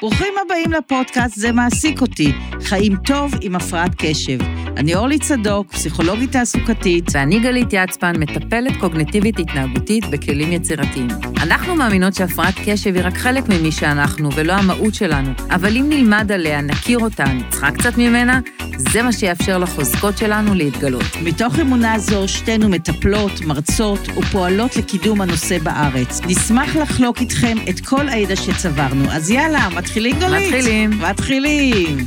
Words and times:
ברוכים 0.00 0.34
הבאים 0.46 0.72
לפודקאסט 0.72 1.36
זה 1.36 1.52
מעסיק 1.52 2.00
אותי, 2.00 2.32
חיים 2.62 2.96
טוב 2.96 3.32
עם 3.40 3.56
הפרעת 3.56 3.90
קשב. 3.98 4.38
אני 4.78 4.94
אורלי 4.94 5.18
צדוק, 5.18 5.72
פסיכולוגית 5.72 6.32
תעסוקתית. 6.32 7.04
ואני 7.12 7.38
גלית 7.38 7.68
יצפן, 7.72 8.12
מטפלת 8.18 8.76
קוגניטיבית 8.80 9.38
התנהגותית 9.38 10.04
בכלים 10.10 10.52
יצירתיים. 10.52 11.08
אנחנו 11.42 11.76
מאמינות 11.76 12.14
שהפרעת 12.14 12.54
קשב 12.64 12.94
היא 12.94 13.04
רק 13.04 13.16
חלק 13.16 13.48
ממי 13.48 13.72
שאנחנו 13.72 14.32
ולא 14.34 14.52
המהות 14.52 14.94
שלנו, 14.94 15.30
אבל 15.50 15.76
אם 15.76 15.86
נלמד 15.88 16.32
עליה, 16.32 16.60
נכיר 16.60 16.98
אותה, 16.98 17.24
נצחק 17.24 17.72
קצת 17.78 17.98
ממנה, 17.98 18.40
זה 18.76 19.02
מה 19.02 19.12
שיאפשר 19.12 19.58
לחוזקות 19.58 20.18
שלנו 20.18 20.54
להתגלות. 20.54 21.16
מתוך 21.22 21.58
אמונה 21.58 21.98
זו, 21.98 22.28
שתינו 22.28 22.68
מטפלות, 22.68 23.40
מרצות 23.40 24.08
ופועלות 24.16 24.76
לקידום 24.76 25.20
הנושא 25.20 25.58
בארץ. 25.58 26.20
נשמח 26.26 26.76
לחלוק 26.76 27.20
איתכם 27.20 27.56
את 27.68 27.80
כל 27.80 28.08
הידע 28.08 28.36
שצברנו. 28.36 29.12
אז 29.12 29.30
יאללה, 29.30 29.68
מתחילים 29.76 30.18
גלית? 30.18 30.46
מתחילים. 30.46 30.90
מתחילים. 30.90 31.98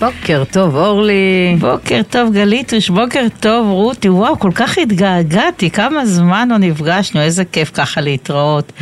בוקר 0.00 0.42
טוב, 0.52 0.76
אורלי. 0.76 1.56
בוקר 1.58 2.00
טוב 2.10 2.32
גליטוש, 2.32 2.90
בוקר 2.90 3.26
טוב 3.40 3.66
רותי, 3.70 4.08
וואו, 4.08 4.38
כל 4.38 4.50
כך 4.54 4.78
התגעגעתי, 4.78 5.70
כמה 5.70 6.06
זמן 6.06 6.48
לא 6.50 6.58
נפגשנו, 6.58 7.20
איזה 7.20 7.44
כיף 7.44 7.70
ככה 7.74 8.00
להתראות. 8.00 8.72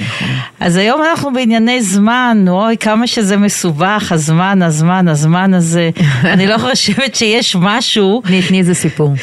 אז 0.60 0.76
היום 0.76 1.02
אנחנו 1.02 1.32
בענייני 1.32 1.82
זמן, 1.82 2.44
אוי, 2.48 2.76
כמה 2.76 3.06
שזה 3.06 3.36
מסובך, 3.36 4.12
הזמן, 4.12 4.62
הזמן, 4.62 5.08
הזמן 5.08 5.54
הזה. 5.54 5.90
אני 6.32 6.46
לא 6.46 6.58
חושבת 6.58 7.14
שיש 7.14 7.56
משהו... 7.60 8.22
תני, 8.24 8.42
תני 8.42 8.58
איזה 8.58 8.74
סיפור. 8.74 9.14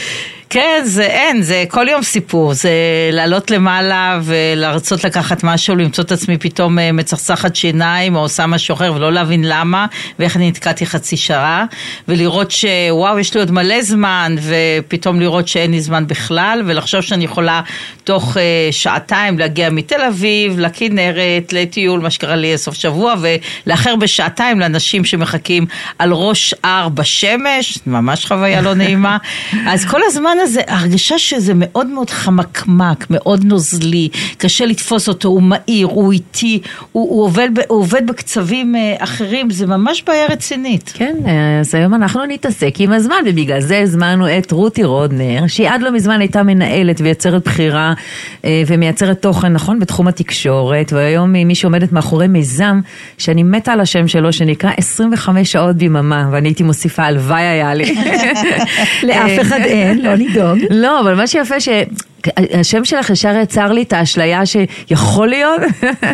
כן, 0.50 0.82
זה 0.84 1.04
אין, 1.04 1.42
זה 1.42 1.64
כל 1.68 1.88
יום 1.90 2.04
סיפור, 2.04 2.54
זה 2.54 2.70
לעלות 3.12 3.52
למעלה 3.52 4.20
ולרצות 4.24 5.04
לקחת 5.04 5.44
משהו, 5.44 5.76
למצוא 5.76 6.04
את 6.04 6.12
עצמי 6.12 6.38
פתאום 6.38 6.80
אה, 6.80 6.92
מצחצחת 6.92 7.56
שיניים 7.56 8.16
או 8.16 8.20
עושה 8.20 8.46
משהו 8.48 8.74
אחר 8.74 8.94
ולא 8.96 9.14
להבין 9.14 9.42
למה 9.44 9.86
ואיך 10.20 10.38
אני 10.38 10.48
נתקעתי 10.48 10.86
חצי 10.86 11.18
שעה. 11.18 11.66
ולראות 12.08 12.52
שוואו, 12.52 13.20
יש 13.20 13.34
לי 13.34 13.40
עוד 13.40 13.52
מלא 13.52 13.82
זמן 13.82 14.36
ופתאום 14.42 15.20
לראות 15.20 15.48
שאין 15.48 15.72
לי 15.72 15.82
זמן 15.82 16.08
בכלל 16.08 16.62
ולחשוב 16.66 17.02
שאני 17.02 17.24
יכולה 17.24 17.62
תוך 18.04 18.38
uh, 18.38 18.40
שעתיים 18.72 19.40
להגיע 19.40 19.70
מתל 19.70 20.02
אביב 20.02 20.60
לכנרת, 20.60 21.54
לטיול, 21.54 22.00
מה 22.00 22.10
שקרה 22.10 22.36
לי 22.36 22.58
סוף 22.58 22.76
שבוע 22.76 23.16
ולאחר 23.66 23.96
בשעתיים 23.96 24.60
לאנשים 24.60 25.06
שמחכים 25.06 25.66
על 26.00 26.12
ראש 26.12 26.54
הר 26.64 26.90
בשמש, 26.90 27.80
ממש 27.88 28.26
חוויה 28.26 28.62
לא 28.62 28.74
נעימה, 28.74 29.18
אז 29.68 29.86
כל 29.86 30.02
הזמן 30.06 30.35
הזה, 30.42 30.62
הרגשה 30.68 31.20
שזה 31.20 31.54
מאוד 31.56 31.88
מאוד 31.88 32.10
חמקמק, 32.10 33.06
מאוד 33.10 33.44
נוזלי, 33.44 34.10
קשה 34.38 34.66
לתפוס 34.66 35.08
אותו, 35.08 35.30
הוא 35.30 35.42
מהיר, 35.44 35.88
הוא 35.88 36.12
איטי, 36.12 36.62
הוא, 36.92 37.10
הוא, 37.10 37.24
עובד, 37.24 37.50
הוא 37.68 37.80
עובד 37.80 38.08
בקצבים 38.08 38.76
אה, 38.76 38.96
אחרים, 39.00 39.50
זה 39.50 39.68
ממש 39.68 40.04
בעיה 40.08 40.26
רצינית. 40.28 40.92
כן, 40.96 41.16
אז 41.62 41.76
היום 41.76 41.94
אנחנו 41.94 42.26
נתעסק 42.26 42.74
עם 42.80 42.92
הזמן, 42.92 43.16
ובגלל 43.26 43.62
זה 43.62 43.80
הזמנו 43.80 44.38
את 44.38 44.52
רותי 44.52 44.84
רודנר, 44.84 45.48
שהיא 45.48 45.70
עד 45.70 45.82
לא 45.82 45.92
מזמן 45.92 46.20
הייתה 46.20 46.44
מנהלת 46.44 47.02
ויוצרת 47.02 47.44
בחירה 47.44 47.94
אה, 48.46 48.64
ומייצרת 48.68 49.22
תוכן, 49.22 49.54
נכון, 49.54 49.80
בתחום 49.80 50.08
התקשורת, 50.08 50.94
והיום 50.94 51.34
היא 51.34 51.46
מי 51.46 51.56
שעומדת 51.56 51.92
מאחורי 51.92 52.28
מיזם, 52.28 52.80
שאני 53.18 53.44
מתה 53.44 53.74
על 53.74 53.80
השם 53.80 54.08
שלו, 54.08 54.34
שנקרא 54.34 54.72
25 54.78 55.52
שעות 55.52 55.76
ביממה, 55.76 56.30
ואני 56.32 56.48
הייתי 56.48 56.64
מוסיפה, 56.64 57.04
הלוואי 57.04 57.42
היה 57.42 57.74
לי. 57.74 57.96
לאף 59.08 59.42
אחד 59.42 59.60
אין, 59.60 60.02
לא 60.02 60.16
לדאוג. 60.30 60.60
לא, 60.70 61.00
אבל 61.00 61.16
מה 61.16 61.28
שיפה 61.28 61.60
ש... 61.60 61.70
השם 62.60 62.86
שלך 62.86 63.10
ישר 63.10 63.36
יצר 63.42 63.72
לי 63.72 63.82
את 63.82 63.94
האשליה 63.94 64.42
שיכול 64.46 65.28
להיות, 65.28 65.62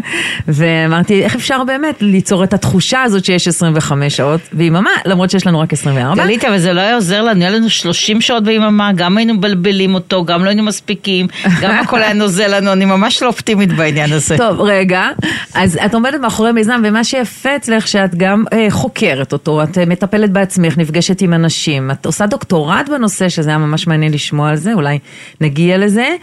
ואמרתי, 0.47 1.23
איך 1.23 1.35
אפשר 1.35 1.63
באמת 1.63 1.95
ליצור 2.01 2.43
את 2.43 2.53
התחושה 2.53 3.01
הזאת 3.01 3.25
שיש 3.25 3.47
25 3.47 4.17
שעות 4.17 4.41
ביממה, 4.53 4.89
למרות 5.05 5.29
שיש 5.29 5.47
לנו 5.47 5.59
רק 5.59 5.73
24? 5.73 6.23
גלית, 6.23 6.45
אבל 6.45 6.57
זה 6.57 6.73
לא 6.73 6.81
היה 6.81 6.95
עוזר 6.95 7.21
לנו, 7.21 7.41
היה 7.41 7.49
לנו 7.49 7.69
30 7.69 8.21
שעות 8.21 8.43
ביממה, 8.43 8.91
גם 8.95 9.17
היינו 9.17 9.33
מבלבלים 9.33 9.93
אותו, 9.93 10.25
גם 10.25 10.43
לא 10.43 10.49
היינו 10.49 10.63
מספיקים, 10.63 11.27
גם 11.61 11.71
הכל 11.83 12.01
היה 12.01 12.13
נוזל 12.13 12.55
לנו, 12.57 12.73
אני 12.73 12.85
ממש 12.85 13.23
לא 13.23 13.27
אופטימית 13.27 13.73
בעניין 13.73 14.13
הזה. 14.13 14.37
טוב, 14.37 14.61
רגע, 14.61 15.07
אז 15.53 15.79
את 15.85 15.93
עומדת 15.93 16.19
מאחורי 16.19 16.51
מיזם, 16.51 16.81
ומה 16.83 17.03
שיפה 17.03 17.55
אצלך 17.55 17.87
שאת 17.87 18.15
גם 18.15 18.43
אה, 18.53 18.67
חוקרת 18.69 19.33
אותו, 19.33 19.63
את 19.63 19.77
אה, 19.77 19.85
מטפלת 19.85 20.29
בעצמך, 20.29 20.77
נפגשת 20.77 21.21
עם 21.21 21.33
אנשים, 21.33 21.91
את 21.91 22.05
עושה 22.05 22.25
דוקטורט 22.25 22.89
בנושא, 22.89 23.29
שזה 23.29 23.49
היה 23.49 23.57
ממש 23.57 23.87
מעניין 23.87 24.13
לשמוע 24.13 24.49
על 24.49 24.55
זה, 24.55 24.73
אולי 24.73 24.99
נגיע 25.41 25.77
לזה. 25.77 26.00
הזה, 26.01 26.15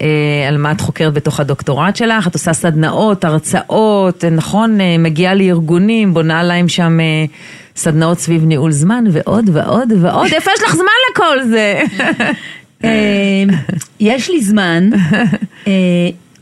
אה, 0.00 0.48
על 0.48 0.56
מה 0.56 0.72
את 0.72 0.80
חוקרת 0.80 1.14
בתוך 1.14 1.40
הדוקטורט 1.40 1.96
שלך, 1.96 2.26
את 2.26 2.34
עושה 2.34 2.52
סדנאות, 2.52 3.24
הרצאות, 3.24 4.24
נכון, 4.24 4.80
אה, 4.80 4.98
מגיעה 4.98 5.34
לארגונים, 5.34 6.14
בונה 6.14 6.42
להם 6.42 6.68
שם 6.68 7.00
אה, 7.00 7.24
סדנאות 7.76 8.18
סביב 8.18 8.44
ניהול 8.44 8.72
זמן 8.72 9.04
ועוד 9.12 9.50
ועוד 9.52 9.92
ועוד, 10.00 10.26
איפה 10.32 10.50
יש 10.56 10.62
לך 10.62 10.74
זמן 10.74 10.84
לכל 11.10 11.42
זה? 11.42 11.82
יש 14.00 14.30
לי 14.30 14.40
זמן, 14.40 14.90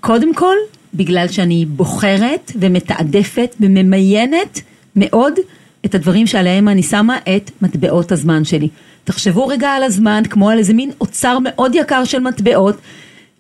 קודם 0.01 0.35
כל, 0.35 0.55
בגלל 0.95 1.29
שאני 1.29 1.67
בוחרת 1.67 2.53
ומתעדפת 2.57 3.57
וממיינת 3.61 4.61
מאוד 4.97 5.35
את 5.85 5.95
הדברים 5.95 6.27
שעליהם 6.27 6.69
אני 6.69 6.83
שמה 6.83 7.17
את 7.37 7.51
מטבעות 7.63 8.13
הזמן 8.13 8.45
שלי. 8.45 8.69
תחשבו 9.05 9.47
רגע 9.47 9.71
על 9.71 9.83
הזמן 9.83 10.23
כמו 10.31 10.51
על 10.51 10.59
איזה 10.59 10.75
מין 10.75 10.91
אוצר 11.01 11.39
מאוד 11.43 11.75
יקר 11.75 12.05
של 12.05 12.19
מטבעות. 12.19 12.77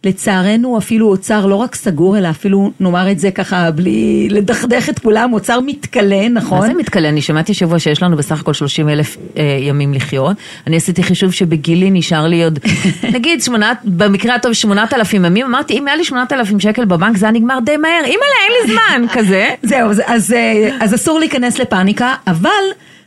לצערנו 0.05 0.78
אפילו 0.78 1.09
אוצר 1.09 1.47
לא 1.47 1.55
רק 1.55 1.75
סגור 1.75 2.19
אלא 2.19 2.31
אפילו 2.31 2.73
נאמר 2.81 3.11
את 3.11 3.19
זה 3.19 3.31
ככה 3.31 3.71
בלי 3.71 4.28
לדכדך 4.31 4.89
את 4.89 4.99
כולם 4.99 5.33
אוצר 5.33 5.61
מתכלה 5.61 6.28
נכון? 6.28 6.59
מה 6.59 6.67
זה 6.67 6.75
מתכלה? 6.75 7.09
אני 7.09 7.23
שמעתי 7.23 7.55
שבוע 7.55 7.78
שיש 7.78 8.03
לנו 8.03 8.17
בסך 8.17 8.41
הכל 8.41 8.55
30 8.55 8.89
אלף 8.89 9.17
אה, 9.37 9.59
ימים 9.61 9.95
לחיות 9.95 10.37
אני 10.67 10.77
עשיתי 10.77 11.03
חישוב 11.03 11.33
שבגילי 11.33 11.91
נשאר 11.91 12.27
לי 12.27 12.44
עוד 12.44 12.59
נגיד 13.15 13.43
שמונת, 13.43 13.79
במקרה 13.84 14.34
הטוב 14.34 14.53
8,000 14.53 15.25
ימים 15.25 15.47
אמרתי 15.47 15.79
אם 15.79 15.89
היה 15.89 15.97
לי 15.97 16.05
8,000 16.05 16.61
שקל 16.61 16.84
בבנק 16.84 17.17
זה 17.17 17.27
היה 17.27 17.33
נגמר 17.33 17.59
די 17.65 17.77
מהר 17.77 18.05
אימא'לה 18.05 18.17
אין 18.44 18.53
לי 18.62 18.73
זמן 18.73 19.06
כזה 19.17 19.49
זהו 19.62 19.91
אז, 19.91 20.03
אז, 20.06 20.33
אה, 20.33 20.77
אז 20.81 20.94
אסור 20.94 21.19
להיכנס 21.19 21.59
לפאניקה 21.59 22.15
אבל 22.27 22.49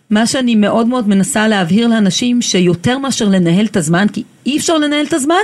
מה 0.09 0.27
שאני 0.27 0.55
מאוד 0.55 0.87
מאוד 0.87 1.07
מנסה 1.09 1.47
להבהיר 1.47 1.87
לאנשים 1.87 2.41
שיותר 2.41 2.97
מאשר 2.97 3.29
לנהל 3.29 3.65
את 3.65 3.77
הזמן, 3.77 4.07
כי 4.13 4.23
אי 4.45 4.57
אפשר 4.57 4.77
לנהל 4.77 5.05
את 5.05 5.13
הזמן, 5.13 5.35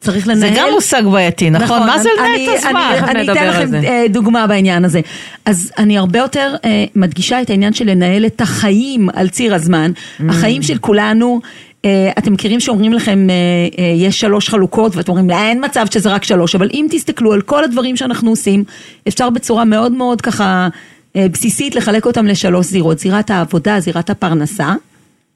צריך 0.00 0.28
לנהל... 0.28 0.40
זה 0.40 0.54
גם 0.56 0.68
מושג 0.74 1.02
בעייתי, 1.12 1.50
נכון? 1.50 1.64
נכון 1.64 1.86
מה 1.86 1.98
זה 1.98 2.08
לנהל 2.18 2.40
את 2.50 2.58
הזמן? 2.58 2.92
אני, 3.02 3.10
אני 3.10 3.32
אתן 3.32 3.48
לכם 3.48 3.74
אה, 3.74 4.04
דוגמה 4.08 4.46
בעניין 4.46 4.84
הזה. 4.84 5.00
אז 5.44 5.72
אני 5.78 5.98
הרבה 5.98 6.18
יותר 6.18 6.54
uh, 6.56 6.66
מדגישה 6.94 7.42
את 7.42 7.50
העניין 7.50 7.72
של 7.72 7.90
לנהל 7.90 8.26
את 8.26 8.40
החיים 8.40 9.08
על 9.14 9.28
ציר 9.28 9.54
הזמן. 9.54 9.90
Mm. 9.94 10.22
החיים 10.28 10.62
של 10.62 10.78
כולנו, 10.78 11.40
uh, 11.42 11.86
אתם 12.18 12.32
מכירים 12.32 12.60
שאומרים 12.60 12.92
לכם 12.92 13.26
uh, 13.28 13.80
יש 13.80 14.20
שלוש 14.20 14.48
חלוקות 14.48 14.96
ואתם 14.96 15.12
אומרים 15.12 15.30
אין 15.30 15.64
מצב 15.64 15.86
שזה 15.90 16.12
רק 16.12 16.24
שלוש, 16.24 16.54
אבל 16.54 16.68
אם 16.72 16.86
תסתכלו 16.90 17.32
על 17.32 17.42
כל 17.42 17.64
הדברים 17.64 17.96
שאנחנו 17.96 18.30
עושים, 18.30 18.64
אפשר 19.08 19.30
בצורה 19.30 19.64
מאוד 19.64 19.92
מאוד 19.92 20.20
ככה... 20.20 20.68
אה, 21.16 21.28
בסיסית 21.28 21.74
לחלק 21.74 22.06
אותם 22.06 22.26
לשלוש 22.26 22.66
זירות, 22.66 22.98
זירת 22.98 23.30
העבודה, 23.30 23.80
זירת 23.80 24.10
הפרנסה, 24.10 24.74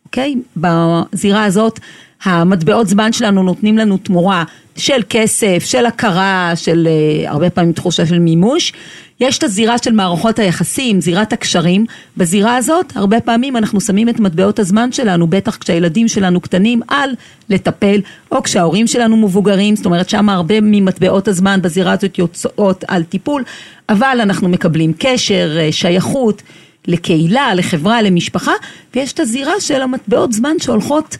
אוקיי? 0.05 0.35
בזירה 0.57 1.45
הזאת 1.45 1.81
המטבעות 2.23 2.89
זמן 2.89 3.13
שלנו 3.13 3.43
נותנים 3.43 3.79
לנו 3.79 3.97
תמורה 3.97 4.45
של 4.77 5.01
כסף, 5.09 5.63
של 5.65 5.87
הכרה, 5.87 6.53
של 6.55 6.89
uh, 7.25 7.31
הרבה 7.31 7.51
פעמים 7.51 7.73
תחושה 7.73 8.07
של 8.07 8.19
מימוש. 8.19 8.73
יש 9.21 9.39
את 9.39 9.45
הזירה 9.45 9.79
של 9.79 9.93
מערכות 9.93 10.39
היחסים, 10.39 11.01
זירת 11.01 11.33
הקשרים. 11.33 11.87
בזירה 12.17 12.57
הזאת, 12.57 12.93
הרבה 12.97 13.21
פעמים 13.21 13.57
אנחנו 13.57 13.81
שמים 13.81 14.09
את 14.09 14.21
מטבעות 14.21 14.59
הזמן 14.59 14.93
שלנו, 14.93 15.27
בטח 15.27 15.57
כשהילדים 15.57 16.09
שלנו 16.09 16.41
קטנים, 16.41 16.81
על 16.89 17.11
לטפל, 17.49 18.01
או 18.33 18.43
כשההורים 18.43 18.87
שלנו 18.87 19.17
מבוגרים, 19.17 19.77
זאת 19.77 19.87
אומרת 19.87 20.09
שם 20.09 20.28
הרבה 20.28 20.55
ממטבעות 20.63 21.28
הזמן 21.28 21.63
בזירה 21.63 21.93
הזאת 21.93 22.19
יוצאות 22.19 22.84
על 22.89 23.03
טיפול, 23.03 23.45
אבל 23.89 24.19
אנחנו 24.22 24.49
מקבלים 24.49 24.93
קשר, 24.99 25.57
אה, 25.61 25.73
שייכות 25.73 26.43
לקהילה, 26.87 27.55
לחברה, 27.55 28.03
למשפחה, 28.03 28.53
ויש 28.95 29.13
את 29.13 29.21
הזירה 29.21 29.61
של 29.61 29.83
המטבעות 29.83 30.33
זמן 30.33 30.57
שהולכות 30.61 31.16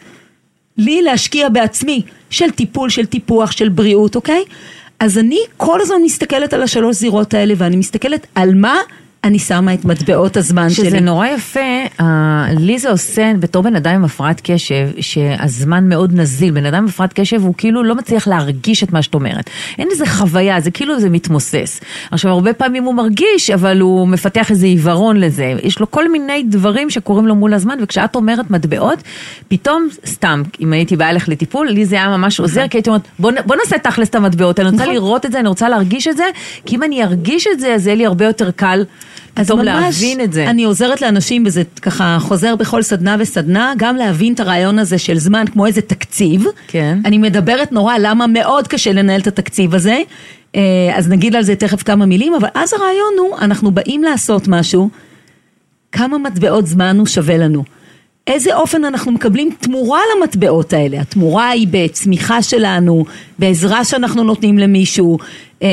לי 0.77 1.01
להשקיע 1.01 1.49
בעצמי, 1.49 2.01
של 2.29 2.51
טיפול, 2.51 2.89
של 2.89 3.05
טיפוח, 3.05 3.51
של 3.51 3.69
בריאות, 3.69 4.15
אוקיי? 4.15 4.43
אז 5.01 5.17
אני 5.17 5.39
כל 5.57 5.81
הזמן 5.81 5.95
מסתכלת 6.03 6.53
על 6.53 6.63
השלוש 6.63 6.95
זירות 6.95 7.33
האלה 7.33 7.53
ואני 7.57 7.75
מסתכלת 7.75 8.27
על 8.35 8.55
מה 8.55 8.75
אני 9.23 9.39
שמה 9.39 9.73
את 9.73 9.85
מטבעות 9.85 10.37
הזמן 10.37 10.69
שזה 10.69 10.75
שלי. 10.75 10.89
שזה 10.89 10.99
נורא 10.99 11.27
יפה, 11.27 11.59
uh, 11.99 12.03
לי 12.59 12.79
זה 12.79 12.89
עושה, 12.89 13.31
בתור 13.39 13.63
בן 13.63 13.75
אדם 13.75 13.95
עם 13.95 14.05
הפרעת 14.05 14.41
קשב, 14.43 14.89
שהזמן 14.99 15.89
מאוד 15.89 16.13
נזיל, 16.13 16.51
בן 16.51 16.65
אדם 16.65 16.77
עם 16.77 16.85
הפרעת 16.85 17.13
קשב 17.13 17.41
הוא 17.41 17.53
כאילו 17.57 17.83
לא 17.83 17.95
מצליח 17.95 18.27
להרגיש 18.27 18.83
את 18.83 18.93
מה 18.93 19.01
שאת 19.01 19.13
אומרת. 19.13 19.49
אין 19.77 19.87
איזה 19.91 20.05
חוויה, 20.05 20.59
זה 20.59 20.71
כאילו 20.71 20.99
זה 20.99 21.09
מתמוסס. 21.09 21.81
עכשיו, 22.11 22.31
הרבה 22.31 22.53
פעמים 22.53 22.83
הוא 22.83 22.93
מרגיש, 22.93 23.49
אבל 23.49 23.79
הוא 23.79 24.07
מפתח 24.07 24.51
איזה 24.51 24.65
עיוורון 24.65 25.17
לזה. 25.17 25.53
יש 25.63 25.79
לו 25.79 25.91
כל 25.91 26.11
מיני 26.11 26.43
דברים 26.43 26.89
שקורים 26.89 27.27
לו 27.27 27.35
מול 27.35 27.53
הזמן, 27.53 27.77
וכשאת 27.81 28.15
אומרת 28.15 28.51
מטבעות, 28.51 28.99
פתאום, 29.47 29.87
סתם, 30.05 30.43
אם 30.61 30.73
הייתי 30.73 30.95
באה 30.95 31.13
לך 31.13 31.29
לטיפול, 31.29 31.69
לי 31.69 31.85
זה 31.85 31.95
היה 31.95 32.17
ממש 32.17 32.39
עוזר, 32.39 32.67
כי 32.67 32.77
הייתי 32.77 32.89
אומרת, 32.89 33.07
בוא, 33.19 33.31
בוא 33.45 33.55
נעשה 33.55 33.77
תכלס 33.77 34.09
את 34.09 34.15
המטבעות, 34.15 34.59
אני 34.59 34.69
רוצה 34.69 34.83
נכון. 34.83 34.93
לראות 34.93 35.25
את 35.25 35.31
זה, 35.31 35.39
אני 35.39 35.47
רוצה 35.47 35.69
להרגיש 35.69 36.07
את 36.07 36.17
זה, 36.17 36.25
כי 36.65 36.75
אם 36.75 36.83
אני 36.83 37.03
ארגיש 37.03 37.47
את 37.53 37.59
זה, 37.59 37.73
אז 37.73 37.87
יהיה 37.87 37.95
לי 37.95 38.05
הרבה 38.05 38.25
יותר 38.25 38.51
קל. 38.51 38.83
אז 39.35 39.45
פתאום 39.45 39.59
ממש, 39.59 39.69
להבין 39.69 40.21
את 40.21 40.33
זה. 40.33 40.49
אני 40.49 40.63
עוזרת 40.63 41.01
לאנשים, 41.01 41.43
וזה 41.45 41.63
ככה 41.81 42.17
חוזר 42.19 42.55
בכל 42.55 42.81
סדנה 42.81 43.15
וסדנה, 43.19 43.73
גם 43.77 43.95
להבין 43.95 44.33
את 44.33 44.39
הרעיון 44.39 44.79
הזה 44.79 44.97
של 44.97 45.19
זמן 45.19 45.45
כמו 45.53 45.65
איזה 45.65 45.81
תקציב. 45.81 46.45
כן. 46.67 46.99
אני 47.05 47.17
מדברת 47.17 47.71
נורא 47.71 47.95
למה 47.99 48.27
מאוד 48.27 48.67
קשה 48.67 48.91
לנהל 48.91 49.21
את 49.21 49.27
התקציב 49.27 49.75
הזה, 49.75 49.99
אה, 50.55 50.61
אז 50.95 51.09
נגיד 51.09 51.35
על 51.35 51.43
זה 51.43 51.55
תכף 51.55 51.83
כמה 51.83 52.05
מילים, 52.05 52.33
אבל 52.33 52.47
אז 52.53 52.73
הרעיון 52.73 53.13
הוא, 53.19 53.37
אנחנו 53.37 53.71
באים 53.71 54.03
לעשות 54.03 54.47
משהו, 54.47 54.89
כמה 55.91 56.17
מטבעות 56.17 56.67
זמן 56.67 56.97
הוא 56.99 57.07
שווה 57.07 57.37
לנו. 57.37 57.63
איזה 58.27 58.55
אופן 58.55 58.85
אנחנו 58.85 59.11
מקבלים 59.11 59.49
תמורה 59.59 59.99
למטבעות 60.15 60.73
האלה. 60.73 61.01
התמורה 61.01 61.49
היא 61.49 61.67
בצמיחה 61.71 62.41
שלנו, 62.41 63.05
בעזרה 63.39 63.85
שאנחנו 63.85 64.23
נותנים 64.23 64.57
למישהו, 64.57 65.17
אה, 65.63 65.67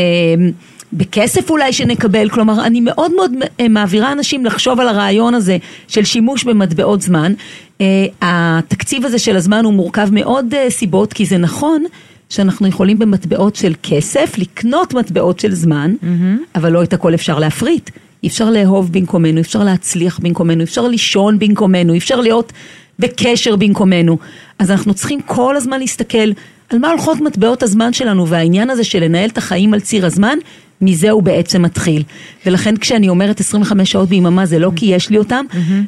בכסף 0.92 1.50
אולי 1.50 1.72
שנקבל, 1.72 2.28
כלומר 2.28 2.66
אני 2.66 2.80
מאוד 2.80 3.14
מאוד 3.14 3.32
אה, 3.60 3.68
מעבירה 3.68 4.12
אנשים 4.12 4.44
לחשוב 4.44 4.80
על 4.80 4.88
הרעיון 4.88 5.34
הזה 5.34 5.56
של 5.88 6.04
שימוש 6.04 6.44
במטבעות 6.44 7.02
זמן. 7.02 7.32
אה, 7.80 8.06
התקציב 8.22 9.04
הזה 9.04 9.18
של 9.18 9.36
הזמן 9.36 9.64
הוא 9.64 9.72
מורכב 9.72 10.08
מעוד 10.12 10.54
אה, 10.54 10.70
סיבות, 10.70 11.12
כי 11.12 11.26
זה 11.26 11.38
נכון 11.38 11.84
שאנחנו 12.28 12.66
יכולים 12.66 12.98
במטבעות 12.98 13.56
של 13.56 13.72
כסף 13.82 14.38
לקנות 14.38 14.94
מטבעות 14.94 15.40
של 15.40 15.54
זמן, 15.54 15.94
mm-hmm. 16.02 16.42
אבל 16.54 16.72
לא 16.72 16.82
את 16.82 16.92
הכל 16.92 17.14
אפשר 17.14 17.38
להפריט. 17.38 17.90
אי 18.22 18.28
אפשר 18.28 18.50
לאהוב 18.50 18.92
במקומנו, 18.92 19.36
אי 19.36 19.42
אפשר 19.42 19.64
להצליח 19.64 20.18
במקומנו, 20.18 20.60
אי 20.60 20.64
אפשר 20.64 20.88
לישון 20.88 21.38
במקומנו, 21.38 21.92
אי 21.92 21.98
אפשר 21.98 22.20
להיות 22.20 22.52
בקשר 22.98 23.56
במקומנו. 23.56 24.18
אז 24.58 24.70
אנחנו 24.70 24.94
צריכים 24.94 25.20
כל 25.26 25.56
הזמן 25.56 25.80
להסתכל 25.80 26.32
על 26.70 26.78
מה 26.78 26.90
הולכות 26.90 27.20
מטבעות 27.20 27.62
הזמן 27.62 27.92
שלנו, 27.92 28.28
והעניין 28.28 28.70
הזה 28.70 28.84
של 28.84 29.04
לנהל 29.04 29.30
את 29.30 29.38
החיים 29.38 29.74
על 29.74 29.80
ציר 29.80 30.06
הזמן, 30.06 30.38
מזה 30.80 31.10
הוא 31.10 31.22
בעצם 31.22 31.62
מתחיל. 31.62 32.02
ולכן 32.46 32.76
כשאני 32.76 33.08
אומרת 33.08 33.40
25 33.40 33.92
שעות 33.92 34.08
ביממה 34.08 34.46
זה 34.46 34.58
לא 34.58 34.70
כי 34.76 34.86
יש 34.86 35.10
לי 35.10 35.18
אותם, 35.18 35.44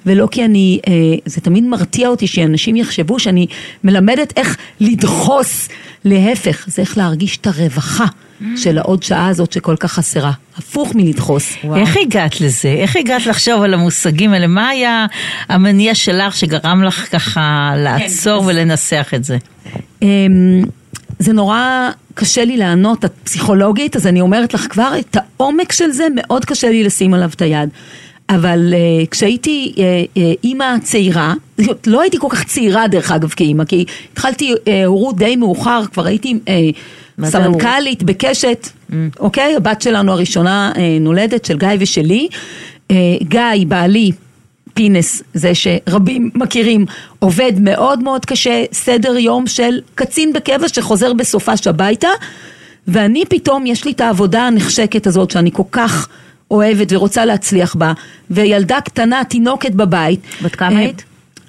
ולא 0.06 0.28
כי 0.30 0.44
אני, 0.44 0.80
אה, 0.88 0.92
זה 1.26 1.40
תמיד 1.40 1.64
מרתיע 1.64 2.08
אותי 2.08 2.26
שאנשים 2.26 2.76
יחשבו 2.76 3.18
שאני 3.18 3.46
מלמדת 3.84 4.32
איך 4.36 4.56
לדחוס, 4.80 5.68
להפך, 6.04 6.64
זה 6.68 6.82
איך 6.82 6.98
להרגיש 6.98 7.36
את 7.36 7.46
הרווחה 7.46 8.06
של 8.56 8.78
העוד 8.78 9.02
שעה 9.02 9.28
הזאת 9.28 9.52
שכל 9.52 9.76
כך 9.76 9.92
חסרה. 9.92 10.32
הפוך 10.58 10.94
מלדחוס. 10.94 11.56
איך 11.76 11.96
הגעת 11.96 12.40
לזה? 12.40 12.68
איך 12.68 12.96
הגעת 12.96 13.26
לחשוב 13.26 13.62
על 13.62 13.74
המושגים 13.74 14.32
האלה? 14.32 14.46
מה 14.46 14.68
היה 14.68 15.06
המניע 15.48 15.94
שלך 15.94 16.36
שגרם 16.36 16.82
לך 16.82 17.12
ככה 17.12 17.72
לעצור 17.76 18.44
ולנסח 18.46 19.12
את 19.14 19.24
זה? 19.24 19.38
אמ, 20.02 20.62
זה 21.18 21.32
נורא 21.32 21.90
קשה 22.14 22.44
לי 22.44 22.56
לענות, 22.56 23.04
את 23.04 23.12
פסיכולוגית, 23.24 23.96
אז 23.96 24.06
אני 24.06 24.20
אומרת 24.20 24.54
לך 24.54 24.66
כבר, 24.70 24.92
את 24.98 25.16
העומק 25.16 25.72
של 25.72 25.90
זה 25.90 26.06
מאוד 26.14 26.44
קשה 26.44 26.70
לי 26.70 26.84
לשים 26.84 27.14
עליו 27.14 27.30
את 27.34 27.42
היד. 27.42 27.68
אבל 28.30 28.74
uh, 28.74 29.06
כשהייתי 29.10 29.72
uh, 29.74 29.78
uh, 29.78 30.20
אימא 30.44 30.78
צעירה, 30.82 31.34
לא 31.86 32.00
הייתי 32.00 32.16
כל 32.20 32.26
כך 32.30 32.44
צעירה 32.44 32.88
דרך 32.88 33.12
אגב 33.12 33.28
כאימא, 33.28 33.64
כי 33.64 33.84
התחלתי 34.12 34.52
uh, 34.52 34.68
הורות 34.86 35.16
די 35.16 35.36
מאוחר, 35.36 35.82
כבר 35.92 36.06
הייתי 36.06 36.38
uh, 36.44 37.26
סמנכ"לית 37.26 38.02
בקשת, 38.02 38.68
mm. 38.68 38.94
אוקיי? 39.20 39.56
הבת 39.56 39.82
שלנו 39.82 40.12
הראשונה 40.12 40.72
uh, 40.74 40.78
נולדת, 41.00 41.44
של 41.44 41.58
גיא 41.58 41.68
ושלי. 41.78 42.28
Uh, 42.32 42.94
גיא, 43.22 43.66
בעלי, 43.68 44.12
פינס, 44.74 45.22
זה 45.34 45.52
שרבים 45.54 46.30
מכירים, 46.34 46.86
עובד 47.18 47.52
מאוד 47.60 48.02
מאוד 48.02 48.24
קשה, 48.24 48.64
סדר 48.72 49.18
יום 49.18 49.46
של 49.46 49.80
קצין 49.94 50.32
בקבע 50.32 50.68
שחוזר 50.68 51.12
בסופש 51.12 51.66
הביתה, 51.66 52.08
ואני 52.88 53.24
פתאום, 53.28 53.66
יש 53.66 53.84
לי 53.84 53.90
את 53.92 54.00
העבודה 54.00 54.42
הנחשקת 54.42 55.06
הזאת 55.06 55.30
שאני 55.30 55.50
כל 55.52 55.62
כך 55.72 56.08
אוהבת 56.50 56.92
ורוצה 56.92 57.24
להצליח 57.24 57.74
בה, 57.74 57.92
וילדה 58.30 58.80
קטנה, 58.80 59.24
תינוקת 59.24 59.72
בבית. 59.72 60.20
בת 60.42 60.56
כמה 60.56 60.78
היית? 60.78 61.04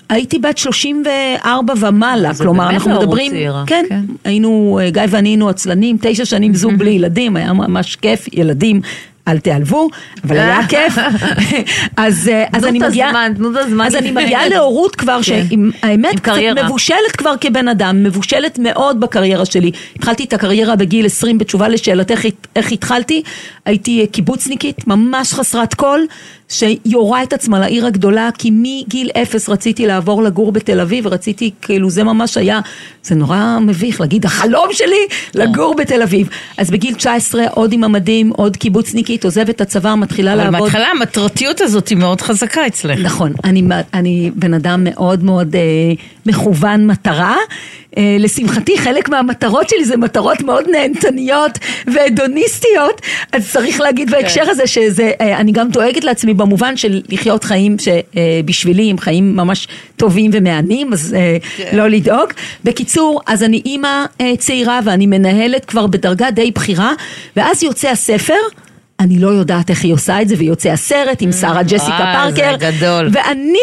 הייתי 0.10 0.40
בת 0.40 0.58
34 0.58 1.74
ומעלה, 1.80 2.34
כלומר 2.34 2.70
אנחנו 2.70 3.00
מדברים, 3.00 3.32
צעירה, 3.32 3.64
כן, 3.68 3.86
כן. 3.90 4.02
היינו, 4.24 4.80
גיא 4.90 5.02
ואני 5.10 5.30
היינו 5.30 5.50
עצלנים, 5.50 5.98
תשע 6.02 6.26
שנים 6.26 6.54
זוג 6.54 6.74
בלי 6.74 6.90
ילדים, 6.90 7.36
היה 7.36 7.54
ממש 7.54 7.96
כיף, 7.96 8.28
ילדים. 8.34 8.82
אל 9.32 9.40
תיעלבו, 9.40 9.90
אבל 10.24 10.38
היה 10.38 10.60
כיף. 10.70 10.98
אז, 11.98 12.30
אה, 12.34 12.46
אז 12.54 12.62
תנו 12.62 12.70
אני 12.70 12.80
את 12.80 12.84
מגיעה, 12.84 13.10
הזמן, 13.10 13.34
תנו 13.36 13.52
את 13.52 13.58
הזמן. 13.58 13.86
אז 13.86 13.96
אני 13.96 14.12
מגיעה 14.22 14.48
להורות 14.48 14.96
כבר, 14.96 15.20
כן. 15.24 15.44
שהאמת 15.84 16.20
קצת. 16.20 16.34
מבושלת 16.66 17.16
כבר 17.18 17.34
כבן 17.42 17.68
אדם, 17.68 18.04
מבושלת 18.04 18.60
מאוד 18.60 19.00
בקריירה 19.00 19.46
שלי. 19.46 19.72
התחלתי 19.96 20.24
את 20.24 20.34
הקריירה 20.34 20.76
בגיל 20.76 21.06
20, 21.06 21.38
בתשובה 21.38 21.68
לשאלתך 21.68 22.22
איך 22.56 22.72
התחלתי, 22.72 23.24
הייתי 23.66 24.08
קיבוצניקית, 24.12 24.88
ממש 24.88 25.34
חסרת 25.34 25.74
כל, 25.74 26.00
שיורה 26.52 27.24
את 27.24 27.34
עצמה 27.34 27.60
לעיר 27.60 27.86
הגדולה, 27.86 28.30
כי 28.38 28.52
מגיל 28.54 29.10
אפס 29.22 29.50
רציתי 29.50 29.88
לעבור 29.88 30.24
לגור 30.24 30.52
בתל 30.52 30.80
אביב, 30.80 31.06
ורציתי, 31.06 31.52
כאילו 31.62 31.90
זה 31.90 32.04
ממש 32.04 32.38
היה, 32.38 32.60
זה 33.04 33.16
נורא 33.16 33.58
מביך 33.62 34.02
להגיד, 34.02 34.26
החלום 34.26 34.68
שלי 34.72 35.08
לגור 35.36 35.76
בתל 35.76 36.02
אביב. 36.02 36.30
אז 36.58 36.72
בגיל 36.72 36.94
19, 36.94 37.44
עוד 37.52 37.74
עם 37.74 37.84
המדים, 37.84 38.30
עוד 38.30 38.58
קיבוצניקית, 38.58 39.26
עוזבת 39.26 39.50
את 39.50 39.62
הצבא, 39.62 39.96
מתחילה 39.96 40.34
אבל 40.34 40.44
לעבוד. 40.44 40.62
בהתחלה 40.62 40.88
המטרתיות 40.88 41.62
הזאת 41.62 41.88
היא 41.88 41.98
מאוד 41.98 42.22
חזקה 42.22 42.68
אצלך. 42.68 43.00
נכון, 43.00 43.34
אני, 43.44 43.64
אני 43.94 44.32
בן 44.36 44.54
אדם 44.54 44.84
מאוד 44.84 45.24
מאוד 45.24 45.56
אה, 45.56 45.62
מכוון 46.26 46.88
מטרה. 46.88 47.36
אה, 47.98 48.18
לשמחתי 48.20 48.78
חלק 48.78 49.10
מהמטרות 49.10 49.70
שלי 49.70 49.86
זה 49.86 49.98
מטרות 49.98 50.42
מאוד 50.42 50.66
נהנתניות 50.70 51.52
והדוניסטיות, 51.88 53.02
אז 53.32 53.52
צריך 53.52 53.82
להגיד 53.82 54.10
בהקשר 54.12 54.44
הזה 54.50 54.68
שזה, 54.68 55.12
אה, 55.22 55.38
אני 55.38 55.52
גם 55.52 55.70
דואגת 55.70 56.04
לעצמי 56.04 56.34
במובן 56.34 56.78
של 56.78 57.02
לחיות 57.10 57.44
חיים 57.44 57.76
שבשבילי 57.80 58.90
הם 58.90 58.98
חיים 58.98 59.36
ממש 59.36 59.68
טובים 59.98 60.32
ומהנים, 60.34 60.94
אז 60.94 61.16
אה, 61.18 61.38
לא 61.74 61.88
לדאוג. 61.88 62.30
בקיצור, 62.64 63.22
אז 63.28 63.44
אני 63.44 63.62
אימא 63.66 64.06
אה, 64.22 64.34
צעירה 64.38 64.80
ואני 64.84 65.06
מנהלת 65.06 65.66
כבר 65.66 65.88
בדרגה 65.88 66.32
די 66.32 66.52
בכירה, 66.52 66.94
ואז 67.36 67.64
יוצא 67.64 67.90
הספר. 67.90 68.34
אני 69.02 69.20
לא 69.20 69.28
יודעת 69.28 69.70
איך 69.70 69.84
היא 69.84 69.94
עושה 69.94 70.22
את 70.22 70.28
זה, 70.28 70.36
ויוצא 70.38 70.70
הסרט 70.70 71.22
עם 71.22 71.32
שרה 71.32 71.64
ג'סיקה 71.64 71.92
אה, 71.92 72.32
זה 72.32 72.36
פארקר. 72.36 72.56
גדול. 72.58 73.10
ואני, 73.12 73.58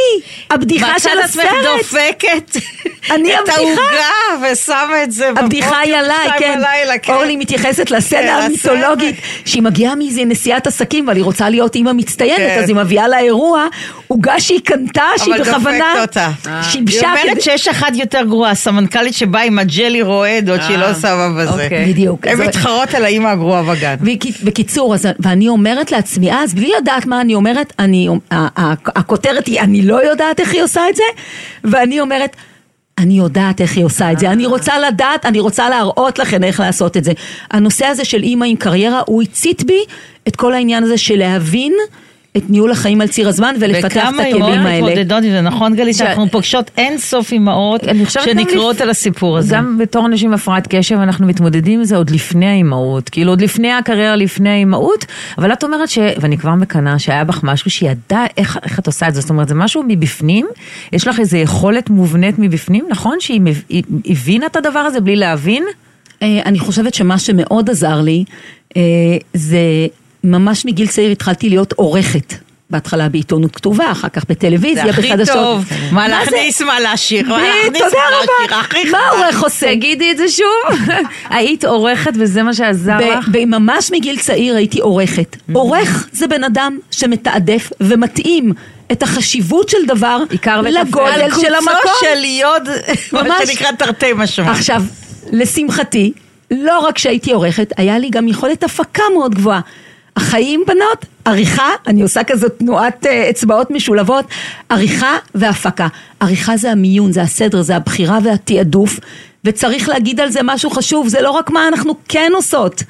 הבדיחה 0.51 0.93
של 0.99 1.09
מצאת 1.09 1.25
עצמך 1.25 1.45
הסרט, 1.45 1.79
דופקת 1.79 2.57
אני 3.15 3.35
את. 3.35 3.49
העוגה 3.49 4.53
ושמה 4.53 5.03
את 5.05 5.13
זה 5.13 5.29
הבדיחה 5.37 5.79
היא 5.79 5.97
עליי, 5.97 6.29
כן. 6.39 6.61
כן. 7.03 7.13
אורלי 7.13 7.37
מתייחסת 7.37 7.91
לסצנה 7.91 8.21
כן, 8.21 8.43
המיתולוגית, 8.47 9.17
שהיא 9.45 9.63
מגיעה 9.63 9.95
מאיזה 9.95 10.25
נשיאת 10.25 10.67
עסקים, 10.67 11.09
אבל 11.09 11.17
היא 11.17 11.25
רוצה 11.25 11.51
להיות 11.51 11.75
אימא 11.75 11.93
מצטיינת, 11.93 12.37
כן. 12.39 12.59
אז 12.63 12.69
היא 12.69 12.77
מביאה 12.77 13.09
לאירוע 13.09 13.67
עוגה 14.07 14.41
שהיא 14.41 14.61
קנתה, 14.65 15.03
שהיא 15.17 15.35
אבל 15.35 15.43
בכוונה 15.43 15.79
דופקת 15.79 16.01
אותה. 16.01 16.31
היא 16.45 16.63
שיבשה 16.63 17.11
אומרת 17.11 17.33
כדי... 17.33 17.41
שיש 17.41 17.69
אחת 17.69 17.97
יותר 17.97 18.23
גרועה, 18.25 18.55
סמנכ"לית 18.55 19.15
שבאה 19.15 19.43
עם 19.43 19.59
הג'לי 19.59 20.03
רועד, 20.03 20.51
עוד 20.51 20.61
שהיא 20.63 20.77
לא 20.77 20.95
שמה 20.95 21.29
בזה. 21.39 21.65
אוקיי. 21.65 21.87
בדיוק. 21.87 22.27
הן 22.27 22.41
מתחרות 22.41 22.95
על 22.95 23.05
האימא 23.05 23.29
הגרועה 23.29 23.63
בגן. 23.63 23.95
בקיצור, 24.43 24.95
ואני 25.29 25.49
אומרת 25.49 25.93
לעצמי 25.93 26.33
אז, 26.33 26.55
בלי 26.55 26.73
לדעת 26.81 27.07
מה 27.07 27.21
אני 27.21 27.35
אומרת, 27.35 27.73
אני, 27.79 28.09
הכותרת 28.87 29.47
היא, 29.47 29.61
אני 29.61 29.83
לא 29.83 30.11
יודעת 30.11 30.41
איך 30.41 30.53
היא 30.53 30.63
עושה 30.63 30.89
את 30.91 30.97
זה, 30.97 31.03
ואני 31.65 32.01
אומרת, 32.01 32.37
אני 32.99 33.19
יודעת 33.19 33.61
איך 33.61 33.77
היא 33.77 33.85
עושה 33.85 34.13
את 34.13 34.19
זה, 34.19 34.31
אני 34.31 34.47
רוצה 34.47 34.79
לדעת, 34.79 35.27
אני 35.27 35.41
רוצה 35.41 35.69
להראות 35.69 36.19
לכם 36.19 36.45
איך 36.45 36.61
לעשות 36.61 36.97
את 36.97 37.05
זה. 37.05 37.13
הנושא 37.51 37.87
הזה 37.87 38.05
של 38.05 38.23
אימא 38.23 38.45
עם 38.45 38.57
קריירה, 38.57 39.03
הוא 39.07 39.23
הצית 39.23 39.63
בי 39.63 39.85
את 40.29 40.37
כל 40.37 40.55
העניין 40.55 40.85
הזה 40.85 40.99
של 40.99 41.19
להבין 41.19 41.73
את 42.37 42.51
ניהול 42.51 42.71
החיים 42.73 43.01
על 43.01 43.09
ציר 43.09 43.29
הזמן 43.29 43.55
ולפתח 43.61 43.87
את 43.87 43.97
וכמה 43.97 44.23
הכלים 44.23 44.35
אימהות 44.45 44.67
האלה. 44.67 44.77
מתמודדות 44.87 45.25
עם 45.25 45.31
זה, 45.31 45.41
נכון 45.41 45.77
גלית? 45.77 45.95
ש- 45.95 45.99
שאנחנו 45.99 46.29
פוגשות 46.31 46.71
אין 46.77 46.99
סוף 46.99 47.33
אימהות 47.33 47.81
שנקראות 48.09 48.77
לפ- 48.77 48.83
על 48.83 48.91
הסיפור 48.91 49.39
הזה. 49.39 49.55
גם 49.57 49.79
בתור 49.79 50.07
אנשים 50.07 50.29
עם 50.31 50.35
הפרעת 50.35 50.67
קשב 50.71 50.97
אנחנו 50.97 51.27
מתמודדים 51.27 51.79
עם 51.79 51.85
זה 51.85 51.97
עוד 51.97 52.11
לפני 52.11 52.47
האימהות, 52.47 53.09
כאילו 53.09 53.33
עוד 53.33 53.41
לפני 53.41 53.73
הקריירה, 53.73 54.17
לפני 54.17 54.49
האימהות, 54.51 55.05
אבל 55.39 55.53
את 55.53 55.65
אומרת 55.65 55.89
ש... 55.89 55.99
ואני 56.21 56.39
כבר 56.39 56.55
מקנאה 56.55 56.99
שהיה 56.99 57.25
בך 57.25 57.41
משהו 57.43 57.71
שידע 57.71 58.25
איך, 58.37 58.59
איך 58.63 58.79
את 58.79 58.87
עושה 58.87 59.09
את 59.09 59.15
זה, 59.15 59.21
זאת 59.21 59.31
אומרת 59.31 59.49
זה 59.49 59.55
משהו 59.55 59.83
מבפנים, 59.89 60.47
יש 60.93 61.07
לך 61.07 61.21
איזו 61.21 61.37
יכולת 61.37 61.91
מובנית 61.91 62.35
מבפנים, 62.39 62.85
נכון? 62.91 63.17
שהיא 63.21 63.41
מב- 63.41 63.63
הבינה 64.07 64.47
את 64.47 64.57
הדבר 64.57 64.79
הזה 64.81 65.01
בלי 65.01 65.17
להבין? 65.17 65.65
אה, 66.23 66.41
אני 66.47 66.59
חושבת 66.59 66.95
שמה 66.95 67.19
שמאוד 67.19 67.71
עזר 67.71 68.01
לי 68.01 68.25
אה, 68.77 68.83
זה 69.35 69.59
ממש 70.25 70.65
מגיל 70.65 70.87
צעיר 70.87 71.11
התחלתי 71.11 71.49
להיות 71.49 71.73
עורכת. 71.73 72.35
בהתחלה 72.71 73.09
בעיתונות 73.09 73.57
כתובה, 73.57 73.93
אחר 73.93 74.09
כך 74.09 74.25
בטלוויזיה, 74.29 74.85
זה 74.85 74.91
הכי 74.91 75.03
בחדשות. 75.03 75.35
טוב, 75.35 75.65
מה? 75.93 76.09
להכניס, 76.09 76.63
מה 76.63 76.81
להשאיר, 76.81 77.29
מה 77.29 77.39
להכניס, 77.39 77.83
מה 77.83 77.89
להשאיר. 78.11 78.59
הכי 78.61 78.91
מה 78.91 78.99
חבל. 78.99 79.19
עורך 79.19 79.43
עושה? 79.43 79.75
תגידי 79.75 80.11
את 80.11 80.17
זה 80.17 80.29
שוב. 80.29 80.79
היית 81.31 81.65
עורכת 81.65 82.13
וזה 82.15 82.43
מה 82.43 82.55
שעזר 82.55 83.19
לך? 83.19 83.29
ממש 83.47 83.91
מגיל 83.93 84.19
צעיר 84.19 84.57
הייתי 84.57 84.81
עורכת. 84.81 85.37
עורך 85.53 86.09
זה 86.13 86.27
בן 86.27 86.45
אדם 86.45 86.79
שמתעדף 86.91 87.71
ומתאים 87.81 88.53
את 88.93 89.03
החשיבות 89.03 89.69
של 89.69 89.87
דבר. 89.87 90.19
לגודל 90.31 91.07
על 91.07 91.31
של 91.31 91.55
המקום. 91.55 91.73
קוצו 91.83 91.95
של 92.01 92.25
יוד, 92.25 92.69
מה. 93.13 93.35
שנקרא 93.47 93.71
תרתי 93.73 94.13
משמע. 94.17 94.51
עכשיו, 94.51 94.83
לשמחתי, 95.33 96.13
לא 96.51 96.79
רק 96.79 96.99
שהייתי 96.99 97.33
עורכת, 97.33 97.73
היה 97.77 97.99
לי 97.99 98.11
גם 98.11 98.29
יכולת 98.29 98.63
הפקה 98.63 99.03
מאוד 99.15 99.35
גבוהה. 99.35 99.61
החיים 100.19 100.65
בנות, 100.67 101.07
עריכה, 101.25 101.69
אני 101.87 102.03
עושה 102.03 102.25
כזאת 102.25 102.59
תנועת 102.59 103.07
אה, 103.07 103.31
אצבעות 103.31 103.71
משולבות, 103.71 104.25
עריכה 104.69 105.17
והפקה. 105.35 105.89
עריכה 106.21 106.57
זה 106.57 106.73
המיון, 106.73 107.13
זה 107.13 107.23
הסדר, 107.23 107.63
זה 107.63 107.77
הבחירה 107.77 108.19
והתעדוף, 108.25 109.01
וצריך 109.45 109.89
להגיד 109.89 110.21
על 110.21 110.31
זה 110.31 110.41
משהו 110.45 110.71
חשוב, 110.71 111.09
זה 111.09 111.21
לא 111.21 111.31
רק 111.31 111.51
מה 111.51 111.69
אנחנו 111.69 111.95
כן 112.09 112.33
עושות, 112.35 112.83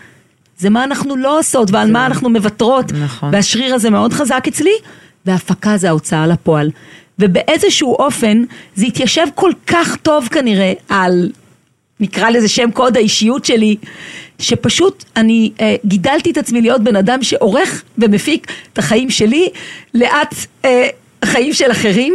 זה 0.59 0.71
מה 0.71 0.85
אנחנו 0.85 1.17
לא 1.17 1.39
עושות 1.39 1.71
ועל 1.71 1.91
מה 1.91 2.07
אנחנו 2.07 2.31
מוותרות. 2.31 2.93
נכון. 2.93 3.31
והשריר 3.33 3.75
הזה 3.75 3.91
מאוד 3.91 4.13
חזק 4.13 4.45
אצלי, 4.49 4.75
והפקה 5.27 5.77
זה 5.77 5.89
ההוצאה 5.89 6.27
לפועל. 6.27 6.71
ובאיזשהו 7.19 7.95
אופן 7.95 8.45
זה 8.75 8.87
התיישב 8.87 9.27
כל 9.35 9.53
כך 9.67 9.97
טוב 9.97 10.29
כנראה 10.29 10.73
על, 10.89 11.31
נקרא 12.01 12.31
לזה 12.31 12.49
שם 12.49 12.71
קוד 12.71 12.97
האישיות 12.97 13.45
שלי, 13.45 13.77
שפשוט 14.39 15.05
אני 15.17 15.51
אה, 15.61 15.77
גידלתי 15.85 16.31
את 16.31 16.37
עצמי 16.37 16.61
להיות 16.61 16.85
בן 16.85 16.97
אדם 16.97 17.23
שעורך 17.23 17.83
ומפיק 17.99 18.53
את 18.73 18.79
החיים 18.79 19.11
שלי, 19.11 19.49
לאט 19.95 20.35
אה, 20.65 20.89
החיים 21.23 21.53
של 21.53 21.71
אחרים. 21.71 22.15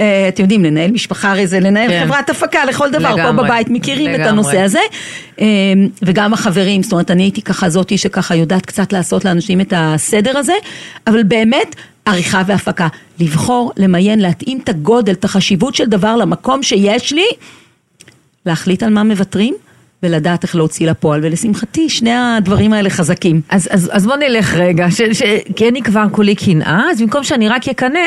אה, 0.00 0.28
אתם 0.28 0.42
יודעים, 0.42 0.64
לנהל 0.64 0.90
משפחה 0.90 1.30
הרי 1.30 1.46
זה 1.46 1.60
לנהל 1.60 1.88
כן. 1.88 2.04
חברת 2.06 2.30
הפקה 2.30 2.64
לכל 2.64 2.90
דבר, 2.90 3.16
פה 3.16 3.22
לגמרי. 3.22 3.44
בבית 3.44 3.68
מכירים 3.70 4.10
את 4.10 4.14
לגמרי. 4.14 4.28
הנושא 4.28 4.60
הזה. 4.60 4.78
אה, 5.40 5.46
וגם 6.02 6.32
החברים, 6.32 6.82
זאת 6.82 6.92
אומרת, 6.92 7.10
אני 7.10 7.22
הייתי 7.22 7.42
ככה 7.42 7.68
זאתי 7.68 7.98
שככה 7.98 8.34
יודעת 8.34 8.66
קצת 8.66 8.92
לעשות 8.92 9.24
לאנשים 9.24 9.60
את 9.60 9.72
הסדר 9.76 10.38
הזה, 10.38 10.52
אבל 11.06 11.22
באמת, 11.22 11.76
עריכה 12.04 12.42
והפקה. 12.46 12.88
לבחור, 13.20 13.72
למיין, 13.76 14.20
להתאים 14.20 14.60
את 14.64 14.68
הגודל, 14.68 15.12
את 15.12 15.24
החשיבות 15.24 15.74
של 15.74 15.84
דבר 15.84 16.16
למקום 16.16 16.62
שיש 16.62 17.12
לי, 17.12 17.26
להחליט 18.46 18.82
על 18.82 18.90
מה 18.90 19.02
מוותרים. 19.02 19.54
ולדעת 20.06 20.42
איך 20.42 20.56
להוציא 20.56 20.90
לפועל, 20.90 21.20
ולשמחתי 21.24 21.88
שני 21.88 22.14
הדברים 22.14 22.72
האלה 22.72 22.90
חזקים. 22.90 23.40
אז, 23.48 23.68
אז, 23.70 23.90
אז 23.92 24.06
בוא 24.06 24.16
נלך 24.16 24.54
רגע, 24.54 24.90
ש, 24.90 25.02
ש, 25.02 25.22
כי 25.56 25.68
אני 25.68 25.82
כבר 25.82 26.04
כולי 26.12 26.34
קנאה, 26.34 26.82
אז 26.90 27.02
במקום 27.02 27.24
שאני 27.24 27.48
רק 27.48 27.68
אקנא, 27.68 27.98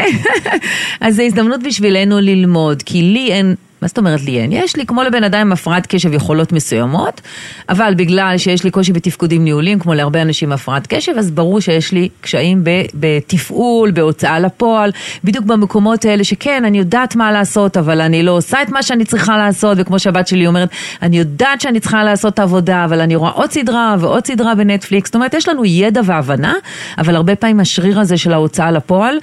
אז 1.01 1.15
זו 1.15 1.23
הזדמנות 1.23 1.63
בשבילנו 1.63 2.19
ללמוד, 2.19 2.83
כי 2.83 3.01
לי 3.01 3.31
אין... 3.31 3.55
מה 3.81 3.87
זאת 3.87 3.97
אומרת 3.97 4.21
לי 4.21 4.39
אין? 4.39 4.51
יש 4.51 4.75
לי 4.75 4.85
כמו 4.85 5.03
לבן 5.03 5.23
אדם 5.23 5.39
עם 5.39 5.51
הפרעת 5.51 5.87
קשב 5.87 6.13
יכולות 6.13 6.51
מסוימות, 6.51 7.21
אבל 7.69 7.93
בגלל 7.97 8.37
שיש 8.37 8.63
לי 8.63 8.71
קושי 8.71 8.93
בתפקודים 8.93 9.43
ניהוליים, 9.43 9.79
כמו 9.79 9.93
להרבה 9.93 10.21
אנשים 10.21 10.49
עם 10.49 10.53
הפרעת 10.53 10.87
קשב, 10.87 11.11
אז 11.17 11.31
ברור 11.31 11.59
שיש 11.59 11.91
לי 11.91 12.09
קשיים 12.21 12.63
בתפעול, 12.93 13.91
בהוצאה 13.91 14.39
לפועל, 14.39 14.91
בדיוק 15.23 15.45
במקומות 15.45 16.05
האלה 16.05 16.23
שכן, 16.23 16.65
אני 16.65 16.77
יודעת 16.77 17.15
מה 17.15 17.31
לעשות, 17.31 17.77
אבל 17.77 18.01
אני 18.01 18.23
לא 18.23 18.31
עושה 18.31 18.61
את 18.61 18.69
מה 18.69 18.83
שאני 18.83 19.05
צריכה 19.05 19.37
לעשות, 19.37 19.77
וכמו 19.81 19.99
שהבת 19.99 20.27
שלי 20.27 20.47
אומרת, 20.47 20.69
אני 21.01 21.17
יודעת 21.17 21.61
שאני 21.61 21.79
צריכה 21.79 22.03
לעשות 22.03 22.33
את 22.33 22.39
העבודה, 22.39 22.85
אבל 22.85 23.01
אני 23.01 23.15
רואה 23.15 23.31
עוד 23.31 23.51
סדרה 23.51 23.95
ועוד 23.99 24.27
סדרה 24.27 24.55
בנטפליקס, 24.55 25.07
זאת 25.07 25.15
אומרת, 25.15 25.33
יש 25.33 25.47
לנו 25.49 25.65
ידע 25.65 26.01
והבנה, 26.05 26.53
אבל 26.97 27.15
הרבה 27.15 27.35
פעמים 27.35 27.59
השריר 27.59 27.99
הזה 27.99 28.17
של 28.17 28.33
ההוצאה 28.33 28.71
לפועל, 28.71 29.17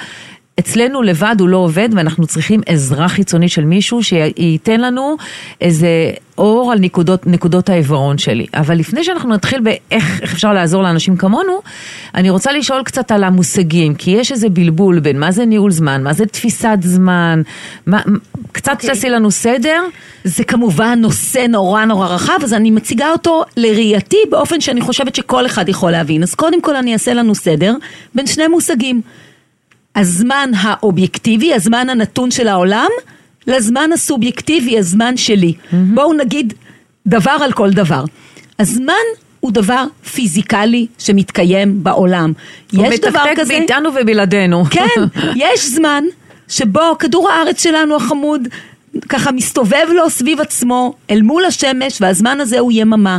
אצלנו 0.58 1.02
לבד 1.02 1.36
הוא 1.38 1.48
לא 1.48 1.56
עובד 1.56 1.88
ואנחנו 1.92 2.26
צריכים 2.26 2.60
עזרה 2.66 3.08
חיצונית 3.08 3.50
של 3.50 3.64
מישהו 3.64 4.02
שייתן 4.02 4.80
לנו 4.80 5.16
איזה 5.60 5.88
אור 6.38 6.72
על 6.72 6.78
נקודות, 6.78 7.26
נקודות 7.26 7.68
העיוורון 7.68 8.18
שלי. 8.18 8.46
אבל 8.54 8.78
לפני 8.78 9.04
שאנחנו 9.04 9.34
נתחיל 9.34 9.60
באיך 9.60 10.20
איך 10.22 10.32
אפשר 10.32 10.52
לעזור 10.52 10.82
לאנשים 10.82 11.16
כמונו, 11.16 11.60
אני 12.14 12.30
רוצה 12.30 12.52
לשאול 12.52 12.82
קצת 12.82 13.10
על 13.10 13.24
המושגים, 13.24 13.94
כי 13.94 14.10
יש 14.10 14.32
איזה 14.32 14.48
בלבול 14.48 15.00
בין 15.00 15.20
מה 15.20 15.32
זה 15.32 15.46
ניהול 15.46 15.70
זמן, 15.70 16.02
מה 16.02 16.12
זה 16.12 16.26
תפיסת 16.26 16.78
זמן, 16.80 17.42
מה, 17.86 18.02
קצת 18.52 18.82
okay. 18.82 18.86
תעשי 18.86 19.10
לנו 19.10 19.30
סדר. 19.30 19.82
זה 20.24 20.44
כמובן 20.44 20.98
נושא 21.02 21.46
נורא 21.48 21.84
נורא 21.84 22.06
רחב, 22.06 22.38
אז 22.42 22.54
אני 22.54 22.70
מציגה 22.70 23.10
אותו 23.12 23.44
לראייתי 23.56 24.16
באופן 24.30 24.60
שאני 24.60 24.80
חושבת 24.80 25.14
שכל 25.14 25.46
אחד 25.46 25.68
יכול 25.68 25.90
להבין. 25.90 26.22
אז 26.22 26.34
קודם 26.34 26.60
כל 26.62 26.76
אני 26.76 26.92
אעשה 26.92 27.14
לנו 27.14 27.34
סדר 27.34 27.74
בין 28.14 28.26
שני 28.26 28.48
מושגים. 28.48 29.00
הזמן 29.96 30.50
האובייקטיבי, 30.56 31.54
הזמן 31.54 31.90
הנתון 31.90 32.30
של 32.30 32.48
העולם, 32.48 32.88
לזמן 33.46 33.90
הסובייקטיבי, 33.94 34.78
הזמן 34.78 35.16
שלי. 35.16 35.52
Mm-hmm. 35.52 35.76
בואו 35.94 36.12
נגיד 36.12 36.54
דבר 37.06 37.36
על 37.40 37.52
כל 37.52 37.70
דבר. 37.70 38.04
הזמן 38.58 38.94
הוא 39.40 39.52
דבר 39.52 39.84
פיזיקלי 40.14 40.86
שמתקיים 40.98 41.84
בעולם. 41.84 42.32
הוא 42.72 42.86
יש 42.86 43.00
דבר 43.00 43.10
מתקתק 43.10 43.40
כזה... 43.40 43.54
באיתנו 43.58 43.90
ובלעדינו. 44.00 44.64
כן, 44.70 45.02
יש 45.36 45.66
זמן 45.66 46.04
שבו 46.48 46.96
כדור 46.98 47.30
הארץ 47.30 47.62
שלנו 47.62 47.96
החמוד 47.96 48.48
ככה 49.08 49.32
מסתובב 49.32 49.86
לו 49.94 50.10
סביב 50.10 50.40
עצמו 50.40 50.94
אל 51.10 51.22
מול 51.22 51.44
השמש 51.44 51.98
והזמן 52.00 52.40
הזה 52.40 52.58
הוא 52.58 52.72
יממה. 52.74 53.18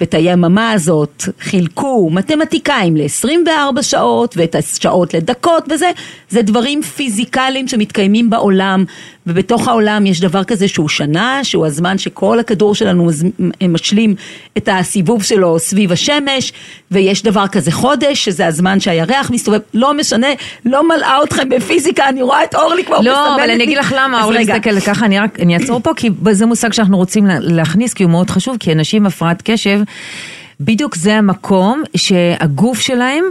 ואת 0.00 0.14
היממה 0.14 0.70
הזאת 0.72 1.22
חילקו 1.40 2.10
מתמטיקאים 2.12 2.96
ל-24 2.96 3.82
שעות 3.82 4.34
ואת 4.36 4.54
השעות 4.54 5.14
לדקות 5.14 5.64
וזה, 5.70 5.90
זה 6.28 6.42
דברים 6.42 6.82
פיזיקליים 6.82 7.68
שמתקיימים 7.68 8.30
בעולם 8.30 8.84
ובתוך 9.28 9.68
העולם 9.68 10.06
יש 10.06 10.20
דבר 10.20 10.44
כזה 10.44 10.68
שהוא 10.68 10.88
שנה, 10.88 11.40
שהוא 11.42 11.66
הזמן 11.66 11.98
שכל 11.98 12.40
הכדור 12.40 12.74
שלנו 12.74 13.10
משלים 13.68 14.14
את 14.58 14.68
הסיבוב 14.72 15.22
שלו 15.22 15.58
סביב 15.58 15.92
השמש 15.92 16.52
ויש 16.90 17.22
דבר 17.22 17.46
כזה 17.48 17.72
חודש, 17.72 18.24
שזה 18.24 18.46
הזמן 18.46 18.80
שהירח 18.80 19.30
מסתובב, 19.30 19.58
לא 19.74 19.94
משנה, 19.94 20.26
לא 20.64 20.88
מלאה 20.88 21.22
אתכם 21.24 21.48
בפיזיקה, 21.48 22.08
אני 22.08 22.22
רואה 22.22 22.44
את 22.44 22.54
אורלי 22.54 22.84
כבר 22.84 23.00
לא, 23.00 23.12
מסמנת 23.12 23.40
אבל 23.40 23.50
אני. 23.50 23.64
אגיד 23.64 23.78
לך 23.78 23.94
למה, 23.98 24.22
אורלי. 24.24 24.38
מסתכלת 24.38 24.82
ככה, 24.82 25.06
אני 25.06 25.18
רק, 25.18 25.40
אני 25.40 25.54
אעצור 25.56 25.80
פה, 25.80 25.90
כי 25.96 26.10
זה 26.30 26.46
מושג 26.46 26.72
שאנחנו 26.72 26.96
רוצים 26.96 27.26
לה- 27.26 27.38
להכניס, 27.40 27.94
כי 27.94 28.02
הוא 28.02 28.10
מאוד 28.10 28.30
חשוב, 28.30 28.56
כי 28.60 28.72
אנשים 28.72 29.02
עם 29.02 29.06
הפרעת 29.06 29.42
קשב, 29.44 29.80
בדיוק 30.60 30.94
זה 30.96 31.14
המקום 31.14 31.82
שהגוף 31.96 32.80
שלהם, 32.80 33.24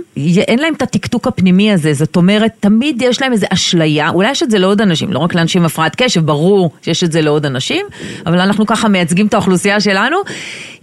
אין 0.48 0.60
להם 0.60 0.74
את 0.74 0.82
התקתוק 0.82 1.28
הפנימי 1.28 1.72
הזה, 1.74 1.94
זאת 1.94 2.16
אומרת, 2.16 2.52
תמיד 2.60 3.02
יש 3.02 3.22
להם 3.22 3.32
איזו 3.32 3.48
אשליה, 3.54 4.10
אולי 4.10 4.32
יש 4.32 4.44
את 4.44 4.52
זה 4.52 4.60
לעוד 4.60 4.82
אנשים, 4.82 5.14
לא 5.14 5.20
רק 5.20 5.36
לאנשים 5.36 5.62
עם 5.62 5.66
הפרעת 5.66 5.96
קשב, 5.96 6.26
ברור 6.26 6.72
שיש 6.82 7.04
את 7.04 7.12
זה 7.12 7.22
לעוד 7.22 7.46
אנשים, 7.46 7.86
אבל 8.26 8.40
אנחנו 8.40 8.66
ככה 8.66 8.88
מייצגים 8.88 9.28
את 9.28 9.34
האוכלוסייה 9.34 9.80
שלנו. 9.80 10.18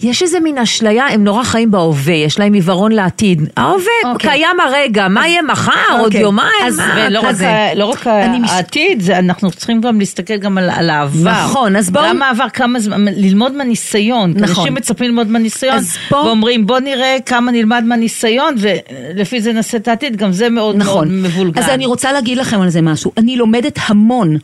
יש 0.03 0.23
איזה 0.23 0.41
מין 0.41 0.59
אשליה, 0.59 1.07
הם 1.07 1.25
נורא 1.25 1.43
חיים 1.43 1.71
בהווה, 1.71 2.15
יש 2.15 2.39
להם 2.39 2.53
עיוורון 2.53 2.93
לעתיד. 2.93 3.43
ההווה 3.57 3.85
אוקיי. 4.05 4.31
קיים 4.31 4.57
הרגע, 4.69 5.09
מה 5.09 5.29
יהיה 5.29 5.43
מחר, 5.43 5.71
עוד 5.93 6.05
אוקיי. 6.05 6.21
יומיים, 6.21 6.49
אז- 6.67 6.79
מה 6.79 6.95
ולא 7.09 7.21
רק, 7.21 7.35
לא 7.77 7.85
רק 7.85 8.07
מש- 8.41 8.51
העתיד, 8.51 9.01
זה, 9.01 9.19
אנחנו 9.19 9.51
צריכים 9.51 9.81
גם 9.81 9.99
להסתכל 9.99 10.37
גם 10.37 10.59
על, 10.59 10.71
על 10.71 10.91
העבר. 10.91 11.31
נכון, 11.45 11.77
אז 11.77 11.91
בואו- 11.91 12.05
גם 12.09 12.23
העבר, 12.23 12.49
כמה 12.53 12.81
זמן, 12.81 13.05
ללמוד 13.17 13.53
מהניסיון. 13.53 14.31
נכון. 14.37 14.49
אנשים 14.61 14.75
מצפים 14.75 15.07
ללמוד 15.07 15.29
מהניסיון, 15.29 15.75
אז 15.77 15.97
פה- 16.09 16.34
ואומרים 16.35 16.67
בוא 16.67 16.79
נראה 16.79 17.17
כמה 17.26 17.50
נלמד 17.50 17.85
מהניסיון, 17.87 18.55
ולפי 18.59 19.41
זה 19.41 19.53
נעשה 19.53 19.76
את 19.76 19.88
העתיד, 19.88 20.17
גם 20.17 20.33
זה 20.33 20.49
מאוד 20.49 20.76
נכון. 20.76 21.09
מאוד 21.09 21.31
מבולגן. 21.31 21.62
אז 21.62 21.69
אני 21.69 21.87
רוצה 21.87 22.12
להגיד 22.12 22.38
לכם 22.38 22.61
על 22.61 22.71
זה 22.71 22.81
משהו. 22.81 23.12
אני 23.17 23.37
לומדת 23.37 23.79
המון 23.87 24.37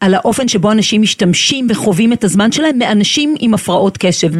על 0.00 0.14
האופן 0.14 0.48
שבו 0.48 0.72
אנשים 0.72 1.02
משתמשים 1.02 1.66
וחווים 1.70 2.12
את 2.12 2.24
הזמן 2.24 2.52
שלהם 2.52 2.78
מאנשים 2.78 3.34
עם 3.38 3.54
הפרעות 3.54 3.98
קשב. 3.98 4.30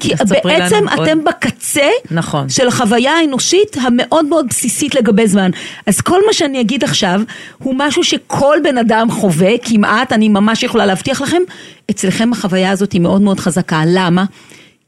כי 0.00 0.12
אז 0.14 0.28
ספרי 0.28 0.40
בעצם 0.44 0.76
לנו 0.76 0.90
עוד. 0.96 1.08
אתם 1.08 1.24
בקצה 1.24 1.88
נכון. 2.10 2.48
של 2.48 2.68
החוויה 2.68 3.12
האנושית 3.12 3.76
המאוד 3.80 4.26
מאוד 4.26 4.46
בסיסית 4.48 4.94
לגבי 4.94 5.26
זמן. 5.26 5.50
אז 5.86 6.00
כל 6.00 6.20
מה 6.26 6.32
שאני 6.32 6.60
אגיד 6.60 6.84
עכשיו 6.84 7.20
הוא 7.58 7.74
משהו 7.78 8.04
שכל 8.04 8.56
בן 8.62 8.78
אדם 8.78 9.10
חווה, 9.10 9.50
כמעט, 9.62 10.12
אני 10.12 10.28
ממש 10.28 10.62
יכולה 10.62 10.86
להבטיח 10.86 11.20
לכם, 11.20 11.42
אצלכם 11.90 12.32
החוויה 12.32 12.70
הזאת 12.70 12.92
היא 12.92 13.00
מאוד 13.00 13.22
מאוד 13.22 13.40
חזקה. 13.40 13.82
למה? 13.86 14.24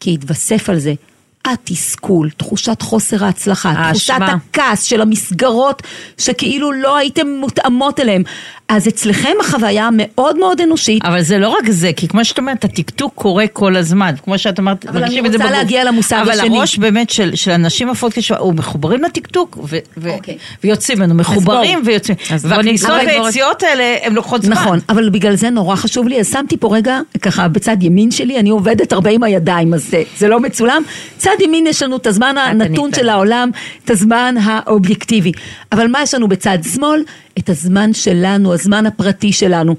כי 0.00 0.14
התווסף 0.14 0.70
על 0.70 0.78
זה. 0.78 0.94
התסכול, 1.44 2.30
תחושת 2.30 2.82
חוסר 2.82 3.24
ההצלחה, 3.24 3.74
תחושת 3.90 4.10
האשמה. 4.10 4.36
הכעס 4.50 4.82
של 4.82 5.00
המסגרות 5.00 5.82
שכאילו 6.18 6.72
לא 6.72 6.96
הייתם 6.96 7.28
מותאמות 7.28 8.00
אליהם. 8.00 8.22
אז 8.68 8.88
אצלכם 8.88 9.32
החוויה 9.40 9.88
מאוד 9.92 10.38
מאוד 10.38 10.60
אנושית. 10.60 11.04
אבל 11.04 11.22
זה 11.22 11.38
לא 11.38 11.48
רק 11.48 11.70
זה, 11.70 11.90
כי 11.96 12.08
כמו 12.08 12.24
שאת 12.24 12.38
אומרת, 12.38 12.64
הטקטוק 12.64 13.12
קורה 13.14 13.46
כל 13.46 13.76
הזמן. 13.76 14.14
כמו 14.24 14.38
שאת 14.38 14.60
אמרת, 14.60 14.86
אבל 14.86 14.96
אני 14.96 15.00
מרגישים 15.02 15.26
את 15.26 15.32
זה 15.32 15.36
רוצה 15.36 15.48
בגוף. 15.48 15.58
להגיע 15.58 15.84
למושג 15.84 16.18
אבל 16.22 16.30
השני. 16.30 16.58
הראש 16.58 16.78
באמת 16.78 17.10
של, 17.10 17.34
של 17.34 17.50
אנשים 17.50 17.88
הפרעות 17.90 18.14
קשב, 18.14 18.34
הוא 18.34 18.54
מחוברים 18.54 19.02
לטקטוק, 19.02 19.58
ו- 19.68 19.78
ו- 19.96 20.10
אוקיי. 20.10 20.36
ויוצאים 20.64 20.98
ממנו, 20.98 21.14
מחוברים. 21.14 21.82
ויוצאים. 21.84 22.16
אז 22.30 22.42
בואו 22.42 22.56
והכניסות. 22.56 22.90
והיציאות 23.06 23.62
האלה, 23.62 23.96
הן 24.02 24.14
לוקחות 24.14 24.42
זמן. 24.42 24.52
נכון, 24.52 24.78
אבל 24.88 25.08
בגלל 25.08 25.34
זה 25.34 25.50
נורא 25.50 25.76
חשוב 25.76 26.08
לי, 26.08 26.20
אז 26.20 26.30
שמתי 26.32 26.56
פה 26.56 26.76
רגע, 26.76 27.00
ככה 27.22 27.48
בצד 27.48 27.82
ימין 27.82 28.10
שלי, 28.10 28.38
אני 28.38 28.50
עובדת 28.50 28.92
הרבה 28.92 29.10
עם 29.10 29.22
הידיים, 29.22 29.74
אז 29.74 29.84
זה, 29.90 30.02
זה 30.18 30.28
לא 30.28 30.40
מצולם. 30.40 30.82
צד 31.16 31.36
ימין 31.40 31.66
יש 31.66 31.82
לנו 31.82 31.96
את 31.96 32.06
הזמן 32.06 32.36
הנתון. 32.38 32.90
של 32.94 33.08
העולם, 33.08 33.50
את 33.84 33.90
הזמן 33.90 34.34
האובייקטיבי. 34.42 35.32
אבל 35.72 35.86
מה 35.86 36.02
יש 36.02 36.14
לנו 36.14 36.28
בצד 36.28 36.58
שמאל? 36.74 37.02
את 37.38 37.48
הזמן 37.48 37.92
שלנו, 37.92 38.54
הזמן 38.54 38.86
הפרטי 38.86 39.32
שלנו. 39.32 39.76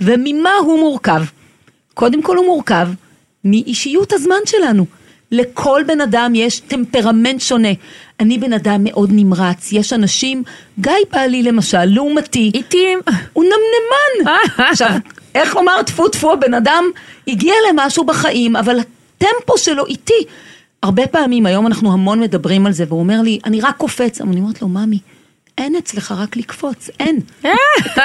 וממה 0.00 0.54
הוא 0.60 0.78
מורכב? 0.78 1.22
קודם 1.94 2.22
כל 2.22 2.36
הוא 2.36 2.46
מורכב 2.46 2.88
מאישיות 3.44 4.12
הזמן 4.12 4.40
שלנו. 4.46 4.86
לכל 5.32 5.82
בן 5.86 6.00
אדם 6.00 6.32
יש 6.34 6.60
טמפרמנט 6.60 7.40
שונה. 7.40 7.68
אני 8.20 8.38
בן 8.38 8.52
אדם 8.52 8.84
מאוד 8.84 9.10
נמרץ, 9.12 9.72
יש 9.72 9.92
אנשים, 9.92 10.42
גיא 10.80 10.92
בעלי 11.12 11.42
למשל, 11.42 11.84
לעומתי, 11.84 12.50
איטים. 12.54 12.98
הוא 13.32 13.44
נמנמן. 13.44 14.32
עכשיו, 14.70 14.90
איך 15.34 15.56
לומר, 15.56 15.82
טפו 15.82 16.08
טפו, 16.08 16.32
הבן 16.32 16.54
אדם 16.54 16.84
הגיע 17.28 17.54
למשהו 17.70 18.04
בחיים, 18.04 18.56
אבל 18.56 18.80
הטמפו 18.80 19.58
שלו 19.58 19.86
איטי. 19.86 20.24
הרבה 20.82 21.06
פעמים, 21.06 21.46
היום 21.46 21.66
אנחנו 21.66 21.92
המון 21.92 22.20
מדברים 22.20 22.66
על 22.66 22.72
זה, 22.72 22.84
והוא 22.88 23.00
אומר 23.00 23.20
לי, 23.22 23.38
אני 23.44 23.60
רק 23.60 23.76
קופץ. 23.76 24.20
אני 24.20 24.40
אומרת 24.40 24.62
לו, 24.62 24.68
ממי, 24.68 24.98
אין 25.58 25.76
אצלך 25.76 26.14
רק 26.18 26.36
לקפוץ, 26.36 26.90
אין. 27.00 27.18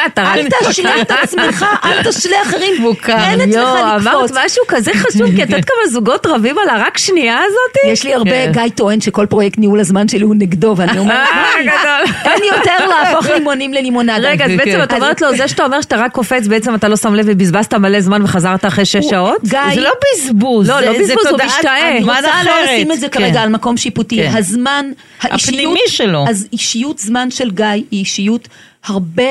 אתה 0.06 0.34
אל. 0.34 0.48
תשלה 0.70 1.02
את 1.02 1.12
עצמך, 1.12 1.66
אל 1.86 2.04
תשלה 2.04 2.42
אחרים, 2.42 2.82
מוכר. 2.82 3.18
אין 3.30 3.42
אצלך 3.42 3.54
יואו, 3.56 3.78
אמרת 3.96 4.00
לקפוץ. 4.24 4.32
משהו 4.46 4.64
כזה 4.68 4.92
חשוב, 4.94 5.26
כי 5.36 5.44
את 5.44 5.50
יודעת 5.50 5.66
כמה 5.66 5.92
זוגות 5.92 6.26
רבים 6.26 6.56
על 6.58 6.70
הרק 6.70 6.98
שנייה 6.98 7.38
הזאתי? 7.38 7.88
יש 7.94 8.04
לי 8.04 8.14
הרבה, 8.14 8.32
כן. 8.32 8.52
גיא 8.52 8.62
טוען 8.76 9.02
שכל 9.02 9.26
פרויקט 9.26 9.58
ניהול 9.58 9.80
הזמן 9.80 10.08
שלי 10.08 10.22
הוא 10.24 10.36
נגדו, 10.36 10.74
ואני 10.78 11.00
אומרת, 11.00 11.28
אה, 11.32 11.44
"ממי, 11.56 11.72
גדול. 11.72 12.32
אין 12.32 12.42
יותר 12.56 12.88
להפוך 12.88 13.26
לימונים 13.30 13.74
ללימונדה. 13.74 14.16
רגע, 14.18 14.46
אז 14.46 14.52
כן, 14.52 14.58
בעצם 14.58 14.72
כן. 14.72 14.84
את 14.84 14.94
אומרת 14.94 15.22
לו, 15.22 15.36
זה 15.38 15.48
שאתה 15.48 15.66
אומר 15.66 15.82
שאתה 15.82 15.96
רק 15.96 16.12
קופץ, 16.12 16.48
בעצם 16.48 16.76
אתה 16.76 16.88
לא 16.88 16.96
שם 16.96 17.14
לב 17.16 17.26
ובזבזת 17.28 17.74
מלא 17.74 18.02
זמן 18.02 18.22
וחזרת 18.24 18.66
אחרי 18.66 18.86
שש 18.86 19.06
שעות? 19.10 19.44
גיא, 19.44 19.60
זה 19.76 19.82
לא 19.82 19.92
בזבוז, 20.16 20.70
לא, 20.70 20.80
זה- 20.80 20.86
לא 20.86 20.94
זה 20.94 21.00
בזבוז, 21.00 21.26
הוא 21.32 21.40
משתאה. 21.46 21.90
אני 21.98 22.00
רוצה 22.04 22.44
לא. 22.46 22.52
לשים 22.66 22.92
את 22.92 23.00
זה. 23.00 23.10
כרגע 23.10 23.42
על 23.42 23.50
מקום 23.50 23.78
שיפוטי. 23.78 24.28
הזמן, 24.28 24.86
האישיות... 25.22 25.42
הפנימי 25.60 25.80
שלו. 25.88 26.26
אז 26.30 26.48
אישיות 26.54 27.00
זמן 27.00 27.32
של 27.32 27.43
גיא 27.52 27.66
היא 27.66 27.86
אישיות 27.92 28.48
הרבה, 28.86 29.24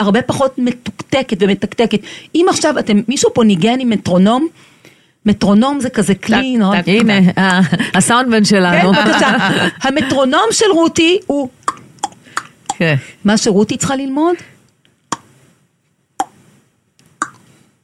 הרבה 0.00 0.22
פחות 0.22 0.54
מתוקתקת 0.58 1.36
ומתקתקת. 1.40 2.00
אם 2.34 2.46
עכשיו 2.50 2.78
אתם, 2.78 3.00
מישהו 3.08 3.30
פה 3.34 3.44
ניגן 3.44 3.80
עם 3.80 3.90
מטרונום, 3.90 4.48
מטרונום 5.26 5.80
זה 5.80 5.90
כזה 5.90 6.14
כלי 6.14 6.56
נורא... 6.56 6.82
טק, 6.82 6.88
הנה, 6.88 7.18
ה- 7.40 7.60
הסאונדמן 7.98 8.38
כן, 8.38 8.44
שלנו. 8.44 8.92
בבקשה. 8.92 9.36
המטרונום 9.82 10.46
של 10.50 10.66
רותי 10.72 11.18
הוא 11.26 11.48
כן. 12.78 12.94
מה 13.24 13.36
שרותי 13.36 13.76
צריכה 13.76 13.96
ללמוד? 13.96 14.36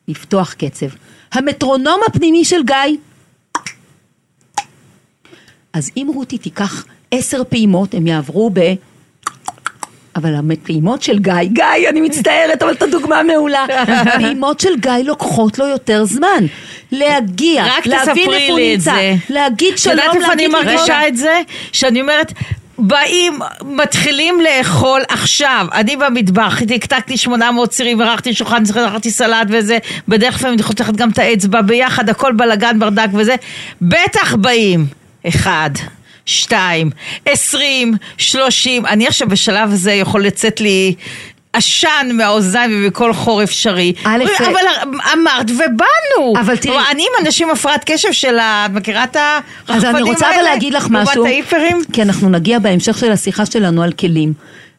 לפתוח 0.08 0.52
קצב. 0.52 0.86
המטרונום 1.32 2.00
הפנימי 2.08 2.44
של 2.44 2.62
גיא, 2.64 2.96
אז 5.72 5.90
אם 5.96 6.10
רותי 6.14 6.38
תיקח 6.38 6.84
עשר 7.10 7.42
פעימות, 7.48 7.94
הם 7.94 8.06
יעברו 8.06 8.50
ב... 8.52 8.60
אבל 10.16 10.34
הפעימות 10.52 11.02
של 11.02 11.18
גיא, 11.18 11.34
גיא, 11.42 11.88
אני 11.88 12.00
מצטערת, 12.00 12.62
אבל 12.62 12.72
את 12.72 12.82
הדוגמה 12.82 13.22
מעולה. 13.22 13.64
הפעימות 13.88 14.60
של 14.60 14.76
גיא 14.80 14.92
לוקחות 15.04 15.58
לו 15.58 15.66
יותר 15.66 16.04
זמן. 16.04 16.46
להגיע, 16.92 17.64
להבין 17.84 18.32
איפה 18.32 18.52
הוא 18.52 18.60
נמצא, 18.60 18.92
זה. 18.92 19.14
להגיד 19.28 19.72
את 19.72 19.78
שלום, 19.78 19.98
יודעת 19.98 20.16
איפה 20.16 20.32
אני 20.32 20.48
להגיד 20.48 20.68
מרגישה. 20.68 21.08
את 21.08 21.16
זה? 21.16 21.40
שאני 21.72 22.00
אומרת... 22.00 22.32
באים, 22.82 23.38
מתחילים 23.62 24.40
לאכול 24.40 25.00
עכשיו, 25.08 25.66
אני 25.72 25.96
במטבח, 25.96 26.62
תקתקתי 26.62 27.16
800 27.16 27.70
צירים, 27.70 28.00
ערכתי 28.00 28.34
שולחן, 28.34 28.62
ערכתי 28.76 29.10
סלט 29.10 29.46
וזה, 29.48 29.78
בדרך 30.08 30.40
כלל 30.40 30.50
אני 30.50 30.62
חותכת 30.62 30.96
גם 30.96 31.10
את 31.10 31.18
האצבע 31.18 31.62
ביחד, 31.62 32.08
הכל 32.08 32.32
בלאגן, 32.32 32.78
ברדק 32.78 33.08
וזה, 33.12 33.34
בטח 33.82 34.34
באים, 34.34 34.86
אחד, 35.28 35.70
שתיים, 36.30 36.90
עשרים, 37.26 37.94
שלושים, 38.16 38.86
אני 38.86 39.06
עכשיו 39.06 39.28
בשלב 39.28 39.72
הזה 39.72 39.92
יכול 39.92 40.24
לצאת 40.26 40.60
לי 40.60 40.94
עשן 41.52 42.08
מהאוזניים 42.12 42.70
ומכל 42.74 43.12
חור 43.12 43.42
אפשרי, 43.42 43.92
א', 44.04 44.24
אבל 44.38 44.90
אמרת 45.12 45.50
ובאנו, 45.50 46.34
אבל 46.40 46.56
תראי- 46.56 46.78
אני 46.90 47.02
עם 47.02 47.26
אנשים 47.26 47.50
הפרעת 47.50 47.82
קשב 47.86 48.12
של 48.12 48.38
ה... 48.38 48.66
את 48.66 48.70
מכירה 48.70 49.04
את 49.04 49.16
הרחפנים 49.16 49.76
אז 49.78 49.84
האלה? 49.84 49.98
אני 49.98 50.10
רוצה 50.10 50.34
אבל 50.34 50.42
להגיד 50.42 50.74
לך 50.74 50.86
משהו, 50.90 51.14
לעומת 51.14 51.30
ההיפרים? 51.32 51.82
כי 51.92 52.02
אנחנו 52.02 52.28
נגיע 52.28 52.58
בהמשך 52.58 52.98
של 52.98 53.12
השיחה 53.12 53.46
שלנו 53.46 53.82
על 53.82 53.92
כלים. 53.92 54.32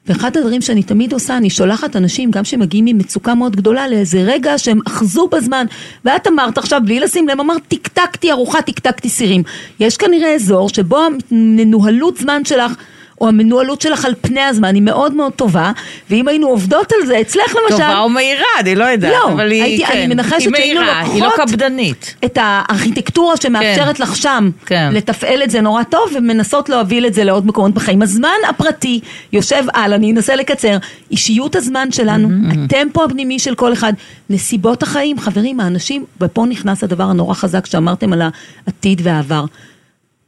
ואחד 0.08 0.38
הדברים 0.38 0.62
שאני 0.62 0.84
תמיד 0.84 1.14
עושה, 1.14 1.38
אני 1.38 1.50
שולחת 1.50 1.96
אנשים, 1.96 2.32
גם 2.32 2.44
שמגיעים 2.44 2.86
ממצוקה 2.86 3.36
מאוד 3.36 3.56
גדולה, 3.56 3.88
לאיזה 3.88 4.22
רגע 4.22 4.58
שהם 4.58 4.80
אחזו 4.88 5.28
בזמן. 5.28 5.66
ואת 6.06 6.28
אמרת 6.28 6.58
עכשיו, 6.58 6.82
בלי 6.86 7.00
לשים 7.00 7.28
לב, 7.28 7.40
אמרת, 7.40 7.62
טקטקתי 7.68 8.32
ארוחה, 8.32 8.62
טקטקתי 8.62 9.10
סירים. 9.10 9.44
יש 9.80 9.98
כנראה 9.98 10.36
אזור 10.36 10.70
שבו 10.70 11.00
המנוהלות 11.32 12.18
זמן 12.18 12.46
שלך... 12.46 12.74
או 13.22 13.28
המנוהלות 13.28 13.82
שלך 13.82 14.06
על 14.06 14.14
פני 14.22 14.42
הזמן 14.42 14.76
היא 14.76 14.82
מאוד 14.82 15.14
מאוד 15.14 15.32
טובה, 15.32 15.72
ואם 16.10 16.28
היינו 16.28 16.48
עובדות 16.48 16.92
על 16.92 17.08
זה, 17.08 17.22
אצלך 17.22 17.56
למשל, 17.56 17.70
טובה 17.84 18.00
או 18.00 18.10
מהירה, 18.10 18.44
אני 18.60 18.76
לא 18.76 18.84
יודעת, 18.84 19.14
לא, 19.14 19.34
אבל 19.34 19.52
היא, 19.52 19.64
הייתי- 19.64 19.86
כן, 19.86 19.94
אני 19.98 20.08
מנחשת 20.08 20.34
היא 20.40 20.50
שהיינו 20.58 20.80
מהירה, 20.82 21.00
היא 21.02 21.22
לא 21.22 21.28
לוקחות- 21.28 21.50
קפדנית. 21.50 22.16
את 22.26 22.38
הארכיטקטורה 22.42 23.38
שמאפשרת 23.38 24.00
לך 24.00 24.16
שם 24.16 24.50
כן. 24.66 24.90
לתפעל 24.94 25.44
את 25.44 25.50
זה 25.50 25.62
נורא 25.62 25.84
טוב 25.84 26.02
ומנסות 26.16 26.70
להוביל 26.70 27.06
את 27.06 27.14
זה 27.14 27.24
לעוד 27.24 27.48
מקומות 27.48 27.74
בחיים. 27.74 28.02
הזמן 28.02 28.30
הפרטי 28.50 29.00
יושב 29.34 29.64
על, 29.74 29.94
אני 29.94 30.12
אנסה 30.12 30.36
לקצר, 30.36 30.78
אישיות 31.12 31.56
הזמן 31.56 31.92
שלנו, 31.92 32.30
הטמפו 32.66 33.04
הפנימי 33.04 33.40
של 33.40 33.56
כל 33.56 33.74
אחד, 33.74 33.94
נסיבות 34.30 34.84
החיים, 34.84 35.20
חברים, 35.20 35.60
האנשים, 35.60 36.06
ופה 36.22 36.46
נכנס 36.50 36.84
הדבר 36.84 37.04
הנורא 37.04 37.34
חזק 37.34 37.66
שאמרתם 37.66 38.14
על 38.14 38.22
העתיד 38.68 39.02
והעבר. 39.04 39.46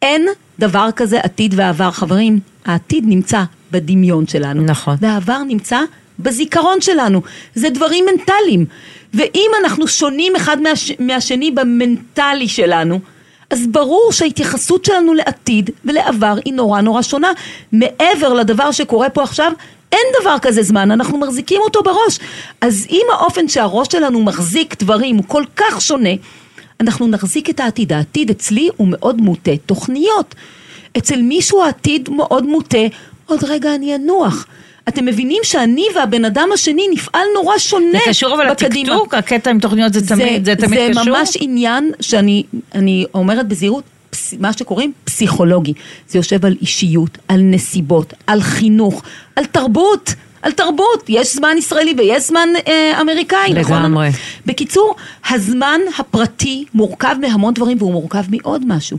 אין 0.04 0.28
דבר 0.60 0.90
כזה 0.96 1.20
עתיד 1.20 1.54
ועבר, 1.58 1.92
חברים, 1.92 2.40
העתיד 2.66 3.04
נמצא 3.08 3.44
בדמיון 3.72 4.28
שלנו. 4.28 4.62
נכון. 4.62 4.96
והעבר 5.02 5.38
נמצא 5.48 5.80
בזיכרון 6.20 6.82
שלנו. 6.82 7.22
זה 7.56 7.70
דברים 7.70 8.06
מנטליים. 8.12 8.66
ואם 9.14 9.52
אנחנו 9.64 9.88
שונים 9.88 10.36
אחד 10.36 10.62
מהש... 10.62 10.92
מהשני 11.00 11.52
במנטלי 11.52 12.48
שלנו, 12.48 13.00
אז 13.50 13.68
ברור 13.68 14.12
שההתייחסות 14.12 14.86
שלנו 14.86 15.14
לעתיד 15.14 15.70
ולעבר 15.86 16.36
היא 16.46 16.54
נורא 16.54 16.82
נורא 16.82 17.02
שונה. 17.02 17.32
מעבר 17.72 18.34
לדבר 18.34 18.72
שקורה 18.72 19.10
פה 19.10 19.24
עכשיו, 19.24 19.52
אין 19.92 20.22
דבר 20.22 20.36
כזה 20.42 20.64
זמן, 20.64 20.92
אנחנו 20.92 21.18
מחזיקים 21.18 21.62
אותו 21.62 21.84
בראש. 21.84 22.20
אז 22.62 22.88
אם 22.90 23.06
האופן 23.14 23.48
שהראש 23.48 23.88
שלנו 23.92 24.24
מחזיק 24.24 24.84
דברים 24.84 25.16
הוא 25.16 25.26
כל 25.28 25.44
כך 25.56 25.82
שונה, 25.82 26.10
אנחנו 26.84 27.08
נחזיק 27.08 27.50
את 27.50 27.60
העתיד. 27.60 27.94
העתיד 27.94 28.30
אצלי 28.30 28.70
הוא 28.78 28.88
מאוד 28.92 29.22
מוטה 29.22 29.52
תוכניות. 29.66 30.36
אצל 30.98 31.22
מישהו 31.22 31.64
העתיד 31.64 32.10
מאוד 32.10 32.46
מוטה, 32.46 32.78
עוד 33.26 33.44
רגע 33.44 33.76
אני 33.76 33.96
אנוח. 33.96 34.46
אתם 34.88 35.06
מבינים 35.06 35.42
שאני 35.44 35.86
והבן 35.96 36.26
אדם 36.26 36.50
השני 36.54 36.88
נפעל 36.92 37.26
נורא 37.36 37.58
שונה 37.58 37.92
זה 37.92 38.10
קשור 38.10 38.36
אבל 38.36 38.50
בקדימה. 38.52 38.90
לטקטוק, 38.94 39.14
הקטע 39.14 39.50
עם 39.50 39.60
תוכניות 39.60 39.94
זה 39.94 40.08
תמיד, 40.08 40.46
זה 40.46 40.56
תמיד 40.56 40.80
זה 40.94 41.02
קשור? 41.02 41.18
ממש 41.18 41.38
עניין 41.40 41.92
שאני 42.00 42.44
אני 42.76 43.06
אומרת 43.14 43.48
בזהירות, 43.48 43.84
פס- 44.10 44.34
מה 44.40 44.54
שקוראים 44.54 44.92
פסיכולוגי. 45.04 45.74
זה 46.10 46.20
יושב 46.20 46.46
על 46.46 46.56
אישיות, 46.62 47.18
על 47.28 47.42
נסיבות, 47.42 48.14
על 48.28 48.42
חינוך, 48.42 49.02
על 49.36 49.46
תרבות. 49.46 50.14
על 50.44 50.52
תרבות, 50.52 51.06
יש 51.10 51.36
זמן 51.36 51.56
ישראלי 51.58 51.94
ויש 51.98 52.28
זמן 52.28 52.50
אה, 52.68 53.02
אמריקאי, 53.02 53.54
נכון? 53.54 53.80
לגמרי. 53.80 54.10
בקיצור, 54.46 54.96
הזמן 55.30 55.82
הפרטי 56.00 56.66
מורכב 56.74 57.16
מהמון 57.22 57.54
דברים 57.54 57.78
והוא 57.80 57.92
מורכב 57.92 58.24
מעוד 58.30 58.64
משהו. 58.68 58.98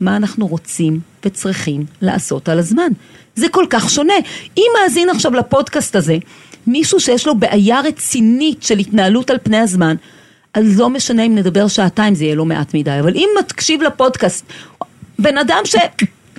מה 0.00 0.16
אנחנו 0.16 0.46
רוצים 0.46 1.00
וצריכים 1.24 1.84
לעשות 2.02 2.48
על 2.48 2.58
הזמן. 2.58 2.88
זה 3.34 3.48
כל 3.48 3.64
כך 3.70 3.90
שונה. 3.90 4.14
אם 4.56 4.66
מאזין 4.82 5.10
עכשיו 5.10 5.34
לפודקאסט 5.34 5.96
הזה, 5.96 6.16
מישהו 6.66 7.00
שיש 7.00 7.26
לו 7.26 7.34
בעיה 7.34 7.80
רצינית 7.80 8.62
של 8.62 8.78
התנהלות 8.78 9.30
על 9.30 9.38
פני 9.42 9.58
הזמן, 9.58 9.96
אז 10.54 10.78
לא 10.78 10.90
משנה 10.90 11.22
אם 11.22 11.34
נדבר 11.34 11.68
שעתיים, 11.68 12.14
זה 12.14 12.24
יהיה 12.24 12.34
לא 12.34 12.44
מעט 12.44 12.74
מדי. 12.74 13.00
אבל 13.00 13.14
אם 13.14 13.28
תקשיב 13.46 13.82
לפודקאסט, 13.82 14.44
בן 15.18 15.38
אדם 15.38 15.62
ש... 15.64 15.76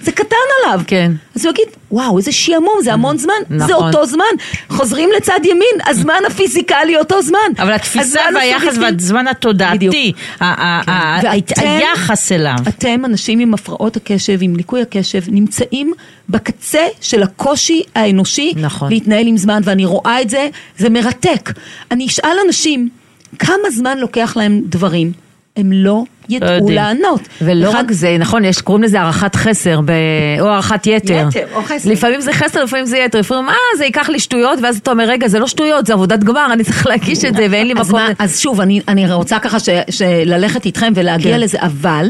זה 0.04 0.12
קטן 0.12 0.36
עליו. 0.64 0.82
כן. 0.88 1.12
אז 1.36 1.46
הוא 1.46 1.52
יגיד, 1.54 1.68
וואו, 1.92 2.18
איזה 2.18 2.32
שעמום, 2.32 2.74
זה 2.84 2.94
המון 2.94 3.18
זמן, 3.18 3.34
זה 3.50 3.56
נכון. 3.56 3.88
אותו 3.88 4.06
זמן. 4.06 4.24
חוזרים 4.70 5.10
לצד 5.18 5.40
ימין, 5.44 5.76
הזמן 5.88 6.20
הפיזיקלי 6.28 6.98
אותו 6.98 7.22
זמן. 7.22 7.40
אבל 7.60 7.72
התפיסה 7.72 8.20
והיחס 8.36 8.78
והזמן 8.82 9.28
התודעתי, 9.28 10.12
ואתם- 10.42 11.62
היחס 11.68 12.32
אליו. 12.32 12.56
אתם, 12.68 13.06
אנשים 13.06 13.40
עם 13.40 13.54
הפרעות 13.54 13.96
הקשב, 13.98 14.38
עם 14.42 14.56
ליקוי 14.56 14.82
הקשב, 14.82 15.22
נמצאים 15.28 15.94
בקצה 16.30 16.88
של 17.02 17.24
הקושי 17.24 17.82
האנושי 17.96 18.54
נכון. 18.56 18.90
להתנהל 18.90 19.28
עם 19.28 19.38
זמן, 19.38 19.62
ואני 19.64 19.86
רואה 19.86 20.22
את 20.22 20.30
זה, 20.30 20.50
זה 20.78 20.90
מרתק. 20.90 21.52
אני 21.92 22.06
אשאל 22.06 22.38
אנשים, 22.48 22.90
כמה 23.40 23.70
זמן 23.72 23.98
לוקח 23.98 24.34
להם 24.38 24.62
דברים? 24.66 25.12
הם 25.58 25.72
לא 25.72 26.04
ידעו 26.30 26.50
יודעים. 26.54 26.76
לענות. 26.76 27.22
ולא 27.42 27.70
אחד- 27.70 27.80
רק 27.80 27.92
זה, 27.92 28.18
נכון, 28.20 28.46
יש, 28.46 28.62
קוראים 28.62 28.84
לזה 28.84 29.02
הערכת 29.02 29.36
חסר, 29.36 29.80
ב... 29.86 29.92
או 30.40 30.48
הערכת 30.48 30.88
יתר. 30.88 31.26
יתר, 31.30 31.46
או 31.56 31.62
חסר. 31.64 31.90
לפעמים 31.92 32.22
זה 32.22 32.34
חסר, 32.34 32.64
לפעמים 32.64 32.86
זה 32.86 32.98
יתר. 32.98 33.20
לפעמים, 33.20 33.50
אה, 33.50 33.56
זה 33.78 33.86
ייקח 33.86 34.10
לי 34.10 34.20
שטויות, 34.20 34.60
ואז 34.64 34.78
אתה 34.78 34.92
אומר, 34.92 35.04
רגע, 35.08 35.28
זה 35.28 35.40
לא 35.40 35.48
שטויות, 35.48 35.86
זה 35.86 35.94
עבודת 35.94 36.24
גמר, 36.24 36.48
אני 36.54 36.64
צריך 36.64 36.88
להגיש 36.88 37.26
את 37.26 37.36
זה, 37.36 37.48
ואין 37.52 37.68
לי 37.68 37.74
אז, 37.80 37.88
מקום. 37.90 38.00
מה, 38.00 38.10
אז 38.20 38.40
שוב, 38.40 38.62
אני, 38.62 38.82
אני 38.88 39.14
רוצה 39.14 39.40
ככה 39.40 39.60
ש, 39.60 39.70
שללכת 39.90 40.66
איתכם 40.66 40.94
ולהגיע 40.96 41.34
כן. 41.36 41.40
לזה, 41.42 41.58
אבל 41.62 42.08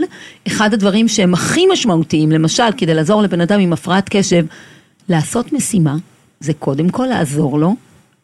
אחד 0.48 0.74
הדברים 0.74 1.08
שהם 1.08 1.34
הכי 1.34 1.66
משמעותיים, 1.72 2.32
למשל, 2.32 2.64
כדי 2.78 2.94
לעזור 2.94 3.22
לבן 3.22 3.42
אדם 3.42 3.60
עם 3.60 3.74
הפרעת 3.74 4.10
קשב, 4.10 4.46
לעשות 5.10 5.54
משימה, 5.54 5.96
זה 6.40 6.54
קודם 6.54 6.90
כל 6.90 7.06
לעזור 7.06 7.60
לו 7.60 7.76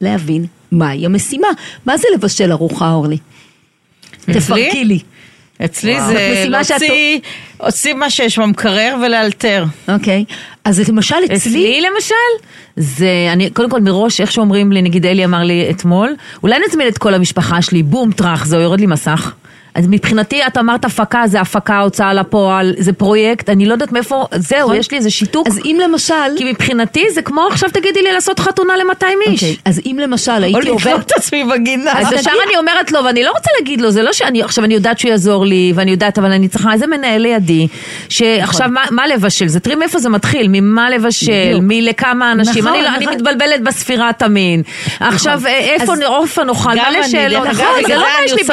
להבין 0.02 0.46
מהי 0.72 1.06
המשימה. 1.06 1.48
מה 1.86 1.98
זה 1.98 2.08
לבשל 2.16 2.52
ארוחה, 2.52 2.92
אורלי? 2.92 3.18
תפרקי 4.34 4.86
לי. 4.86 5.00
אצלי 5.66 6.00
זאת 6.02 6.08
זה 6.10 6.46
להוציא 6.48 7.20
להוציא 7.60 7.94
מה 7.94 8.10
שיש 8.10 8.40
במקרר 8.40 8.96
ולאלתר. 9.02 9.66
אוקיי? 9.88 10.26
אז 10.66 10.90
למשל 10.90 11.16
אצלי... 11.26 11.36
אצלי 11.36 11.82
למשל, 11.82 12.46
זה, 12.76 13.30
אני, 13.34 13.50
קודם 13.50 13.70
כל 13.70 13.82
מראש, 13.82 14.22
איך 14.22 14.32
שאומרים 14.32 14.72
לי, 14.72 14.82
נגיד 14.82 15.06
אלי 15.06 15.26
אמר 15.26 15.44
לי 15.44 15.68
אתמול, 15.70 16.16
אולי 16.44 16.56
נזמין 16.68 16.88
את 16.88 16.98
כל 16.98 17.14
המשפחה 17.14 17.62
שלי, 17.62 17.84
בום, 17.84 18.12
טראח, 18.12 18.46
זהו, 18.46 18.62
יורד 18.62 18.80
לי 18.80 18.86
מסך. 18.86 19.34
אז 19.76 19.86
מבחינתי, 19.90 20.42
את 20.48 20.58
אמרת 20.58 20.86
הפקה, 20.86 21.24
זה 21.28 21.42
הפקה, 21.42 21.80
הוצאה 21.80 22.14
לפועל, 22.14 22.74
זה 22.78 22.94
פרויקט, 22.94 23.50
אני 23.50 23.66
לא 23.66 23.74
יודעת 23.74 23.92
מאיפה, 23.92 24.26
זהו, 24.36 24.60
נכון. 24.60 24.76
יש 24.76 24.92
לי 24.92 24.98
איזה 24.98 25.10
שיתוק. 25.10 25.48
אז 25.48 25.60
אם 25.66 25.80
למשל... 25.84 26.14
כי 26.38 26.52
מבחינתי 26.52 27.06
זה 27.14 27.22
כמו 27.22 27.48
עכשיו 27.52 27.70
תגידי 27.70 28.02
לי 28.02 28.12
לעשות 28.12 28.40
חתונה 28.40 28.78
ל-200 28.78 29.06
איש. 29.28 29.44
אוקיי, 29.44 29.56
אז 29.66 29.82
אם 29.86 29.98
למשל 30.02 30.32
או 30.32 30.44
הייתי 30.44 30.60
לקנות 30.60 30.86
עובד... 30.86 31.00
את 31.06 31.12
עצמי 31.12 31.44
בגינה. 31.44 31.92
אז 32.00 32.14
ישר 32.14 32.32
אני 32.48 32.58
אומרת 32.58 32.92
לו, 32.92 33.04
ואני 33.04 33.24
לא 33.24 33.32
רוצה 33.38 33.50
להגיד 33.60 33.82
לו, 33.82 33.92
זה 33.92 34.04
לא 34.04 34.14
שאני, 34.14 34.44
עכשיו 34.44 34.64
אני 34.64 34.74
יודעת 34.74 35.00
שהוא 35.00 35.12
יעזור 35.12 35.46
לי, 35.46 35.74
ואני 35.76 35.92
יודעת, 35.92 36.20
אבל 36.20 36.32
אני 36.32 36.48
צריכה 36.48 36.74
איזה 36.74 36.88
מנהל 36.88 37.22
לידי, 37.22 37.68
שעכשיו 38.10 38.68
נכון. 38.68 38.74
מה, 38.74 38.84
מה 38.92 39.08
לבשל? 39.08 39.48
זה 39.48 39.60
תראי 39.60 39.76
מאיפה 39.76 40.00
זה 40.00 40.10
מתחיל, 40.10 40.48
ממה 40.50 40.90
לבשל. 40.90 41.60
מלכמה 41.62 42.32
אנשים, 42.32 42.64
נכון, 42.64 42.74
אני, 42.74 42.84
לא, 42.84 42.90
אני 42.90 43.06
נכון. 43.06 43.16
מתבלבלת 43.16 43.64
בספירת 43.64 44.22
המין. 44.22 44.64
עכשיו, 45.00 45.42
אה, 45.46 45.58
איפה 45.58 45.94
איפה 46.24 46.44
נאכל, 46.44 46.70
מלא 46.70 46.88
אני, 46.88 47.10
שאלות, 47.10 47.48
נכון, 47.48 47.66
זה 47.88 47.96
לא 47.96 48.02
מה 48.02 48.08
יש 48.26 48.32
אני 48.32 48.42
לי 48.42 48.48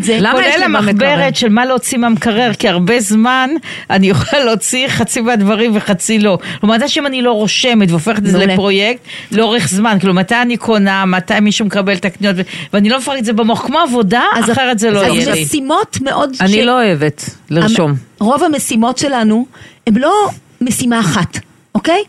את 0.00 0.04
זה? 0.04 0.18
למה 0.20 0.46
יש 0.46 0.56
לי 0.56 0.64
במקרר? 0.64 0.78
המחברת 0.78 1.36
של 1.36 1.48
מה 1.48 1.64
להוציא 1.64 1.98
מהמקרר, 1.98 2.54
כי 2.58 2.68
הרבה 2.68 3.00
זמן 3.00 3.50
אני 3.90 4.06
יכולה 4.10 4.44
להוציא 4.44 4.88
חצי 4.88 5.20
מהדברים 5.20 5.76
וחצי 5.76 6.18
לא. 6.18 6.38
לעומת 6.62 6.80
זה 6.80 6.88
שאם 6.88 7.06
אני 7.06 7.22
לא 7.22 7.32
רושמת 7.32 7.90
והופכת 7.90 8.18
את 8.18 8.26
זה. 8.26 8.46
לפרויקט, 8.46 9.00
לאורך 9.32 9.68
זמן, 9.68 9.96
כאילו 10.00 10.14
מתי 10.14 10.34
אני 10.42 10.56
קונה, 10.56 11.04
מתי 11.04 11.40
מישהו 11.40 11.66
מקבל 11.66 11.94
את 11.94 12.04
הקניות, 12.04 12.36
ואני 12.72 12.88
לא 12.88 12.98
מפרקת 12.98 13.18
את 13.18 13.24
זה 13.24 13.32
במוח, 13.32 13.66
כמו 13.66 13.78
עבודה, 13.78 14.22
אחרת 14.40 14.78
זה 14.78 14.90
לא 14.90 15.06
אז 15.06 15.14
יהיה 15.14 15.34
לי. 15.34 15.42
משימות 15.44 15.98
מאוד... 16.00 16.30
אני 16.40 16.62
לא 16.62 16.82
אוהבת 16.82 17.30
לרשום. 17.50 17.94
רוב 18.20 18.42
המשימות 18.42 18.98
שלנו 18.98 19.46
הן 19.86 19.94
לא 19.94 20.12
משימה 20.60 21.00
אחת, 21.00 21.38
אוקיי? 21.74 22.02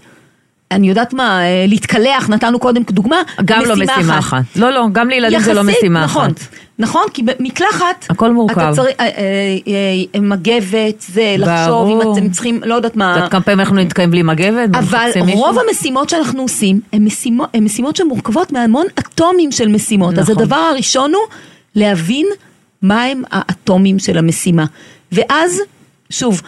אני 0.71 0.89
יודעת 0.89 1.13
מה, 1.13 1.41
אה, 1.41 1.65
להתקלח, 1.67 2.29
נתנו 2.29 2.59
קודם 2.59 2.83
דוגמה, 2.91 3.21
גם 3.45 3.61
לא 3.65 3.75
משימה 3.75 4.19
אחת. 4.19 4.43
לא, 4.55 4.69
לא, 4.69 4.87
גם 4.91 5.09
לילדים 5.09 5.39
זה 5.39 5.53
לא 5.53 5.59
יחסית, 5.59 5.77
משימה 5.77 6.03
נכון, 6.03 6.25
אחת. 6.25 6.39
נכון, 6.79 7.03
כי 7.13 7.23
במקלחת, 7.23 8.05
הכל 8.09 8.31
מורכב. 8.31 8.59
אתה 8.59 8.71
צריך, 8.75 8.95
אה, 8.99 9.09
אה, 10.15 10.19
מגבת, 10.21 11.01
זה 11.07 11.35
לחשוב, 11.37 11.89
אם. 11.89 12.11
אתם 12.11 12.29
צריכים, 12.29 12.61
לא 12.65 12.75
יודעת 12.75 12.91
את 12.91 12.97
מה, 12.97 13.13
יודעת 13.15 13.31
כמה 13.31 13.41
פעמים 13.41 13.59
אנחנו 13.59 13.75
נתקעים 13.75 14.11
בלי 14.11 14.23
מגבת? 14.23 14.69
אבל 14.75 15.09
מישהו? 15.25 15.39
רוב 15.39 15.57
המשימות 15.67 16.09
שאנחנו 16.09 16.41
עושים 16.41 16.79
הן 16.93 17.03
משימות, 17.05 17.55
משימות 17.61 17.95
שמורכבות 17.95 18.51
מהמון 18.51 18.85
אטומים 18.99 19.51
של 19.51 19.67
משימות. 19.67 20.17
אז 20.17 20.29
נכון. 20.29 20.43
הדבר 20.43 20.55
הראשון 20.55 21.13
הוא 21.13 21.21
להבין 21.75 22.27
מהם 22.81 23.23
האטומים 23.31 23.99
של 23.99 24.17
המשימה. 24.17 24.65
ואז, 25.11 25.61
שוב, 26.09 26.41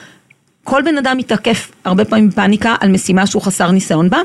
כל 0.63 0.81
בן 0.85 0.97
אדם 0.97 1.17
מתעקף 1.17 1.71
הרבה 1.85 2.05
פעמים 2.05 2.29
בפאניקה 2.29 2.75
על 2.79 2.89
משימה 2.89 3.27
שהוא 3.27 3.41
חסר 3.41 3.71
ניסיון 3.71 4.09
בה, 4.09 4.21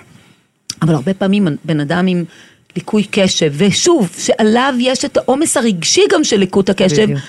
אבל 0.83 0.95
הרבה 0.95 1.15
פעמים 1.15 1.49
בן 1.65 1.81
אדם 1.81 2.07
עם 2.07 2.25
ליקוי 2.77 3.05
קשב, 3.11 3.53
ושוב, 3.57 4.11
שעליו 4.19 4.75
יש 4.79 5.05
את 5.05 5.17
העומס 5.17 5.57
הרגשי 5.57 6.03
גם 6.13 6.25
של 6.25 6.37
ליקות 6.37 6.69
הקשב, 6.69 7.03
בדיוק. 7.03 7.21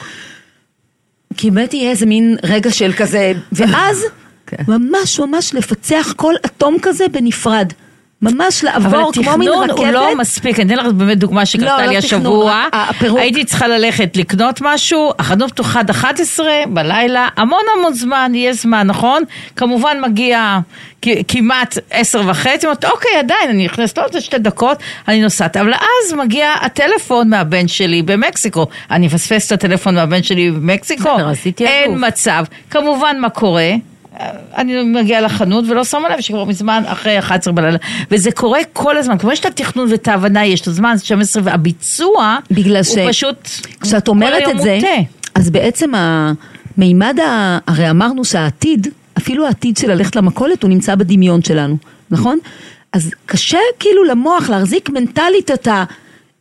כי 1.38 1.52
באמת 1.52 1.74
יהיה 1.74 1.92
איזה 1.92 2.06
מין 2.06 2.38
רגע 2.44 2.72
של 2.72 2.92
כזה, 2.98 3.34
ואז 3.52 4.04
כן. 4.48 4.64
ממש 4.68 5.20
ממש 5.20 5.54
לפצח 5.54 6.14
כל 6.16 6.34
אטום 6.46 6.78
כזה 6.82 7.08
בנפרד. 7.12 7.74
ממש 8.22 8.66
אבל 8.66 8.98
לעבור 8.98 9.12
כמו 9.14 9.38
מין 9.38 9.50
התכנון 9.50 9.70
רכבת. 9.70 9.80
הוא 9.80 9.92
לא 9.92 10.18
מספיק, 10.18 10.60
אני 10.60 10.74
אתן 10.74 10.86
לך 10.86 10.94
באמת 10.94 11.18
דוגמה 11.18 11.46
שקרתה 11.46 11.78
לא, 11.78 11.86
לי 11.86 11.94
לא 11.94 11.98
השבוע. 11.98 12.66
הפירוק. 12.74 13.20
הייתי 13.20 13.46
צריכה 13.46 13.68
ללכת 13.68 14.18
לקנות 14.18 14.60
משהו, 14.62 15.12
החנות 15.20 15.52
פתוחה 15.52 15.80
עד 15.80 15.90
11 15.90 16.48
בלילה, 16.70 17.28
המון 17.38 17.62
המון 17.78 17.94
זמן, 17.94 18.32
יש 18.36 18.62
זמן, 18.62 18.88
נכון? 18.88 19.24
כמובן 19.56 19.98
מגיע 20.02 20.60
כמעט 21.28 21.78
10 21.92 22.22
וחצי, 22.28 22.66
אומרת, 22.66 22.86
אוקיי, 22.86 23.12
עדיין, 23.20 23.50
אני 23.50 23.66
נכנסת 23.66 23.98
לעוד 23.98 24.20
שתי 24.20 24.38
דקות, 24.38 24.78
אני 25.08 25.22
נוסעת. 25.22 25.58
אבל 25.58 25.74
אז 25.74 26.14
מגיע 26.14 26.54
הטלפון 26.62 27.30
מהבן 27.30 27.68
שלי 27.68 28.02
במקסיקו. 28.02 28.68
אני 28.92 29.08
אפספס 29.08 29.48
את 29.48 29.52
הטלפון 29.52 29.96
מהבן 29.96 30.24
שלי 30.24 30.52
במקסיקו? 30.52 31.10
אין. 31.60 32.06
מצב. 32.08 32.44
כמובן, 32.70 33.18
מה 33.20 33.30
קורה? 33.30 33.72
אני 34.58 34.84
מגיעה 34.84 35.22
לחנות 35.22 35.66
ולא 35.68 35.84
שמה 35.84 36.10
לב 36.10 36.22
שכבר 36.22 36.46
מזמן 36.46 36.84
אחרי 36.86 37.20
11 37.20 37.54
בלילה 37.54 37.78
וזה 38.12 38.32
קורה 38.32 38.60
כל 38.74 38.98
הזמן, 38.98 39.18
כמו 39.18 39.32
יש 39.32 39.40
את 39.40 39.46
התכנון 39.46 39.92
ואת 39.92 40.08
ההבנה, 40.08 40.46
יש 40.46 40.62
את 40.62 40.68
הזמן 40.68 40.98
12 40.98 41.44
והביצוע 41.46 42.38
בגלל 42.52 42.84
ש... 42.84 42.98
הוא 42.98 43.10
פשוט 43.10 43.50
כשאת 43.82 44.08
אומרת 44.08 44.44
את 44.52 44.62
זה, 44.62 44.76
מוטה. 44.76 44.88
אז 45.36 45.50
בעצם 45.50 45.92
המימד, 45.96 47.20
ה... 47.20 47.58
הרי 47.68 47.90
אמרנו 47.90 48.26
שהעתיד, 48.26 48.88
אפילו 49.18 49.46
העתיד 49.46 49.78
של 49.78 49.92
ללכת 49.92 50.16
למכולת 50.16 50.64
הוא 50.64 50.70
נמצא 50.70 50.96
בדמיון 50.96 51.44
שלנו, 51.44 51.78
נכון? 52.12 52.40
אז 52.94 53.12
קשה 53.26 53.58
כאילו 53.80 54.04
למוח 54.04 54.50
להחזיק 54.50 54.90
מנטלית 54.90 55.52
את, 55.52 55.68
ה... 55.68 55.84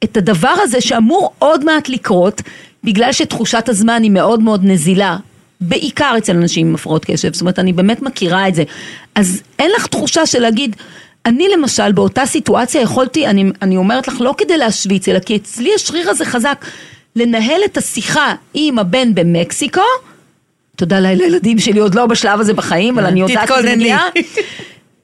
את 0.04 0.16
הדבר 0.16 0.54
הזה 0.62 0.80
שאמור 0.80 1.32
עוד 1.38 1.64
מעט 1.64 1.88
לקרות, 1.88 2.42
בגלל 2.84 3.12
שתחושת 3.12 3.68
הזמן 3.68 4.02
היא 4.02 4.10
מאוד 4.10 4.40
מאוד 4.40 4.64
נזילה. 4.64 5.16
בעיקר 5.60 6.14
אצל 6.18 6.36
אנשים 6.36 6.66
עם 6.68 6.74
הפרעות 6.74 7.04
קשב, 7.04 7.32
זאת 7.32 7.40
אומרת 7.40 7.58
אני 7.58 7.72
באמת 7.72 8.02
מכירה 8.02 8.48
את 8.48 8.54
זה. 8.54 8.62
אז 9.14 9.42
אין 9.58 9.70
לך 9.76 9.86
תחושה 9.86 10.26
של 10.26 10.38
להגיד, 10.40 10.76
אני 11.26 11.48
למשל 11.56 11.92
באותה 11.92 12.26
סיטואציה 12.26 12.80
יכולתי, 12.82 13.26
אני, 13.26 13.44
אני 13.62 13.76
אומרת 13.76 14.08
לך 14.08 14.20
לא 14.20 14.34
כדי 14.38 14.56
להשוויץ, 14.56 15.08
אלא 15.08 15.18
כי 15.18 15.36
אצלי 15.36 15.74
השריר 15.74 16.10
הזה 16.10 16.24
חזק, 16.24 16.64
לנהל 17.16 17.60
את 17.64 17.76
השיחה 17.76 18.34
עם 18.54 18.78
הבן 18.78 19.14
במקסיקו, 19.14 19.80
תודה 20.76 21.00
לאל, 21.00 21.18
לילדים 21.18 21.58
שלי 21.58 21.80
עוד 21.80 21.94
לא 21.94 22.06
בשלב 22.06 22.40
הזה 22.40 22.54
בחיים, 22.54 22.98
אבל 22.98 23.06
אני 23.06 23.20
יודעת 23.20 23.48
שזה. 23.58 23.76
מגיע, 23.76 23.98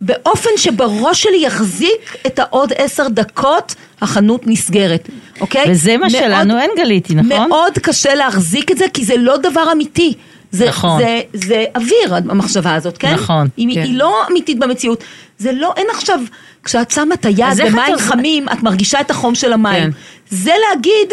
באופן 0.01 0.51
שבראש 0.57 1.23
שלי 1.23 1.43
יחזיק 1.47 2.17
את 2.27 2.39
העוד 2.39 2.73
עשר 2.77 3.09
דקות, 3.09 3.75
החנות 4.01 4.47
נסגרת, 4.47 5.09
אוקיי? 5.41 5.65
וזה 5.71 5.97
מה 5.97 6.07
מאוד- 6.07 6.11
שלנו 6.11 6.59
אין 6.59 6.71
גליתי, 6.77 7.15
נכון? 7.15 7.49
מאוד 7.49 7.73
קשה 7.83 8.15
להחזיק 8.15 8.71
את 8.71 8.79
זה, 8.79 8.85
כי 8.95 9.05
זה 9.05 9.15
לא 9.17 9.37
דבר 9.37 9.73
אמיתי. 9.73 10.15
זה, 10.55 10.69
נכון. 10.69 11.01
זה, 11.03 11.21
זה 11.33 11.65
אוויר, 11.77 12.15
המחשבה 12.15 12.75
הזאת, 12.75 12.99
כן? 12.99 13.15
נכון, 13.15 13.49
היא, 13.57 13.75
כן. 13.75 13.83
היא 13.83 13.99
לא 13.99 14.15
אמיתית 14.31 14.59
במציאות. 14.59 15.05
זה 15.39 15.53
לא, 15.53 15.73
אין 15.77 15.87
עכשיו, 15.95 16.21
כשאת 16.65 16.91
שמה 16.91 17.15
את 17.15 17.25
היד 17.25 17.47
במים 17.67 17.95
את- 17.95 18.01
חמים, 18.01 18.49
את 18.49 18.63
מרגישה 18.63 19.01
את 19.01 19.11
החום 19.11 19.35
של 19.35 19.53
המים. 19.53 19.93
כן. 19.93 19.99
זה 20.31 20.53
להגיד, 20.69 21.11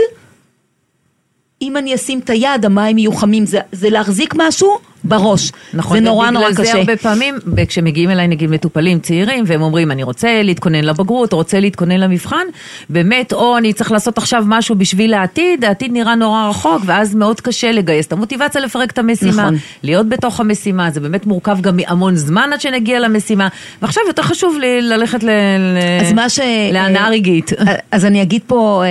אם 1.61 1.77
אני 1.77 1.95
אשים 1.95 2.19
את 2.19 2.29
היד, 2.29 2.65
המים 2.65 2.97
יהיו 2.97 3.11
חמים. 3.13 3.45
זה, 3.45 3.59
זה 3.71 3.89
להחזיק 3.89 4.33
משהו 4.37 4.79
בראש. 5.03 5.51
נכון, 5.73 5.97
זה 5.97 6.03
נורא 6.03 6.29
נורא 6.29 6.45
ובגלל 6.45 6.63
קשה. 6.63 6.71
זה 6.71 6.77
הרבה 6.77 6.97
פעמים, 6.97 7.35
כשמגיעים 7.67 8.09
אליי 8.09 8.27
נגיד 8.27 8.49
מטופלים 8.49 8.99
צעירים, 8.99 9.43
והם 9.47 9.61
אומרים, 9.61 9.91
אני 9.91 10.03
רוצה 10.03 10.41
להתכונן 10.43 10.83
לבגרות, 10.83 11.33
רוצה 11.33 11.59
להתכונן 11.59 11.99
למבחן, 11.99 12.45
באמת, 12.89 13.33
או 13.33 13.57
אני 13.57 13.73
צריך 13.73 13.91
לעשות 13.91 14.17
עכשיו 14.17 14.43
משהו 14.47 14.75
בשביל 14.75 15.13
העתיד, 15.13 15.65
העתיד 15.65 15.91
נראה 15.93 16.15
נורא 16.15 16.49
רחוק, 16.49 16.81
ואז 16.85 17.15
מאוד 17.15 17.41
קשה 17.41 17.71
לגייס 17.71 18.05
את 18.07 18.11
המוטיבציה 18.13 18.61
לפרק 18.61 18.91
את 18.91 18.99
המשימה, 18.99 19.31
נכון. 19.41 19.55
להיות 19.83 20.09
בתוך 20.09 20.39
המשימה, 20.39 20.91
זה 20.91 20.99
באמת 20.99 21.25
מורכב 21.25 21.61
גם 21.61 21.77
מהמון 21.77 22.15
זמן 22.15 22.49
עד 22.53 22.61
שנגיע 22.61 22.99
למשימה, 22.99 23.47
ועכשיו 23.81 24.03
יותר 24.07 24.21
חשוב 24.23 24.57
לי 24.59 24.81
ללכת 24.81 25.23
ל... 25.23 25.29
ל- 25.29 26.01
אז 26.01 26.13
מה 26.13 26.29
ש... 26.29 26.39
להנאה 26.71 27.03
אה, 27.03 27.09
רגעית. 27.09 27.51
אז 27.91 28.05
אני 28.05 28.21
אגיד 28.21 28.41
פה, 28.47 28.83
אה, 28.85 28.87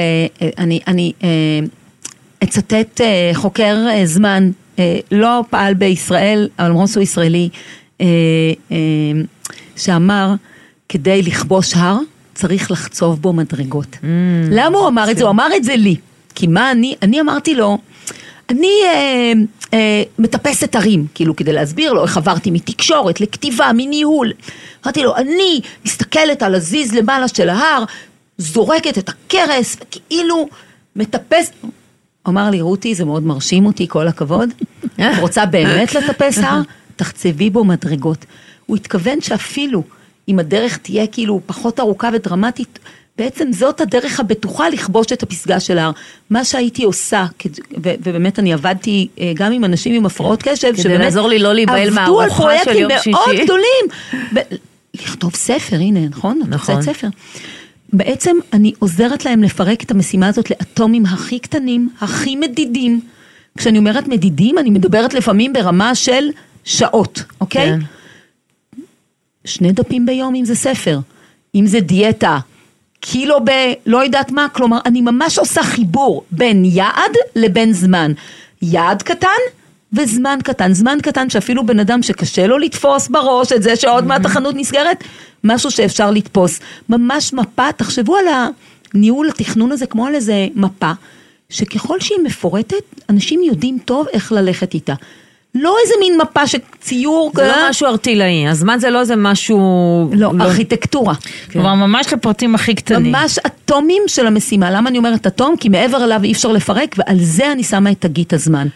אה, 0.46 0.50
אני, 0.58 0.80
אני 0.86 1.12
אה, 1.22 1.28
אצטט 2.42 3.00
אה, 3.00 3.30
חוקר 3.34 3.76
אה, 3.90 4.06
זמן, 4.06 4.44
אה, 4.44 4.50
לא 5.10 5.44
פעל 5.50 5.74
בישראל, 5.74 6.48
אבל 6.58 6.68
למרות 6.68 6.88
שהוא 6.88 7.02
ישראלי, 7.02 7.48
אה, 8.00 8.06
אה, 8.72 8.76
שאמר, 9.76 10.34
כדי 10.88 11.22
לכבוש 11.22 11.74
הר, 11.74 11.98
צריך 12.34 12.70
לחצוב 12.70 13.22
בו 13.22 13.32
מדרגות. 13.32 13.94
Mm, 13.94 14.04
למה 14.50 14.78
הוא 14.78 14.88
אמר 14.88 15.10
את 15.10 15.16
זה? 15.16 15.22
הוא 15.22 15.30
אמר 15.30 15.48
את 15.56 15.64
זה 15.64 15.76
לי. 15.76 15.96
כי 16.34 16.46
מה 16.46 16.70
אני, 16.70 16.94
אני 17.02 17.20
אמרתי 17.20 17.54
לו, 17.54 17.78
אני 18.50 18.72
אה, 18.84 19.32
אה, 19.74 20.02
מטפסת 20.18 20.74
הרים, 20.74 21.06
כאילו 21.14 21.36
כדי 21.36 21.52
להסביר 21.52 21.92
לו 21.92 22.02
איך 22.02 22.16
עברתי 22.16 22.50
מתקשורת 22.50 23.20
לכתיבה, 23.20 23.70
מניהול. 23.76 24.32
אמרתי 24.84 25.02
לו, 25.02 25.16
אני 25.16 25.60
מסתכלת 25.84 26.42
על 26.42 26.54
הזיז 26.54 26.94
למעלה 26.94 27.28
של 27.28 27.48
ההר, 27.48 27.84
זורקת 28.38 28.98
את 28.98 29.08
הכרס, 29.08 29.76
וכאילו 29.80 30.48
מטפס... 30.96 31.50
אמר 32.28 32.50
לי, 32.50 32.60
רותי, 32.60 32.94
זה 32.94 33.04
מאוד 33.04 33.22
מרשים 33.22 33.66
אותי, 33.66 33.86
כל 33.88 34.08
הכבוד. 34.08 34.48
את 34.94 35.18
רוצה 35.20 35.46
באמת 35.46 35.94
לטפס 35.94 36.38
הר? 36.38 36.60
תחצבי 36.96 37.50
בו 37.50 37.64
מדרגות. 37.64 38.24
הוא 38.66 38.76
התכוון 38.76 39.20
שאפילו 39.20 39.82
אם 40.28 40.38
הדרך 40.38 40.76
תהיה 40.76 41.06
כאילו 41.06 41.40
פחות 41.46 41.80
ארוכה 41.80 42.10
ודרמטית, 42.14 42.78
בעצם 43.18 43.52
זאת 43.52 43.80
הדרך 43.80 44.20
הבטוחה 44.20 44.68
לכבוש 44.68 45.06
את 45.12 45.22
הפסגה 45.22 45.60
של 45.60 45.78
ההר. 45.78 45.90
מה 46.30 46.44
שהייתי 46.44 46.84
עושה, 46.84 47.26
ו- 47.82 47.94
ובאמת 48.02 48.38
אני 48.38 48.52
עבדתי 48.52 49.08
אה, 49.20 49.32
גם 49.34 49.52
עם 49.52 49.64
אנשים 49.64 49.94
עם 49.94 50.06
הפרעות 50.06 50.42
קשב, 50.42 50.72
כדי 50.82 50.98
לעזור 50.98 51.28
לי 51.28 51.38
לא 51.38 51.52
להיבהל 51.54 51.78
עבדו 51.88 51.94
מהארוחה 51.94 52.24
על 52.24 52.30
של 52.30 52.36
פרויקטים 52.36 52.76
יום 52.82 52.92
מאוד 53.06 53.28
שישי. 53.30 53.44
גדולים. 53.44 53.84
ב- 54.34 54.54
לכתוב 54.94 55.34
ספר, 55.34 55.76
הנה, 55.76 56.00
נכון? 56.08 56.40
את 56.42 56.48
נכון. 56.48 56.74
הוצאת 56.74 56.94
ספר. 56.96 57.08
בעצם 57.92 58.36
אני 58.52 58.72
עוזרת 58.78 59.24
להם 59.24 59.42
לפרק 59.42 59.82
את 59.82 59.90
המשימה 59.90 60.28
הזאת 60.28 60.50
לאטומים 60.50 61.06
הכי 61.06 61.38
קטנים, 61.38 61.88
הכי 62.00 62.36
מדידים. 62.36 63.00
כשאני 63.58 63.78
אומרת 63.78 64.08
מדידים, 64.08 64.58
אני 64.58 64.70
מדברת 64.70 65.14
לפעמים 65.14 65.52
ברמה 65.52 65.94
של 65.94 66.30
שעות, 66.64 67.22
אוקיי? 67.40 67.66
כן. 67.66 67.78
שני 69.44 69.72
דפים 69.72 70.06
ביום 70.06 70.34
אם 70.34 70.44
זה 70.44 70.54
ספר, 70.54 71.00
אם 71.54 71.66
זה 71.66 71.80
דיאטה, 71.80 72.38
קילו 73.00 73.44
ב... 73.44 73.50
לא 73.86 74.04
יודעת 74.04 74.30
מה, 74.30 74.46
כלומר, 74.52 74.78
אני 74.86 75.00
ממש 75.00 75.38
עושה 75.38 75.62
חיבור 75.62 76.24
בין 76.30 76.64
יעד 76.64 77.12
לבין 77.36 77.72
זמן. 77.72 78.12
יעד 78.62 79.02
קטן 79.02 79.40
וזמן 79.92 80.38
קטן. 80.44 80.72
זמן 80.72 80.98
קטן 81.02 81.30
שאפילו 81.30 81.66
בן 81.66 81.80
אדם 81.80 82.02
שקשה 82.02 82.46
לו 82.46 82.58
לתפוס 82.58 83.08
בראש 83.08 83.52
את 83.52 83.62
זה 83.62 83.76
שעוד 83.76 84.06
מעט 84.06 84.24
החנות 84.24 84.54
נסגרת, 84.54 85.04
משהו 85.44 85.70
שאפשר 85.70 86.10
לתפוס. 86.10 86.60
ממש 86.88 87.32
מפה, 87.32 87.72
תחשבו 87.72 88.16
על 88.16 88.24
הניהול 88.94 89.28
התכנון 89.28 89.72
הזה 89.72 89.86
כמו 89.86 90.06
על 90.06 90.14
איזה 90.14 90.46
מפה, 90.54 90.92
שככל 91.50 92.00
שהיא 92.00 92.18
מפורטת, 92.24 92.82
אנשים 93.10 93.42
יודעים 93.42 93.78
טוב 93.84 94.06
איך 94.12 94.32
ללכת 94.32 94.74
איתה. 94.74 94.94
לא 95.54 95.76
איזה 95.84 95.94
מין 96.00 96.18
מפה 96.20 96.46
שציור... 96.46 97.32
זה 97.34 97.42
אה, 97.42 97.62
לא 97.62 97.70
משהו 97.70 97.86
ארטילאי, 97.86 98.48
הזמן 98.48 98.78
זה 98.78 98.90
לא 98.90 99.00
איזה 99.00 99.16
משהו... 99.16 99.60
לא, 100.12 100.32
ארכיטקטורה. 100.40 101.14
כלומר, 101.52 101.74
ממש 101.74 102.12
לפרטים 102.12 102.54
הכי 102.54 102.74
קטנים. 102.74 103.12
ממש 103.12 103.38
אטומים 103.38 104.02
של 104.06 104.26
המשימה. 104.26 104.70
למה 104.70 104.90
אני 104.90 104.98
אומרת 104.98 105.26
אטום? 105.26 105.56
כי 105.56 105.68
מעבר 105.68 106.04
אליו 106.04 106.20
אי 106.24 106.32
אפשר 106.32 106.52
לפרק, 106.52 106.94
ועל 106.98 107.16
זה 107.20 107.52
אני 107.52 107.64
שמה 107.64 107.90
את 107.90 108.00
תגית 108.00 108.32
הזמן. 108.32 108.68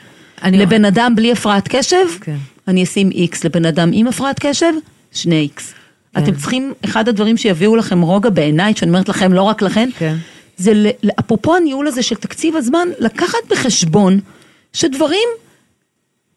אני- 0.43 0.59
לבן 0.59 0.85
אדם 0.85 1.13
בלי 1.17 1.33
הפרעת 1.33 1.69
קשב, 1.69 1.97
כן. 2.21 2.37
אני 2.69 2.83
אשים 2.83 3.11
איקס. 3.11 3.45
לבן 3.45 3.65
אדם 3.65 3.91
עם 3.93 4.07
הפרעת 4.07 4.37
קשב, 4.41 4.73
שני 5.13 5.37
איקס. 5.41 5.73
כן. 6.15 6.23
אתם 6.23 6.35
צריכים, 6.35 6.73
אחד 6.85 7.09
הדברים 7.09 7.37
שיביאו 7.37 7.77
לכם 7.77 8.01
רוגע 8.01 8.31
בעיניי, 8.31 8.73
שאני 8.77 8.91
אומרת 8.91 9.09
לכם, 9.09 9.33
לא 9.33 9.43
רק 9.43 9.63
לכן, 9.63 9.89
כן. 9.99 10.17
זה 10.57 10.91
אפרופו 11.21 11.57
הניהול 11.57 11.87
הזה 11.87 12.03
של 12.03 12.15
תקציב 12.15 12.57
הזמן, 12.57 12.89
לקחת 12.99 13.39
בחשבון 13.51 14.21
שדברים 14.73 15.29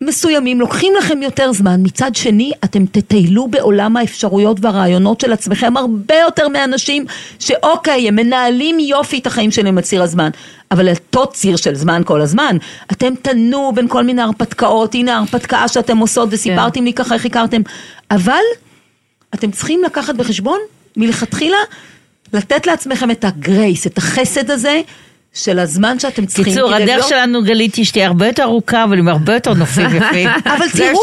מסוימים 0.01 0.59
לוקחים 0.59 0.93
לכם 0.99 1.21
יותר 1.21 1.53
זמן, 1.53 1.79
מצד 1.83 2.15
שני 2.15 2.51
אתם 2.63 2.85
תטיילו 2.85 3.47
בעולם 3.47 3.97
האפשרויות 3.97 4.57
והרעיונות 4.61 5.21
של 5.21 5.33
עצמכם 5.33 5.77
הרבה 5.77 6.15
יותר 6.15 6.47
מאנשים 6.47 7.05
שאוקיי, 7.39 8.07
הם 8.07 8.15
מנהלים 8.15 8.79
יופי 8.79 9.17
את 9.17 9.27
החיים 9.27 9.51
שלהם 9.51 9.77
על 9.77 9.83
ציר 9.83 10.03
הזמן, 10.03 10.29
אבל 10.71 10.89
אותו 10.89 11.27
ציר 11.27 11.55
של 11.55 11.75
זמן 11.75 12.01
כל 12.05 12.21
הזמן, 12.21 12.57
אתם 12.91 13.13
תנו 13.21 13.71
בין 13.75 13.87
כל 13.87 14.03
מיני 14.03 14.21
הרפתקאות, 14.21 14.95
הנה 14.95 15.15
ההרפתקה 15.15 15.67
שאתם 15.67 15.97
עושות 15.97 16.29
וסיפרתם 16.31 16.83
לי 16.83 16.93
ככה 16.93 17.15
איך 17.15 17.25
הכרתם, 17.25 17.61
אבל 18.11 18.43
אתם 19.33 19.51
צריכים 19.51 19.83
לקחת 19.85 20.15
בחשבון 20.15 20.59
מלכתחילה 20.97 21.57
לתת 22.33 22.67
לעצמכם 22.67 23.11
את 23.11 23.25
הגרייס, 23.25 23.87
את 23.87 23.97
החסד 23.97 24.51
הזה 24.51 24.81
של 25.33 25.59
הזמן 25.59 25.99
שאתם 25.99 26.25
צריכים. 26.25 26.53
קיצור, 26.53 26.73
הדרך 26.73 26.97
לא- 26.97 27.09
שלנו, 27.09 27.43
גלית, 27.43 27.75
היא 27.75 27.85
שתהיה 27.85 28.07
הרבה 28.07 28.27
יותר 28.27 28.43
ארוכה, 28.43 28.83
אבל 28.83 28.97
עם 28.97 29.07
הרבה 29.07 29.33
יותר 29.33 29.53
נופים 29.53 29.85
יפים. 29.97 30.29
אבל 30.45 30.69
תראו, 30.77 31.01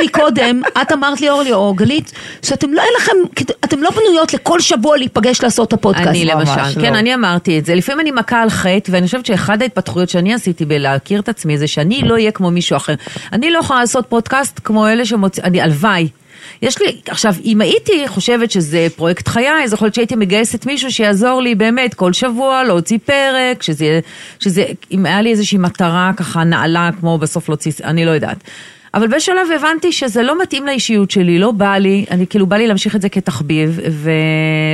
לי 0.00 0.08
קודם, 0.08 0.62
את 0.82 0.92
אמרת 0.92 1.20
לי 1.20 1.30
אורלי 1.30 1.52
או 1.52 1.74
גלית, 1.74 2.12
שאתם 2.42 2.72
לא, 2.72 2.82
אין 2.82 2.90
לכם, 2.98 3.44
אתם 3.64 3.82
לא 3.82 3.90
בנויות 3.90 4.34
לכל 4.34 4.60
שבוע 4.60 4.96
להיפגש 4.96 5.42
לעשות 5.42 5.68
את 5.68 5.72
הפודקאסט. 5.72 6.08
אני 6.08 6.24
למשל, 6.24 6.60
לא. 6.76 6.82
כן, 6.82 6.94
אני 6.94 7.14
אמרתי 7.14 7.58
את 7.58 7.66
זה. 7.66 7.74
לפעמים 7.74 8.00
אני 8.00 8.10
מכה 8.10 8.42
על 8.42 8.50
חטא, 8.50 8.90
ואני 8.90 9.06
חושבת 9.06 9.26
שאחד 9.26 9.62
ההתפתחויות 9.62 10.08
שאני 10.08 10.34
עשיתי 10.34 10.64
בלהכיר 10.64 11.20
את 11.20 11.28
עצמי, 11.28 11.58
זה 11.58 11.66
שאני 11.66 12.02
לא 12.02 12.14
אהיה 12.14 12.30
כמו 12.30 12.50
מישהו 12.50 12.76
אחר. 12.76 12.94
אני 13.32 13.50
לא 13.50 13.58
יכולה 13.58 13.80
לעשות 13.80 14.06
פודקאסט 14.08 14.60
כמו 14.64 14.88
אלה 14.88 15.06
שמוצאים, 15.06 15.46
אני, 15.46 15.60
הלוואי. 15.60 16.08
יש 16.62 16.80
לי, 16.80 16.96
עכשיו, 17.08 17.34
אם 17.44 17.60
הייתי 17.60 18.08
חושבת 18.08 18.50
שזה 18.50 18.86
פרויקט 18.96 19.28
חיי, 19.28 19.64
אז 19.64 19.72
יכול 19.72 19.86
להיות 19.86 19.94
שהייתי 19.94 20.16
מגייסת 20.16 20.66
מישהו 20.66 20.92
שיעזור 20.92 21.42
לי 21.42 21.54
באמת 21.54 21.94
כל 21.94 22.12
שבוע 22.12 22.64
להוציא 22.64 22.98
פרק, 23.04 23.62
שזה, 23.62 24.00
שזה, 24.40 24.64
אם 24.92 25.06
היה 25.06 25.22
לי 25.22 25.30
איזושהי 25.30 25.58
מטרה 25.58 26.10
ככה 26.16 26.44
נעלה, 26.44 26.90
כמו 27.00 27.18
בסוף 27.18 27.48
להוציא, 27.48 27.72
אני 27.84 28.04
לא 28.04 28.10
יודעת. 28.10 28.36
אבל 28.94 29.06
בשלב 29.06 29.46
הבנתי 29.56 29.92
שזה 29.92 30.22
לא 30.22 30.42
מתאים 30.42 30.66
לאישיות 30.66 31.10
שלי, 31.10 31.38
לא 31.38 31.50
בא 31.50 31.76
לי, 31.76 32.04
אני 32.10 32.26
כאילו 32.26 32.46
בא 32.46 32.56
לי 32.56 32.66
להמשיך 32.66 32.96
את 32.96 33.02
זה 33.02 33.08
כתחביב, 33.08 33.80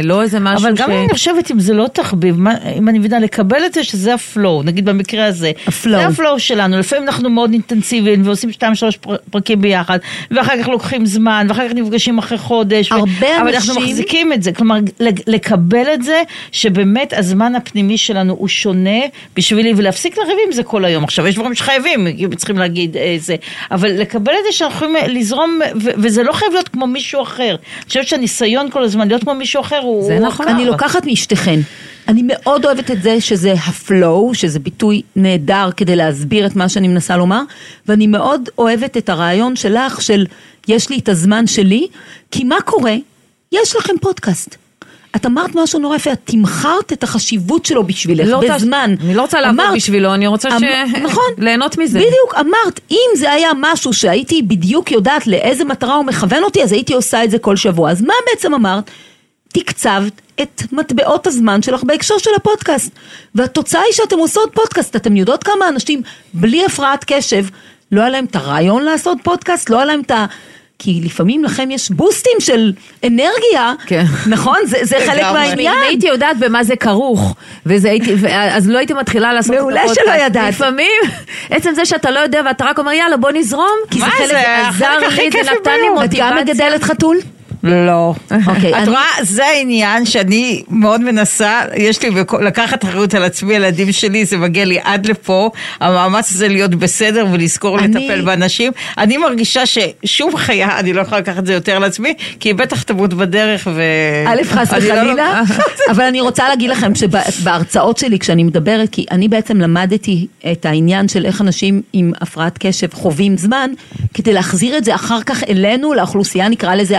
ולא 0.02 0.22
איזה 0.22 0.40
משהו 0.40 0.66
אבל 0.68 0.76
ש... 0.76 0.80
גם 0.80 0.90
אני 0.90 1.08
חושבת 1.12 1.50
אם 1.50 1.60
זה 1.60 1.74
לא 1.74 1.86
תחביב, 1.92 2.40
מה- 2.40 2.54
אם 2.78 2.88
אני 2.88 2.98
מבינה, 2.98 3.18
לקבל 3.18 3.66
את 3.66 3.74
זה 3.74 3.84
שזה 3.84 4.14
ה 4.14 4.22
flow, 4.22 4.62
נגיד 4.62 4.84
במקרה 4.84 5.26
הזה. 5.26 5.50
ה 5.66 5.72
flow. 5.72 6.00
זה 6.00 6.06
ה 6.06 6.12
flow 6.12 6.38
שלנו, 6.40 6.78
לפעמים 6.78 7.04
אנחנו 7.08 7.30
מאוד 7.30 7.52
אינטנסיביים 7.52 8.22
ועושים 8.26 8.52
שתיים 8.52 8.74
שלוש 8.74 8.96
פר- 8.96 9.16
פרקים 9.30 9.60
ביחד, 9.60 9.98
ואחר 10.30 10.62
כך 10.62 10.68
לוקחים 10.68 11.06
זמן, 11.06 11.46
ואחר 11.48 11.68
כך 11.68 11.74
נפגשים 11.74 12.18
אחרי 12.18 12.38
חודש. 12.38 12.92
ו- 12.92 12.94
הרבה 12.94 13.40
אבל 13.42 13.54
אנחנו 13.54 13.72
אנשים- 13.74 13.84
מחזיקים 13.84 14.32
את 14.32 14.42
זה, 14.42 14.52
כלומר 14.52 14.76
לקבל 15.26 15.86
את 15.94 16.02
זה 16.02 16.22
שבאמת 16.52 17.12
הזמן 17.16 17.54
הפנימי 17.54 17.98
שלנו 17.98 18.34
הוא 18.38 18.48
שונה 18.48 19.00
בשבילי, 19.36 19.72
ולהפסיק 19.76 20.18
לריב 20.18 20.36
עם 20.46 20.52
זה 20.52 20.62
כל 20.62 20.84
היום. 20.84 21.04
עכשיו, 21.04 21.26
יש 21.26 21.34
דברים 21.34 21.54
שחייבים, 21.54 22.06
צריכים 22.36 22.58
להגיד 22.58 22.96
אה, 22.96 23.16
זה, 23.18 23.36
אבל 23.70 24.02
לקבל 24.10 24.32
את 24.32 24.44
זה 24.46 24.52
שאנחנו 24.52 24.86
יכולים 24.86 25.16
לזרום, 25.16 25.60
ו- 25.82 25.90
וזה 25.98 26.22
לא 26.22 26.32
חייב 26.32 26.52
להיות 26.52 26.68
כמו 26.68 26.86
מישהו 26.86 27.22
אחר. 27.22 27.56
אני 27.78 27.86
חושבת 27.88 28.06
שהניסיון 28.06 28.70
כל 28.70 28.82
הזמן 28.82 29.08
להיות 29.08 29.22
כמו 29.22 29.34
מישהו 29.34 29.60
אחר 29.60 29.78
הוא... 29.78 30.06
זה 30.06 30.18
נכון. 30.18 30.48
אני 30.48 30.64
לוקחת 30.64 31.06
משתיכן. 31.06 31.60
אני 32.08 32.22
מאוד 32.24 32.64
אוהבת 32.64 32.90
את 32.90 33.02
זה 33.02 33.20
שזה 33.20 33.52
הפלואו, 33.52 34.34
שזה 34.34 34.58
ביטוי 34.58 35.02
נהדר 35.16 35.70
כדי 35.76 35.96
להסביר 35.96 36.46
את 36.46 36.56
מה 36.56 36.68
שאני 36.68 36.88
מנסה 36.88 37.16
לומר, 37.16 37.42
ואני 37.88 38.06
מאוד 38.06 38.48
אוהבת 38.58 38.96
את 38.96 39.08
הרעיון 39.08 39.56
שלך 39.56 40.02
של 40.02 40.26
יש 40.68 40.90
לי 40.90 40.98
את 40.98 41.08
הזמן 41.08 41.46
שלי, 41.46 41.86
כי 42.30 42.44
מה 42.44 42.60
קורה? 42.64 42.94
יש 43.52 43.76
לכם 43.76 43.92
פודקאסט. 44.00 44.56
את 45.16 45.26
אמרת 45.26 45.50
משהו 45.54 45.78
נורא 45.78 45.96
יפה, 45.96 46.12
את 46.12 46.20
תמחרת 46.24 46.92
את 46.92 47.02
החשיבות 47.02 47.66
שלו 47.66 47.84
בשבילך, 47.84 48.28
לא 48.28 48.40
בזמן. 48.54 48.94
אני 49.00 49.14
לא 49.14 49.22
רוצה 49.22 49.40
לעבוד 49.40 49.64
בשבילו, 49.74 50.14
אני 50.14 50.26
רוצה 50.26 50.50
ש... 50.50 50.62
אמ- 50.62 51.02
נכון. 51.02 51.24
ליהנות 51.44 51.78
מזה. 51.78 51.98
בדיוק, 51.98 52.34
אמרת, 52.40 52.80
אם 52.90 53.10
זה 53.16 53.32
היה 53.32 53.50
משהו 53.60 53.92
שהייתי 53.92 54.42
בדיוק 54.42 54.90
יודעת 54.90 55.26
לאיזה 55.26 55.64
מטרה 55.64 55.94
הוא 55.94 56.04
מכוון 56.04 56.42
אותי, 56.42 56.62
אז 56.62 56.72
הייתי 56.72 56.94
עושה 56.94 57.24
את 57.24 57.30
זה 57.30 57.38
כל 57.38 57.56
שבוע. 57.56 57.90
אז 57.90 58.02
מה 58.02 58.14
בעצם 58.30 58.54
אמרת? 58.54 58.90
תקצבת 59.48 60.20
את 60.42 60.62
מטבעות 60.72 61.26
הזמן 61.26 61.62
שלך 61.62 61.84
בהקשר 61.84 62.18
של 62.18 62.30
הפודקאסט. 62.36 62.90
והתוצאה 63.34 63.80
היא 63.80 63.92
שאתם 63.92 64.18
עושות 64.18 64.50
פודקאסט. 64.54 64.96
אתם 64.96 65.16
יודעות 65.16 65.44
כמה 65.44 65.68
אנשים 65.68 66.02
בלי 66.34 66.64
הפרעת 66.64 67.04
קשב, 67.06 67.44
לא 67.92 68.00
היה 68.00 68.10
להם 68.10 68.24
את 68.24 68.36
הרעיון 68.36 68.82
לעשות 68.82 69.18
פודקאסט, 69.22 69.70
לא 69.70 69.76
היה 69.76 69.84
להם 69.84 70.00
את 70.00 70.10
ה... 70.10 70.26
כי 70.82 71.00
לפעמים 71.04 71.44
לכם 71.44 71.70
יש 71.70 71.90
בוסטים 71.90 72.40
של 72.40 72.72
אנרגיה, 73.06 73.72
כן. 73.86 74.04
נכון? 74.26 74.56
זה, 74.64 74.78
זה 74.82 74.96
חלק. 75.06 75.22
מהעניין. 75.22 75.74
אם 75.74 75.82
הייתי 75.88 76.06
יודעת 76.06 76.38
במה 76.38 76.64
זה 76.64 76.76
כרוך, 76.76 77.34
וזה 77.66 77.90
הייתי, 77.90 78.14
אז 78.30 78.68
לא 78.68 78.78
הייתי 78.78 78.92
מתחילה 78.92 79.32
לעשות 79.32 79.54
את 79.54 79.60
מעולה 79.60 79.82
הפודקאסט. 79.82 80.06
שלא 80.06 80.24
ידעת. 80.24 80.48
לפעמים, 80.48 81.00
עצם 81.50 81.74
זה 81.74 81.84
שאתה 81.84 82.10
לא 82.10 82.18
יודע 82.18 82.40
ואתה 82.46 82.64
רק 82.64 82.78
אומר 82.78 82.92
יאללה 82.92 83.16
בוא 83.16 83.30
נזרום, 83.30 83.76
כי 83.90 83.98
זה 83.98 84.04
חלק, 84.04 84.28
זה? 84.28 84.68
עזר 84.68 84.98
לי, 84.98 85.30
זה 85.30 85.38
נתן 85.38 85.70
לי 85.70 85.88
בעולם. 85.88 86.04
את 86.04 86.14
גם 86.14 86.36
מוטיבציה. 86.36 86.40
מגדלת 86.40 86.82
חתול? 86.82 87.16
לא. 87.62 88.14
אוקיי, 88.46 88.82
את 88.82 88.88
רואה, 88.88 89.06
זה 89.22 89.46
העניין 89.46 90.06
שאני 90.06 90.62
מאוד 90.68 91.00
מנסה, 91.00 91.60
יש 91.76 92.02
לי 92.02 92.10
לקחת 92.40 92.84
אחריות 92.84 93.14
על 93.14 93.24
עצמי, 93.24 93.54
הילדים 93.54 93.92
שלי, 93.92 94.24
זה 94.24 94.36
מגיע 94.36 94.64
לי 94.64 94.78
עד 94.84 95.06
לפה, 95.06 95.50
המאמץ 95.80 96.32
הזה 96.32 96.48
להיות 96.48 96.74
בסדר 96.74 97.26
ולזכור 97.32 97.78
לטפל 97.78 98.20
באנשים. 98.20 98.72
אני 98.98 99.16
מרגישה 99.16 99.62
ששום 99.66 100.36
חיה, 100.36 100.78
אני 100.78 100.92
לא 100.92 101.00
יכולה 101.00 101.20
לקחת 101.20 101.38
את 101.38 101.46
זה 101.46 101.52
יותר 101.52 101.76
על 101.76 101.84
עצמי, 101.84 102.14
כי 102.40 102.48
היא 102.48 102.54
בטח 102.54 102.82
תמות 102.82 103.14
בדרך 103.14 103.68
ו... 103.74 103.82
א', 104.26 104.42
חס 104.44 104.72
לא 104.72 104.78
וחלילה. 104.78 105.42
אבל 105.90 106.04
אני 106.04 106.20
רוצה 106.20 106.48
להגיד 106.48 106.70
לכם 106.70 106.92
שבהרצאות 106.94 107.98
שלי, 107.98 108.18
כשאני 108.18 108.44
מדברת, 108.44 108.88
כי 108.92 109.06
אני 109.10 109.28
בעצם 109.28 109.60
למדתי 109.60 110.26
את 110.52 110.66
העניין 110.66 111.08
של 111.08 111.26
איך 111.26 111.40
אנשים 111.40 111.82
עם 111.92 112.12
הפרעת 112.20 112.58
קשב 112.58 112.88
חווים 112.92 113.36
זמן, 113.36 113.70
כדי 114.14 114.32
להחזיר 114.32 114.76
את 114.76 114.84
זה 114.84 114.94
אחר 114.94 115.22
כך 115.26 115.44
אלינו, 115.44 115.94
לאוכלוסייה, 115.94 116.48
נקרא 116.48 116.74
לזה 116.74 116.96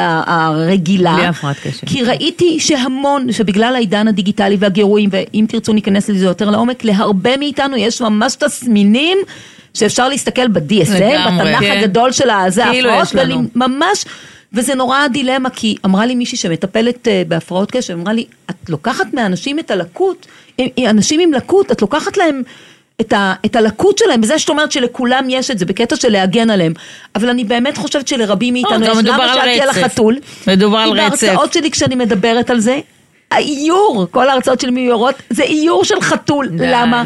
הרגילה. 0.52 1.16
בלי 1.16 1.26
הפרעת 1.26 1.56
קשב. 1.64 1.88
כי 1.88 2.04
ראיתי 2.04 2.60
שהמון, 2.60 3.32
שבגלל 3.32 3.76
העידן 3.76 4.08
הדיגיטלי 4.08 4.58
והגירויים, 4.60 5.10
ואם 5.14 5.46
תרצו 5.50 5.74
ניכנס 5.74 6.10
לזה 6.10 6.26
יותר 6.26 6.50
לעומק, 6.50 6.84
להרבה 6.84 7.38
מאיתנו 7.38 7.78
יש 7.78 8.02
ממש 8.02 8.36
תסמינים. 8.36 9.18
שאפשר 9.74 10.10
להסתכל 10.10 10.48
ב-DSM, 10.48 11.28
בתנ"ך 11.28 11.60
כן. 11.60 11.78
הגדול 11.78 12.12
של 12.12 12.30
הזה, 12.30 12.64
כאילו 12.72 12.90
הפרעות, 12.90 13.08
יש 13.08 13.16
לנו. 13.16 13.44
ממש, 13.56 14.06
וזה 14.54 14.76
נורא 14.76 15.08
דילמה, 15.08 15.50
כי 15.50 15.76
אמרה 15.86 16.06
לי 16.06 16.16
מישהי 16.16 16.38
שמטפלת 16.38 17.08
אה, 17.08 17.24
בהפרעות 17.28 17.72
קשב, 17.72 17.94
אמרה 17.94 18.14
לי, 18.14 18.26
את 18.50 18.70
לוקחת 18.70 19.14
מאנשים 19.14 19.60
את 19.60 19.72
הלקות, 19.72 20.28
אה, 20.60 20.66
אה, 20.78 20.90
אנשים 20.90 21.20
עם 21.20 21.34
לקות, 21.34 21.72
את 21.72 21.82
לוקחת 21.82 22.18
להם 22.18 22.42
את, 23.02 23.14
ה, 23.14 23.34
את 23.46 23.56
הלקות 23.56 23.98
שלהם, 23.98 24.22
בזה 24.22 24.40
שאת 24.40 24.50
אומרת 24.50 24.72
שלכולם 24.72 25.26
יש 25.30 25.52
את 25.52 25.60
זה, 25.60 25.66
בקטע 25.66 25.96
של 25.96 26.10
להגן 26.10 26.50
עליהם, 26.50 26.74
אבל 27.16 27.30
אני 27.30 27.44
באמת 27.44 27.78
חושבת 27.78 28.08
שלרבים 28.08 28.54
מאיתנו 28.54 28.86
גם 28.86 29.00
יש, 29.00 29.06
למה 29.06 29.34
שאלתי 29.34 29.62
על. 29.62 29.70
החתול? 29.70 30.18
מדובר 30.48 30.78
על 30.78 30.90
רצף. 30.90 31.24
בהרצאות 31.24 31.54
שלי 31.54 31.72
כשאני 31.72 31.96
מדברת 31.96 32.50
על 32.50 32.60
זה, 32.60 32.80
האיור, 33.32 34.08
כל 34.12 34.30
ההרצאות 34.30 34.60
שלי 34.60 34.72
מיורות, 34.72 35.16
זה 35.30 35.44
איור 35.44 35.84
של 35.84 36.02
חתול, 36.02 36.48
די. 36.48 36.64
למה? 36.68 37.04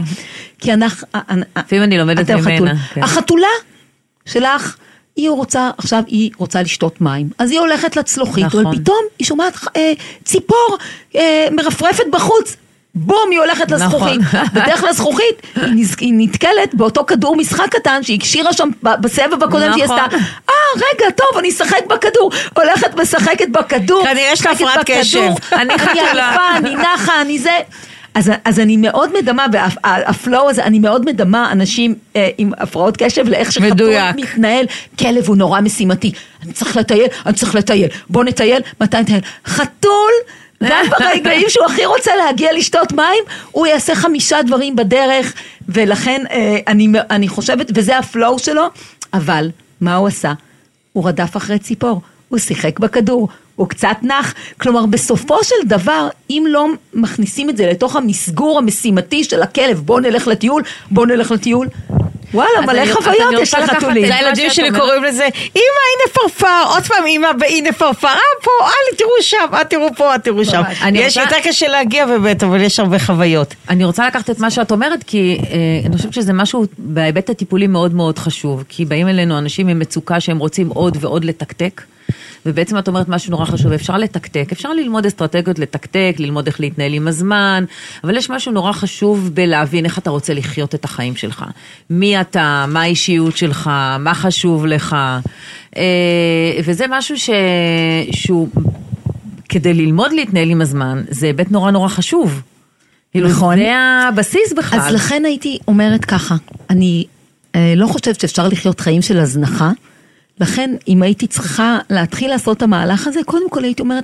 כי 0.60 0.74
אנחנו, 0.74 1.08
לפעמים 1.58 1.84
אני 1.84 1.98
לומדת 1.98 2.30
ממנה, 2.30 2.56
חתול. 2.56 2.70
כן. 2.94 3.04
החתולה 3.04 3.48
שלך, 4.26 4.76
היא 5.16 5.30
רוצה, 5.30 5.70
עכשיו 5.78 6.04
היא 6.08 6.32
רוצה 6.38 6.62
לשתות 6.62 7.02
מים, 7.02 7.30
אז 7.38 7.52
היא 7.52 7.60
הולכת 7.60 7.96
לצלוחית, 7.96 8.46
נכון. 8.46 8.66
אבל 8.66 8.78
פתאום 8.78 9.00
היא 9.20 9.28
שומעת 9.28 9.54
אה, 9.76 9.94
ציפור 10.24 10.78
אה, 11.16 11.48
מרפרפת 11.52 12.04
בחוץ. 12.12 12.56
בום, 12.96 13.28
היא 13.32 13.40
הולכת 13.40 13.72
נכון. 13.72 13.88
לזכוכית. 13.88 14.22
בדרך 14.54 14.84
לזכוכית, 14.84 15.42
היא 15.56 15.74
נז- 15.76 15.96
היא 16.00 16.14
נתקלת 16.18 16.74
באותו 16.76 17.06
כדור 17.06 17.36
משחק 17.36 17.66
קטן 17.70 18.04
שהיא 18.04 18.18
הקשירה 18.18 18.54
שם 18.54 18.70
בסבב 18.84 19.44
הקודם 19.44 19.72
שהיא 19.74 19.84
נכון. 19.84 20.00
עשתה. 20.00 20.16
אה, 20.50 20.54
רגע, 20.76 21.12
טוב, 21.12 21.38
אני 21.40 21.50
אשחק 21.50 21.86
בכדור. 21.90 22.32
הולכת 22.58 22.96
משחקת 23.02 23.48
בכדור. 23.52 24.04
כנראה 24.04 24.30
יש 24.32 24.46
לה 24.46 24.52
הפרעת. 24.52 24.80
קשב. 24.86 25.20
אני 25.54 25.62
אני 25.62 25.78
חתולה. 25.80 26.30
עייפה, 26.30 26.58
אני 26.58 26.76
נחה, 26.76 27.22
אני 27.22 27.40
זה. 27.40 27.52
אז, 28.16 28.32
אז 28.46 28.60
אני 28.60 28.78
מאוד 28.78 29.10
מדמה, 29.18 29.46
והפלואו 29.52 30.50
הזה, 30.50 30.64
אני 30.64 30.80
מאוד 30.80 31.06
מדמה 31.06 31.52
אנשים 31.52 31.96
אה, 32.16 32.30
עם 32.38 32.52
הפרעות 32.58 32.98
קשב 32.98 33.28
לאיך 33.28 33.58
מדויק. 33.62 34.16
מתנהל. 34.16 34.66
כלב 35.00 35.28
הוא 35.28 35.36
נורא 35.38 35.62
משימתי, 35.62 36.12
אני 36.44 36.54
צריך 36.54 36.78
לטייל, 36.78 37.08
אני 37.26 37.34
צריך 37.34 37.56
לטייל, 37.56 37.88
בוא 38.10 38.24
נטייל, 38.24 38.62
מתי 38.82 38.98
נטייל? 38.98 39.20
חתול, 39.48 40.12
גם 40.64 40.86
ברגעים 40.90 41.50
שהוא 41.50 41.66
הכי 41.66 41.86
רוצה 41.86 42.16
להגיע 42.16 42.54
לשתות 42.54 42.92
מים, 42.92 43.24
הוא 43.52 43.68
יעשה 43.68 43.96
חמישה 43.96 44.42
דברים 44.42 44.76
בדרך, 44.76 45.34
ולכן 45.70 46.24
אה, 46.32 46.58
אני, 46.68 46.88
אני 47.10 47.28
חושבת, 47.28 47.72
וזה 47.76 47.98
הפלואו 47.98 48.40
שלו, 48.40 48.64
אבל 49.14 49.50
מה 49.82 49.96
הוא 49.96 50.08
עשה? 50.08 50.34
הוא 50.94 51.08
רדף 51.08 51.38
אחרי 51.38 51.60
ציפור, 51.60 52.02
הוא 52.30 52.40
שיחק 52.40 52.80
בכדור, 52.80 53.28
הוא 53.56 53.70
קצת 53.70 53.98
נח, 54.02 54.34
כלומר 54.62 54.86
בסופו 54.86 55.44
של 55.44 55.56
דבר, 55.66 56.08
אם 56.30 56.46
לא 56.50 56.68
מכניסים 56.94 57.50
את 57.50 57.58
זה 57.58 57.68
לתוך 57.68 57.96
המסגור 57.96 58.58
המשימתי 58.58 59.24
של 59.24 59.42
הכלב, 59.42 59.82
בוא 59.86 60.00
נלך 60.00 60.28
לטיול, 60.28 60.64
בוא 60.92 61.06
נלך 61.06 61.32
לטיול, 61.32 61.68
וואלה, 62.36 62.62
מלא 62.68 62.94
חוויות 62.94 63.34
יש 63.42 63.54
לחתולים. 63.54 64.12
הילדים 64.12 64.50
שלי. 64.50 64.72
קוראים 64.72 65.04
לזה, 65.04 65.28
אמא 65.36 65.82
הנה 65.92 66.14
פרפר, 66.14 66.64
עוד 66.70 66.84
פעם 66.84 67.06
אמא 67.08 67.28
והנה 67.40 67.72
פרפר, 67.72 68.08
אה 68.08 68.20
פה, 68.42 68.52
אה 68.62 68.98
תראו 68.98 69.12
שם, 69.22 69.54
אה 69.54 69.64
תראו 69.64 69.88
פה, 69.98 70.12
אה 70.12 70.20
תראו 70.20 70.46
שם. 70.46 70.62
יש 70.94 71.18
יותר 71.18 71.36
קשה 71.44 71.68
להגיע 71.68 72.06
באמת, 72.06 72.44
אבל 72.44 72.62
יש 72.62 72.80
הרבה 72.80 73.00
חוויות. 73.00 73.56
אני 73.70 73.86
רוצה 73.86 74.08
לקחת 74.08 74.30
את 74.30 74.40
מה 74.40 74.52
שאת 74.52 74.72
אומרת, 74.72 75.04
כי 75.04 75.38
אה, 75.40 75.56
אני 75.86 75.98
חושבת 75.98 76.14
שזה 76.14 76.34
משהו 76.34 76.66
בהיבט 76.78 77.30
הטיפולי 77.30 77.68
מאוד 77.68 77.94
מאוד 77.94 78.20
חשוב. 78.20 78.64
כי 78.70 78.86
באים 78.86 79.08
אלינו 79.08 79.38
אנשים 79.38 79.68
עם 79.68 79.80
מצוקה 79.80 80.20
שהם 80.20 80.38
רוצים 80.38 80.70
עוד 80.70 80.98
ועוד 81.02 81.26
לתקתק. 81.26 81.82
ובעצם 82.46 82.78
את 82.78 82.88
אומרת 82.88 83.10
משהו 83.10 83.32
נורא 83.32 83.46
חשוב, 83.46 83.72
אפשר 83.72 83.98
לתקתק, 83.98 84.50
אפשר 84.52 84.74
ללמוד 84.74 85.06
אסטרטגיות 85.06 85.60
לתקתק, 85.60 86.16
ללמוד 86.20 86.48
איך 86.48 86.60
להתנהל 86.60 86.94
עם 86.94 87.08
הזמן, 87.08 87.66
אבל 88.04 88.18
יש 88.18 88.30
משהו 88.30 88.52
נורא 88.52 88.72
חשוב 88.72 89.32
בלהבין 89.34 89.86
איך 89.86 89.98
אתה 89.98 90.10
רוצה 90.10 90.34
לחיות 90.34 90.76
את 90.76 90.86
החיים 90.86 91.16
שלך. 91.16 91.46
מי 91.90 92.22
אתה, 92.22 92.66
מה 92.68 92.82
האישיות 92.82 93.38
שלך, 93.38 93.68
מה 94.00 94.14
חשוב 94.14 94.66
לך, 94.66 94.96
אה, 95.78 95.82
וזה 96.66 96.86
משהו 96.90 97.18
ש... 97.18 97.30
שהוא, 98.12 98.50
כדי 99.50 99.74
ללמוד 99.74 100.12
להתנהל 100.12 100.50
עם 100.50 100.62
הזמן, 100.62 101.04
זה 101.10 101.26
היבט 101.26 101.52
נורא 101.52 101.72
נורא 101.72 101.88
חשוב. 101.88 102.42
כאילו, 103.12 103.30
נכון. 103.30 103.56
זה 103.56 103.72
הבסיס 104.10 104.54
בכלל. 104.58 104.80
אז 104.80 104.94
לכן 104.94 105.26
הייתי 105.26 105.58
אומרת 105.68 106.06
ככה, 106.06 106.36
אני 106.70 107.06
אה, 107.56 107.74
לא 107.76 107.88
חושבת 107.88 108.20
שאפשר 108.20 108.48
לחיות 108.48 108.80
חיים 108.80 109.02
של 109.02 109.20
הזנחה, 109.20 109.72
לכן 110.40 110.76
אם 110.88 111.02
הייתי 111.02 111.28
צריכה 111.28 111.78
להתחיל 111.90 112.30
לעשות 112.30 112.58
את 112.58 112.62
המהלך 112.62 113.08
הזה, 113.08 113.20
קודם 113.26 113.50
כל 113.50 113.64
הייתי 113.64 113.82
אומרת, 113.82 114.04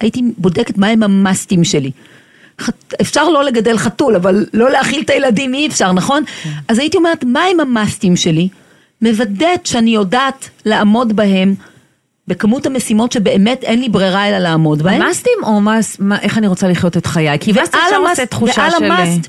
הייתי 0.00 0.22
בודקת 0.38 0.78
מהם 0.78 1.02
המאסטים 1.02 1.64
שלי. 1.64 1.90
אפשר 3.00 3.28
לא 3.28 3.44
לגדל 3.44 3.78
חתול, 3.78 4.16
אבל 4.16 4.46
לא 4.54 4.70
להאכיל 4.70 5.02
את 5.02 5.10
הילדים 5.10 5.54
אי 5.54 5.66
אפשר, 5.66 5.92
נכון? 5.92 6.22
אז 6.68 6.78
הייתי 6.78 6.96
אומרת, 6.96 7.24
מהם 7.24 7.60
המאסטים 7.60 8.16
שלי? 8.16 8.48
מוודאת 9.02 9.66
שאני 9.66 9.90
יודעת 9.90 10.48
לעמוד 10.64 11.16
בהם 11.16 11.54
בכמות 12.28 12.66
המשימות 12.66 13.12
שבאמת 13.12 13.64
אין 13.64 13.80
לי 13.80 13.88
ברירה 13.88 14.28
אלא 14.28 14.38
לעמוד 14.38 14.82
בהם. 14.82 15.00
מאסטים 15.02 15.32
או 15.42 15.60
מס, 15.60 15.96
מה, 16.00 16.20
איך 16.20 16.38
אני 16.38 16.46
רוצה 16.46 16.68
לחיות 16.68 16.96
את 16.96 17.06
חיי? 17.06 17.38
כי 17.38 17.52
מאסט 17.52 17.74
ועל 17.74 17.84
אפשר 17.84 17.96
המאסט- 17.96 18.10
עושה 18.10 18.26
תחושה 18.26 18.60
ועל 18.60 18.70
של... 18.70 18.84
המאסט, 18.84 19.28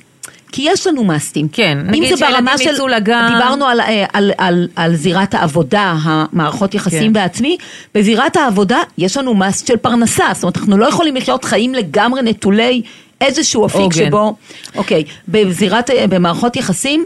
כי 0.52 0.62
יש 0.66 0.88
לנו 0.88 1.04
מאסטים. 1.04 1.48
כן, 1.48 1.78
נגיד 1.86 2.18
שילדים 2.18 2.58
של, 2.58 2.70
יצאו 2.70 2.88
לגן. 2.88 3.30
דיברנו 3.34 3.66
על, 3.66 3.82
אה, 3.82 4.06
על, 4.14 4.32
על, 4.38 4.68
על 4.76 4.96
זירת 4.96 5.34
העבודה, 5.34 5.96
המערכות 6.04 6.76
יחסים 6.76 7.04
כן. 7.08 7.14
בעצמי, 7.14 7.58
בזירת 7.96 8.38
העבודה 8.38 8.80
יש 8.98 9.18
לנו 9.18 9.34
מאסט 9.34 9.68
של 9.68 9.78
פרנסה, 9.78 10.26
זאת 10.34 10.44
אומרת 10.44 10.58
אנחנו 10.58 10.78
לא 10.78 10.86
יכולים 10.86 11.16
לחיות 11.16 11.44
חיים 11.44 11.74
לגמרי 11.76 12.22
נטולי 12.22 12.82
איזשהו 13.22 13.66
אפיק 13.66 13.82
עוגן. 13.82 14.08
שבו, 14.08 14.36
אוקיי, 14.76 15.04
בזירת, 15.28 15.90
אה, 15.90 16.08
במערכות 16.08 16.56
יחסים, 16.56 17.06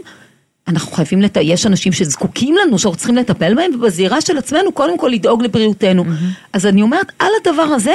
אנחנו 0.68 0.92
חייבים, 0.92 1.22
לת... 1.22 1.36
יש 1.42 1.66
אנשים 1.66 1.92
שזקוקים 1.92 2.56
לנו, 2.56 2.78
שאנחנו 2.78 2.96
צריכים 2.96 3.16
לטפל 3.16 3.54
בהם, 3.54 3.74
ובזירה 3.74 4.20
של 4.20 4.38
עצמנו, 4.38 4.72
קודם 4.72 4.98
כל 4.98 5.08
לדאוג 5.08 5.42
לבריאותנו. 5.42 6.04
אז 6.52 6.66
אני 6.66 6.82
אומרת, 6.82 7.12
על 7.18 7.30
הדבר 7.40 7.62
הזה, 7.62 7.94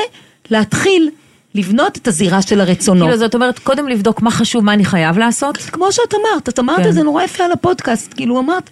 להתחיל 0.51 1.09
לבנות 1.55 1.97
את 1.97 2.07
הזירה 2.07 2.41
של 2.41 2.61
הרצונות. 2.61 3.07
כאילו, 3.07 3.17
זאת 3.19 3.35
אומרת, 3.35 3.59
קודם 3.59 3.87
לבדוק 3.87 4.21
מה 4.21 4.31
חשוב, 4.31 4.63
מה 4.63 4.73
אני 4.73 4.85
חייב 4.85 5.17
לעשות. 5.17 5.57
כמו 5.57 5.91
שאת 5.91 6.13
אמרת, 6.13 6.49
את 6.49 6.59
אמרת 6.59 6.77
כן. 6.77 6.89
את 6.89 6.93
זה 6.93 7.03
נורא 7.03 7.23
יפה 7.23 7.43
על 7.43 7.51
הפודקאסט, 7.51 8.13
כאילו 8.13 8.39
אמרת, 8.39 8.69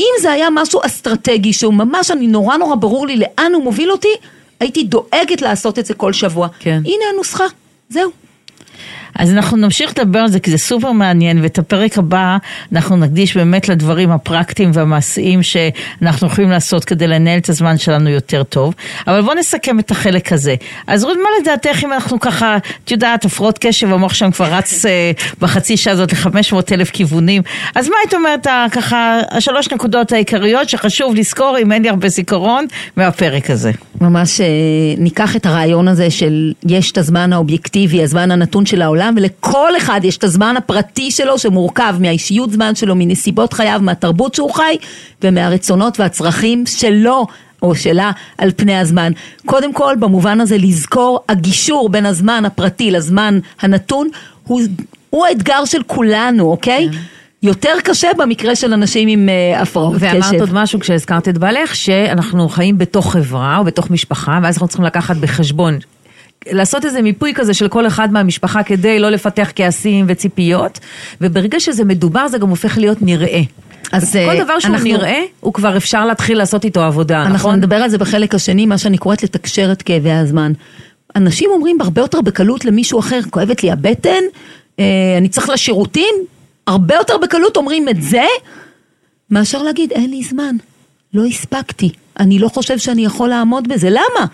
אם 0.00 0.12
זה 0.20 0.32
היה 0.32 0.48
משהו 0.50 0.80
אסטרטגי 0.86 1.52
שהוא 1.52 1.74
ממש, 1.74 2.10
אני 2.10 2.26
נורא 2.26 2.56
נורא 2.56 2.74
ברור 2.74 3.06
לי 3.06 3.16
לאן 3.16 3.52
הוא 3.54 3.64
מוביל 3.64 3.92
אותי, 3.92 4.14
הייתי 4.60 4.84
דואגת 4.84 5.42
לעשות 5.42 5.78
את 5.78 5.86
זה 5.86 5.94
כל 5.94 6.12
שבוע. 6.12 6.48
כן. 6.58 6.82
הנה 6.84 7.04
הנוסחה, 7.12 7.44
זהו. 7.88 8.10
אז 9.14 9.32
אנחנו 9.32 9.56
נמשיך 9.56 9.90
לדבר 9.98 10.18
על 10.18 10.28
זה 10.28 10.40
כי 10.40 10.50
זה 10.50 10.58
סופר 10.58 10.92
מעניין 10.92 11.42
ואת 11.42 11.58
הפרק 11.58 11.98
הבא 11.98 12.36
אנחנו 12.72 12.96
נקדיש 12.96 13.36
באמת 13.36 13.68
לדברים 13.68 14.10
הפרקטיים 14.10 14.70
והמעשיים 14.74 15.42
שאנחנו 15.42 16.26
יכולים 16.26 16.50
לעשות 16.50 16.84
כדי 16.84 17.06
לנהל 17.06 17.38
את 17.38 17.48
הזמן 17.48 17.78
שלנו 17.78 18.10
יותר 18.10 18.42
טוב. 18.42 18.74
אבל 19.06 19.22
בואו 19.22 19.34
נסכם 19.34 19.78
את 19.78 19.90
החלק 19.90 20.32
הזה. 20.32 20.54
אז 20.86 21.04
רות, 21.04 21.18
מה 21.22 21.28
לדעתך 21.40 21.84
אם 21.84 21.92
אנחנו 21.92 22.20
ככה, 22.20 22.56
את 22.84 22.90
יודעת, 22.90 23.24
הפרעות 23.24 23.58
קשב, 23.58 23.92
המוח 23.92 24.14
שם 24.14 24.30
כבר 24.30 24.54
רץ 24.54 24.86
אה, 24.86 25.10
בחצי 25.40 25.76
שעה 25.76 25.92
הזאת 25.92 26.12
ל-500 26.12 26.56
אלף 26.72 26.90
כיוונים. 26.90 27.42
אז 27.74 27.88
מה 27.88 27.94
היית 28.02 28.14
אומרת 28.14 28.46
ככה, 28.72 29.20
השלוש 29.30 29.72
נקודות 29.72 30.12
העיקריות 30.12 30.68
שחשוב 30.68 31.14
לזכור 31.14 31.56
אם 31.62 31.72
אין 31.72 31.82
לי 31.82 31.88
הרבה 31.88 32.08
זיכרון 32.08 32.66
מהפרק 32.96 33.50
הזה. 33.50 33.70
ממש 34.00 34.40
אה, 34.40 34.46
ניקח 34.98 35.36
את 35.36 35.46
הרעיון 35.46 35.88
הזה 35.88 36.10
של 36.10 36.52
יש 36.66 36.92
את 36.92 36.98
הזמן 36.98 37.32
האובייקטיבי, 37.32 38.02
הזמן 38.02 38.30
הנתון 38.30 38.66
של 38.66 38.82
העולם, 38.82 39.01
ולכל 39.16 39.76
אחד 39.76 40.00
יש 40.04 40.16
את 40.16 40.24
הזמן 40.24 40.56
הפרטי 40.56 41.10
שלו 41.10 41.38
שמורכב 41.38 41.94
מהאישיות 42.00 42.52
זמן 42.52 42.74
שלו, 42.74 42.94
מנסיבות 42.96 43.52
חייו, 43.52 43.80
מהתרבות 43.82 44.34
שהוא 44.34 44.54
חי, 44.54 44.76
ומהרצונות 45.22 46.00
והצרכים 46.00 46.66
שלו. 46.66 47.26
או 47.62 47.74
שלה 47.74 48.10
על 48.38 48.50
פני 48.56 48.76
הזמן. 48.76 49.12
קודם 49.46 49.72
כל, 49.72 49.94
במובן 49.98 50.40
הזה 50.40 50.58
לזכור, 50.58 51.20
הגישור 51.28 51.88
בין 51.88 52.06
הזמן 52.06 52.44
הפרטי 52.44 52.90
לזמן 52.90 53.38
הנתון 53.60 54.08
הוא, 54.44 54.62
הוא 55.10 55.26
האתגר 55.26 55.64
של 55.64 55.82
כולנו, 55.82 56.44
אוקיי? 56.44 56.88
יותר 57.42 57.72
קשה 57.84 58.08
במקרה 58.18 58.56
של 58.56 58.72
אנשים 58.72 59.08
עם 59.08 59.28
אה, 59.28 59.60
הפרעות 59.62 59.96
קשב. 59.96 60.04
ואמרת 60.04 60.40
עוד 60.40 60.50
משהו 60.52 60.80
כשהזכרת 60.80 61.28
את 61.28 61.38
בעלך, 61.38 61.74
שאנחנו 61.74 62.48
חיים 62.48 62.78
בתוך 62.78 63.12
חברה 63.12 63.58
או 63.58 63.64
בתוך 63.64 63.90
משפחה, 63.90 64.38
ואז 64.42 64.54
אנחנו 64.54 64.68
צריכים 64.68 64.86
לקחת 64.86 65.16
בחשבון. 65.16 65.78
לעשות 66.50 66.84
איזה 66.84 67.02
מיפוי 67.02 67.32
כזה 67.34 67.54
של 67.54 67.68
כל 67.68 67.86
אחד 67.86 68.12
מהמשפחה 68.12 68.62
כדי 68.62 68.98
לא 68.98 69.10
לפתח 69.10 69.52
כעסים 69.54 70.04
וציפיות, 70.08 70.78
וברגע 71.20 71.60
שזה 71.60 71.84
מדובר 71.84 72.28
זה 72.28 72.38
גם 72.38 72.48
הופך 72.48 72.78
להיות 72.78 73.02
נראה. 73.02 73.40
אז, 73.92 74.12
כל 74.12 74.18
אה, 74.38 74.44
דבר 74.44 74.58
שהוא 74.58 74.72
אנחנו- 74.74 74.88
נראה, 74.88 75.20
הוא 75.40 75.52
כבר 75.52 75.76
אפשר 75.76 76.06
להתחיל 76.06 76.38
לעשות 76.38 76.64
איתו 76.64 76.80
עבודה, 76.82 77.18
אנחנו 77.22 77.34
נכון? 77.34 77.54
נדבר 77.54 77.76
על 77.76 77.88
זה 77.90 77.98
בחלק 77.98 78.34
השני, 78.34 78.66
מה 78.66 78.78
שאני 78.78 78.98
קוראת 78.98 79.22
לתקשר 79.22 79.72
את 79.72 79.82
כאבי 79.82 80.10
הזמן. 80.12 80.52
אנשים 81.16 81.50
אומרים 81.50 81.80
הרבה 81.80 82.00
יותר 82.00 82.20
בקלות 82.20 82.64
למישהו 82.64 82.98
אחר, 83.00 83.20
כואבת 83.30 83.62
לי 83.62 83.70
הבטן, 83.70 84.22
אה, 84.78 84.84
אני 85.18 85.28
צריך 85.28 85.48
לשירותים, 85.48 86.14
הרבה 86.66 86.94
יותר 86.94 87.18
בקלות 87.18 87.56
אומרים 87.56 87.88
את 87.88 88.02
זה, 88.02 88.24
מאשר 89.30 89.62
להגיד 89.62 89.92
אין 89.92 90.10
לי 90.10 90.22
זמן. 90.22 90.56
לא 91.14 91.24
הספקתי, 91.24 91.90
אני 92.20 92.38
לא 92.38 92.48
חושב 92.48 92.78
שאני 92.78 93.04
יכול 93.04 93.28
לעמוד 93.28 93.68
בזה, 93.68 93.90
למה? 93.90 94.26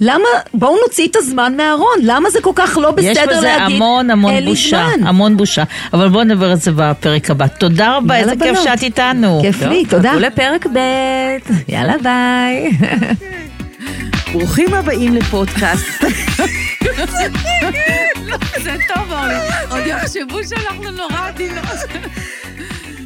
למה, 0.00 0.28
בואו 0.54 0.76
נוציא 0.86 1.08
את 1.08 1.16
הזמן 1.16 1.56
מהארון, 1.56 1.98
למה 2.02 2.30
זה 2.30 2.40
כל 2.40 2.52
כך 2.54 2.78
לא 2.82 2.90
בסדר 2.90 3.10
יש 3.10 3.16
להגיד, 3.18 3.36
בזה 3.36 3.54
המון 3.54 4.10
המון 4.10 4.32
אין 4.32 4.44
לי 4.44 4.50
בושה, 4.50 4.86
זמן. 4.96 5.06
המון 5.06 5.36
בושה. 5.36 5.62
אבל 5.92 6.08
בואו 6.08 6.24
נדבר 6.24 6.50
על 6.50 6.56
זה 6.56 6.70
בפרק 6.76 7.30
הבא. 7.30 7.46
תודה 7.46 7.96
רבה, 7.96 8.16
איזה 8.16 8.30
כיף 8.30 8.40
בנות. 8.40 8.64
שאת 8.64 8.82
איתנו. 8.82 9.38
כיף 9.42 9.62
לי, 9.62 9.84
תודה. 9.84 10.10
חכו 10.10 10.20
לפרק 10.20 10.66
ב', 10.66 10.78
יאללה 11.68 11.94
ביי. 12.02 12.70
ברוכים 14.32 14.74
הבאים 14.74 15.14
לפודקאסט. 15.14 16.04
זה 18.64 18.76
טוב, 18.88 19.12
אורלי. 19.12 19.34
עוד 19.70 19.86
יחשבו 19.86 20.38
שאנחנו 20.48 20.90
נורא 20.90 21.28
עדינות. 21.28 21.64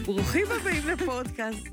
ברוכים 0.07 0.45
הבאים 0.61 0.83
לפודקאסט. 0.93 1.69